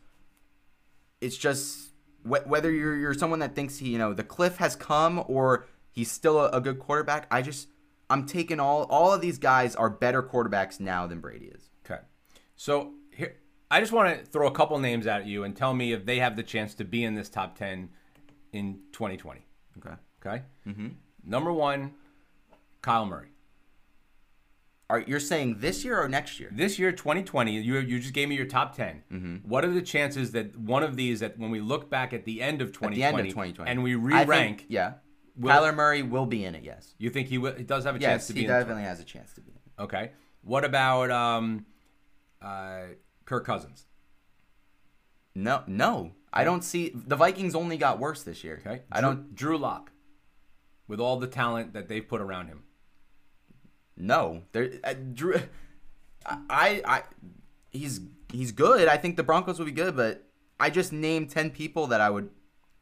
it's 1.20 1.36
just 1.36 1.90
wh- 2.22 2.46
whether 2.46 2.70
you're 2.70 2.96
you're 2.96 3.14
someone 3.14 3.38
that 3.40 3.54
thinks 3.54 3.78
he 3.78 3.88
you 3.90 3.98
know 3.98 4.12
the 4.14 4.24
cliff 4.24 4.56
has 4.58 4.76
come 4.76 5.22
or 5.26 5.66
he's 5.90 6.10
still 6.10 6.38
a, 6.40 6.48
a 6.50 6.60
good 6.60 6.78
quarterback 6.78 7.26
i 7.30 7.42
just 7.42 7.68
i'm 8.10 8.24
taking 8.26 8.60
all 8.60 8.84
all 8.84 9.12
of 9.12 9.20
these 9.20 9.38
guys 9.38 9.74
are 9.76 9.90
better 9.90 10.22
quarterbacks 10.22 10.78
now 10.80 11.06
than 11.06 11.20
brady 11.20 11.46
is 11.46 11.70
Okay. 11.90 12.00
So 12.56 12.92
here, 13.16 13.36
I 13.70 13.80
just 13.80 13.92
want 13.92 14.18
to 14.18 14.26
throw 14.26 14.46
a 14.46 14.50
couple 14.50 14.78
names 14.78 15.06
at 15.06 15.24
you 15.26 15.44
and 15.44 15.56
tell 15.56 15.72
me 15.72 15.92
if 15.92 16.04
they 16.04 16.18
have 16.18 16.36
the 16.36 16.42
chance 16.42 16.74
to 16.74 16.84
be 16.84 17.02
in 17.02 17.14
this 17.14 17.30
top 17.30 17.56
ten 17.56 17.88
in 18.52 18.80
2020. 18.92 19.40
okay 19.78 19.94
Okay. 20.24 20.42
Mm-hmm. 20.66 20.88
Number 21.24 21.50
one, 21.52 21.94
Kyle 22.82 23.06
Murray. 23.06 23.28
Are 24.90 25.00
you're 25.00 25.20
saying 25.20 25.56
this 25.58 25.84
year 25.84 26.00
or 26.02 26.08
next 26.08 26.40
year 26.40 26.50
This 26.52 26.78
year, 26.78 26.92
2020, 26.92 27.52
you, 27.52 27.78
you 27.78 27.98
just 28.00 28.14
gave 28.14 28.28
me 28.28 28.36
your 28.36 28.46
top 28.46 28.74
10. 28.74 29.02
Mm-hmm. 29.12 29.36
What 29.48 29.64
are 29.64 29.70
the 29.70 29.82
chances 29.82 30.32
that 30.32 30.56
one 30.58 30.82
of 30.82 30.96
these, 30.96 31.20
that 31.20 31.38
when 31.38 31.50
we 31.50 31.60
look 31.60 31.90
back 31.90 32.12
at 32.12 32.24
the 32.24 32.40
end 32.40 32.62
of 32.62 32.68
at 32.68 32.74
2020, 32.74 32.96
the 32.96 33.02
end 33.04 33.18
of 33.20 33.26
2020. 33.26 33.70
and 33.70 33.82
we 33.82 33.94
re-rank, 33.94 34.58
think- 34.60 34.64
yeah. 34.70 34.94
will- 35.36 35.50
Kyler 35.52 35.74
Murray 35.74 36.02
will 36.02 36.26
be 36.26 36.44
in 36.44 36.54
it, 36.54 36.64
yes. 36.64 36.94
you 36.98 37.10
think 37.10 37.28
he, 37.28 37.36
will, 37.38 37.52
he 37.54 37.64
does 37.64 37.84
have 37.84 37.96
a 37.96 37.98
chance 37.98 38.22
Yes, 38.22 38.26
to 38.28 38.32
he 38.32 38.40
be 38.40 38.44
in 38.46 38.50
the 38.52 38.58
definitely 38.58 38.84
has 38.84 38.98
a 39.00 39.04
chance 39.04 39.32
to 39.34 39.40
be 39.42 39.50
in 39.50 39.56
it. 39.58 39.82
Okay. 39.82 40.10
What 40.42 40.64
about 40.64 41.10
um, 41.10 41.66
uh, 42.40 42.80
Kirk 43.26 43.44
Cousins? 43.44 43.84
No, 45.34 45.62
no. 45.66 46.12
I 46.32 46.44
don't 46.44 46.64
see 46.64 46.92
the 46.94 47.16
Vikings 47.16 47.54
only 47.54 47.76
got 47.76 47.98
worse 47.98 48.22
this 48.22 48.42
year. 48.42 48.62
Okay. 48.66 48.82
I 48.90 49.00
Drew- 49.00 49.08
don't 49.10 49.34
Drew 49.34 49.58
Lock, 49.58 49.92
with 50.86 50.98
all 51.00 51.18
the 51.18 51.26
talent 51.26 51.74
that 51.74 51.88
they've 51.88 52.06
put 52.06 52.20
around 52.22 52.46
him. 52.48 52.62
No. 53.98 54.42
There 54.52 54.70
uh, 54.84 54.94
Drew 55.12 55.34
I 56.24 56.82
I 56.84 57.02
he's 57.70 58.00
he's 58.32 58.52
good. 58.52 58.88
I 58.88 58.96
think 58.96 59.16
the 59.16 59.22
Broncos 59.22 59.58
will 59.58 59.66
be 59.66 59.72
good, 59.72 59.96
but 59.96 60.24
I 60.60 60.70
just 60.70 60.92
named 60.92 61.30
10 61.30 61.50
people 61.50 61.88
that 61.88 62.00
I 62.00 62.10
would 62.10 62.30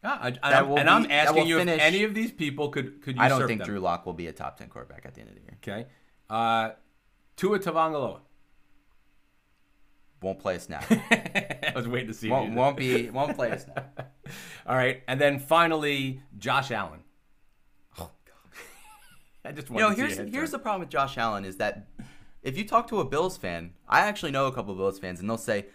Yeah, 0.02 0.18
I, 0.20 0.28
and, 0.28 0.36
That 0.42 0.64
I'm, 0.64 0.76
and 0.78 0.90
I'm 0.90 1.02
be- 1.02 1.08
that 1.08 1.28
asking 1.28 1.46
you 1.46 1.58
finish- 1.58 1.76
if 1.76 1.80
any 1.82 2.04
of 2.04 2.14
these 2.14 2.32
people 2.32 2.68
could 2.70 3.02
could 3.02 3.18
I 3.18 3.28
don't 3.28 3.46
think 3.46 3.60
them. 3.60 3.66
Drew 3.68 3.80
Lock 3.80 4.06
will 4.06 4.12
be 4.14 4.26
a 4.28 4.32
top 4.32 4.56
10 4.58 4.68
quarterback 4.68 5.04
at 5.04 5.14
the 5.14 5.20
end 5.20 5.30
of 5.30 5.36
the 5.36 5.42
year. 5.42 5.56
Okay. 5.62 5.86
Uh, 6.28 6.70
Tua 7.36 7.58
Tagovailoa. 7.58 8.20
Won't 10.22 10.38
play 10.38 10.56
a 10.56 10.60
snap. 10.60 10.84
I 10.90 11.72
was 11.74 11.86
waiting 11.86 12.08
to 12.08 12.14
see. 12.14 12.30
won't, 12.30 12.54
won't 12.54 12.76
be 12.76 13.10
won't 13.10 13.36
play 13.36 13.50
a 13.50 13.58
snap. 13.58 14.14
All 14.66 14.74
right, 14.74 15.02
and 15.06 15.20
then 15.20 15.38
finally 15.38 16.22
Josh 16.38 16.70
Allen. 16.70 17.00
I 19.47 19.53
just 19.53 19.68
You 19.68 19.74
want 19.74 19.82
know, 19.90 19.94
to 19.94 19.97
here's 20.01 20.12
see 20.12 20.16
your 20.16 20.24
head 20.26 20.34
here's 20.34 20.51
the 20.51 20.59
problem 20.59 20.80
with 20.80 20.88
Josh 20.90 21.16
Allen 21.18 21.44
is 21.44 21.57
that 21.57 21.86
if 22.42 22.57
you 22.57 22.66
talk 22.66 22.88
to 22.88 23.01
a 23.01 23.05
Bills 23.05 23.36
fan, 23.36 23.72
I 23.88 24.01
actually 24.01 24.30
know 24.32 24.47
a 24.47 24.53
couple 24.53 24.72
of 24.72 24.78
Bills 24.78 24.99
fans, 24.99 25.20
and 25.20 25.28
they'll 25.28 25.36
say, 25.38 25.66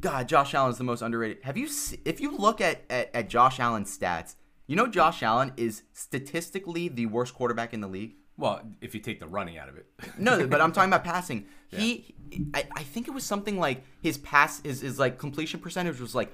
"God, 0.00 0.28
Josh 0.28 0.54
Allen 0.54 0.70
is 0.70 0.78
the 0.78 0.84
most 0.84 1.02
underrated." 1.02 1.42
Have 1.44 1.56
you? 1.56 1.66
Se- 1.68 2.00
if 2.04 2.20
you 2.20 2.36
look 2.36 2.60
at, 2.60 2.82
at 2.90 3.14
at 3.14 3.28
Josh 3.28 3.58
Allen's 3.60 3.96
stats, 3.96 4.34
you 4.66 4.76
know 4.76 4.86
Josh 4.86 5.22
Allen 5.22 5.52
is 5.56 5.82
statistically 5.92 6.88
the 6.88 7.06
worst 7.06 7.34
quarterback 7.34 7.72
in 7.72 7.80
the 7.80 7.88
league. 7.88 8.16
Well, 8.36 8.62
if 8.80 8.94
you 8.94 9.00
take 9.00 9.20
the 9.20 9.28
running 9.28 9.58
out 9.58 9.68
of 9.68 9.76
it. 9.76 9.86
No, 10.18 10.46
but 10.46 10.60
I'm 10.60 10.72
talking 10.72 10.90
about 10.90 11.04
passing. 11.12 11.46
He, 11.68 12.14
I, 12.52 12.66
I 12.76 12.82
think 12.82 13.08
it 13.08 13.12
was 13.12 13.24
something 13.24 13.58
like 13.58 13.84
his 14.00 14.18
pass, 14.18 14.60
his, 14.62 14.80
his 14.80 14.98
like 14.98 15.18
completion 15.18 15.60
percentage 15.60 16.00
was 16.00 16.14
like 16.14 16.32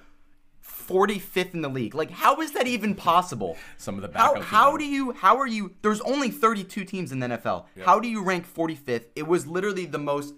45th 0.89 1.55
in 1.55 1.63
the 1.63 1.69
league. 1.69 1.95
Like, 1.95 2.11
how 2.11 2.41
is 2.41 2.53
that 2.53 2.67
even 2.67 2.95
possible? 2.95 3.57
Some 3.77 3.97
of 3.97 4.03
the 4.03 4.19
How, 4.19 4.41
how 4.41 4.77
do 4.77 4.85
you, 4.85 5.13
how 5.13 5.37
are 5.39 5.47
you, 5.47 5.75
there's 5.83 6.01
only 6.03 6.31
32 6.31 6.85
teams 6.85 7.13
in 7.13 7.21
the 7.21 7.29
NFL. 7.29 7.67
How 7.85 8.01
do 8.01 8.09
you 8.09 8.23
rank 8.23 8.47
45th? 8.53 9.07
It 9.15 9.27
was 9.27 9.47
literally 9.47 9.87
the 9.87 9.99
most, 9.99 10.35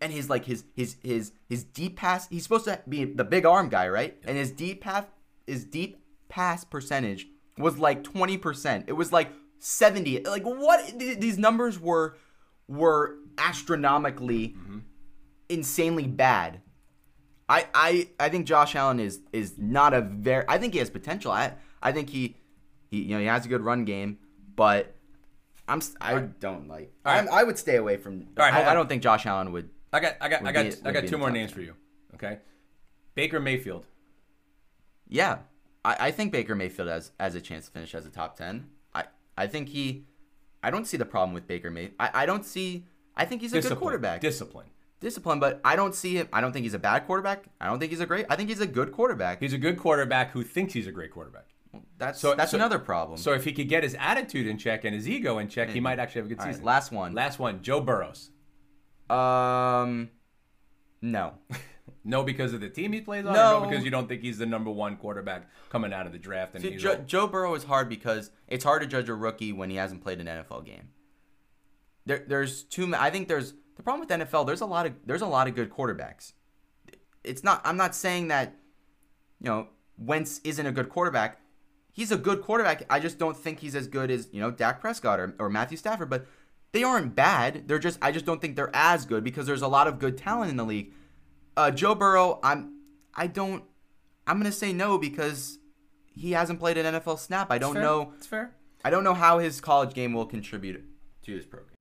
and 0.00 0.12
his 0.12 0.28
like 0.28 0.44
his 0.44 0.64
his 0.74 0.96
his 1.02 1.32
his 1.48 1.64
deep 1.64 1.96
pass. 1.96 2.28
He's 2.28 2.42
supposed 2.42 2.66
to 2.66 2.80
be 2.88 3.04
the 3.04 3.24
big 3.24 3.46
arm 3.46 3.68
guy, 3.68 3.88
right? 3.88 4.16
And 4.26 4.36
his 4.36 4.52
deep 4.52 4.82
pass, 4.82 5.06
his 5.46 5.64
deep 5.64 6.02
pass 6.28 6.64
percentage 6.64 7.26
was 7.58 7.78
like 7.78 8.02
20%. 8.02 8.84
It 8.86 8.92
was 8.92 9.12
like 9.12 9.30
70. 9.58 10.24
Like 10.24 10.44
what? 10.44 10.98
th- 10.98 11.18
These 11.18 11.38
numbers 11.38 11.80
were 11.80 12.16
were 12.68 13.16
astronomically, 13.38 14.48
mm-hmm. 14.48 14.78
insanely 15.48 16.06
bad. 16.06 16.60
I, 17.48 17.66
I, 17.74 18.08
I 18.18 18.28
think 18.28 18.46
Josh 18.46 18.74
Allen 18.74 18.98
is 18.98 19.20
is 19.32 19.54
not 19.56 19.94
a 19.94 20.00
very. 20.00 20.44
I 20.48 20.58
think 20.58 20.72
he 20.72 20.80
has 20.80 20.90
potential. 20.90 21.30
I 21.30 21.52
I 21.82 21.92
think 21.92 22.10
he, 22.10 22.36
he 22.90 23.02
you 23.02 23.14
know 23.14 23.20
he 23.20 23.26
has 23.26 23.46
a 23.46 23.48
good 23.48 23.60
run 23.60 23.84
game, 23.84 24.18
but 24.56 24.94
I'm 25.68 25.80
I 26.00 26.18
don't 26.18 26.68
like. 26.68 26.92
Right. 27.04 27.18
I'm, 27.18 27.28
I 27.28 27.44
would 27.44 27.58
stay 27.58 27.76
away 27.76 27.96
from. 27.96 28.26
All 28.38 28.44
right, 28.44 28.54
I, 28.54 28.70
I 28.72 28.74
don't 28.74 28.88
think 28.88 29.02
Josh 29.02 29.26
Allen 29.26 29.52
would. 29.52 29.70
I 29.92 30.00
got 30.00 30.14
I 30.20 30.28
got 30.28 30.44
I 30.44 30.52
got 30.52 30.64
be- 30.64 30.76
I 30.84 30.92
got 30.92 31.06
two 31.06 31.18
more 31.18 31.30
names 31.30 31.52
for 31.52 31.60
you. 31.60 31.74
Okay. 32.14 32.38
Baker 33.14 33.40
Mayfield. 33.40 33.86
Yeah, 35.08 35.38
I, 35.84 35.96
I 36.00 36.10
think 36.10 36.32
Baker 36.32 36.54
Mayfield 36.54 36.88
has 36.88 37.12
has 37.20 37.34
a 37.34 37.40
chance 37.40 37.66
to 37.66 37.70
finish 37.70 37.94
as 37.94 38.06
a 38.06 38.10
top 38.10 38.36
ten. 38.36 38.70
I 38.94 39.04
I 39.36 39.46
think 39.46 39.68
he. 39.68 40.04
I 40.62 40.70
don't 40.70 40.86
see 40.86 40.96
the 40.96 41.04
problem 41.04 41.32
with 41.32 41.46
Baker 41.46 41.70
May. 41.70 41.92
I, 42.00 42.10
I 42.22 42.26
don't 42.26 42.44
see. 42.44 42.86
I 43.16 43.24
think 43.24 43.40
he's 43.40 43.52
a 43.52 43.56
Discipline. 43.56 43.76
good 43.76 43.80
quarterback. 43.80 44.20
Discipline. 44.20 44.66
Discipline, 45.00 45.38
but 45.40 45.60
I 45.64 45.76
don't 45.76 45.94
see 45.94 46.14
him. 46.14 46.28
I 46.32 46.40
don't 46.40 46.52
think 46.52 46.64
he's 46.64 46.74
a 46.74 46.78
bad 46.78 47.06
quarterback. 47.06 47.44
I 47.60 47.66
don't 47.66 47.78
think 47.78 47.90
he's 47.90 48.00
a 48.00 48.06
great. 48.06 48.26
I 48.30 48.36
think 48.36 48.48
he's 48.48 48.60
a 48.60 48.66
good 48.66 48.92
quarterback. 48.92 49.40
He's 49.40 49.52
a 49.52 49.58
good 49.58 49.78
quarterback 49.78 50.30
who 50.30 50.42
thinks 50.42 50.72
he's 50.72 50.86
a 50.86 50.92
great 50.92 51.10
quarterback. 51.10 51.44
That's 51.98 52.18
So- 52.18 52.34
that's 52.34 52.52
so- 52.52 52.56
another 52.56 52.78
problem. 52.78 53.18
So 53.18 53.32
if 53.34 53.44
he 53.44 53.52
could 53.52 53.68
get 53.68 53.82
his 53.82 53.94
attitude 54.00 54.46
in 54.46 54.56
check 54.56 54.84
and 54.84 54.94
his 54.94 55.06
ego 55.08 55.38
in 55.38 55.48
check, 55.48 55.68
he 55.68 55.80
might 55.80 55.98
actually 55.98 56.20
have 56.20 56.26
a 56.26 56.28
good 56.30 56.38
All 56.40 56.46
right, 56.46 56.52
season. 56.54 56.64
last 56.64 56.92
one. 56.92 57.12
Last 57.12 57.38
one. 57.38 57.62
Joe 57.62 57.80
Burrows. 57.80 58.30
Um, 59.10 60.10
no. 61.02 61.34
No, 62.08 62.22
because 62.22 62.52
of 62.52 62.60
the 62.60 62.68
team 62.68 62.92
he 62.92 63.00
plays 63.00 63.26
on. 63.26 63.32
No. 63.32 63.60
No, 63.64 63.68
because 63.68 63.84
you 63.84 63.90
don't 63.90 64.06
think 64.08 64.22
he's 64.22 64.38
the 64.38 64.46
number 64.46 64.70
one 64.70 64.96
quarterback 64.96 65.48
coming 65.70 65.92
out 65.92 66.06
of 66.06 66.12
the 66.12 66.18
draft. 66.20 66.54
And 66.54 66.62
See, 66.62 66.70
he's 66.70 66.82
Joe, 66.82 66.96
Joe 67.04 67.26
Burrow 67.26 67.52
is 67.56 67.64
hard 67.64 67.88
because 67.88 68.30
it's 68.46 68.62
hard 68.62 68.82
to 68.82 68.86
judge 68.88 69.08
a 69.08 69.14
rookie 69.14 69.52
when 69.52 69.70
he 69.70 69.76
hasn't 69.76 70.02
played 70.04 70.20
an 70.20 70.26
NFL 70.28 70.64
game. 70.64 70.90
There, 72.04 72.24
there's 72.28 72.62
too. 72.62 72.94
I 72.94 73.10
think 73.10 73.26
there's 73.26 73.54
the 73.76 73.82
problem 73.82 74.00
with 74.00 74.08
NFL. 74.08 74.46
There's 74.46 74.60
a 74.60 74.66
lot 74.66 74.86
of 74.86 74.94
there's 75.04 75.22
a 75.22 75.26
lot 75.26 75.48
of 75.48 75.54
good 75.54 75.70
quarterbacks. 75.70 76.32
It's 77.24 77.42
not. 77.44 77.60
I'm 77.64 77.76
not 77.76 77.94
saying 77.94 78.28
that, 78.28 78.54
you 79.40 79.48
know, 79.48 79.68
Wentz 79.98 80.40
isn't 80.44 80.64
a 80.66 80.72
good 80.72 80.88
quarterback. 80.88 81.40
He's 81.92 82.12
a 82.12 82.16
good 82.16 82.42
quarterback. 82.42 82.84
I 82.90 83.00
just 83.00 83.18
don't 83.18 83.36
think 83.36 83.60
he's 83.60 83.74
as 83.74 83.86
good 83.86 84.10
as 84.10 84.28
you 84.32 84.40
know 84.40 84.50
Dak 84.50 84.80
Prescott 84.80 85.20
or, 85.20 85.34
or 85.38 85.48
Matthew 85.48 85.76
Stafford. 85.76 86.10
But 86.10 86.26
they 86.72 86.82
aren't 86.82 87.14
bad. 87.14 87.68
They're 87.68 87.78
just. 87.78 87.98
I 88.02 88.12
just 88.12 88.26
don't 88.26 88.40
think 88.40 88.56
they're 88.56 88.74
as 88.74 89.06
good 89.06 89.24
because 89.24 89.46
there's 89.46 89.62
a 89.62 89.68
lot 89.68 89.86
of 89.86 89.98
good 89.98 90.18
talent 90.18 90.50
in 90.50 90.56
the 90.56 90.64
league. 90.64 90.92
Uh, 91.56 91.70
Joe 91.70 91.94
Burrow. 91.94 92.38
I'm. 92.42 92.80
I 93.14 93.26
don't. 93.26 93.64
I'm 94.26 94.38
gonna 94.38 94.52
say 94.52 94.72
no 94.72 94.98
because 94.98 95.58
he 96.14 96.32
hasn't 96.32 96.58
played 96.58 96.76
an 96.78 96.94
NFL 96.94 97.18
snap. 97.18 97.50
I 97.50 97.58
don't 97.58 97.74
Fair. 97.74 97.82
know. 97.82 98.12
It's 98.16 98.26
fair. 98.26 98.52
I 98.84 98.90
don't 98.90 99.04
know 99.04 99.14
how 99.14 99.38
his 99.38 99.60
college 99.60 99.94
game 99.94 100.12
will 100.12 100.26
contribute 100.26 100.84
to 101.22 101.32
his 101.32 101.44
program. 101.46 101.74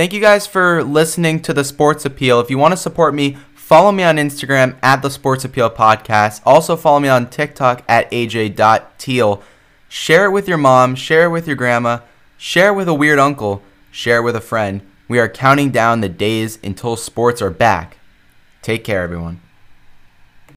Thank 0.00 0.14
you 0.14 0.20
guys 0.22 0.46
for 0.46 0.82
listening 0.82 1.42
to 1.42 1.52
the 1.52 1.62
Sports 1.62 2.06
Appeal. 2.06 2.40
If 2.40 2.48
you 2.48 2.56
want 2.56 2.72
to 2.72 2.78
support 2.78 3.14
me, 3.14 3.36
follow 3.54 3.92
me 3.92 4.02
on 4.02 4.16
Instagram 4.16 4.78
at 4.82 5.02
the 5.02 5.10
Sports 5.10 5.44
Appeal 5.44 5.68
Podcast. 5.68 6.40
Also 6.46 6.74
follow 6.74 7.00
me 7.00 7.10
on 7.10 7.28
TikTok 7.28 7.84
at 7.86 8.10
aj.teal. 8.10 9.42
Share 9.90 10.24
it 10.24 10.30
with 10.30 10.48
your 10.48 10.56
mom, 10.56 10.94
share 10.94 11.24
it 11.24 11.28
with 11.28 11.46
your 11.46 11.54
grandma, 11.54 11.98
share 12.38 12.70
it 12.70 12.76
with 12.76 12.88
a 12.88 12.94
weird 12.94 13.18
uncle, 13.18 13.62
share 13.90 14.20
it 14.20 14.22
with 14.22 14.36
a 14.36 14.40
friend. 14.40 14.80
We 15.06 15.18
are 15.18 15.28
counting 15.28 15.70
down 15.70 16.00
the 16.00 16.08
days 16.08 16.58
until 16.64 16.96
sports 16.96 17.42
are 17.42 17.50
back. 17.50 17.98
Take 18.62 18.84
care, 18.84 19.02
everyone. 19.02 19.42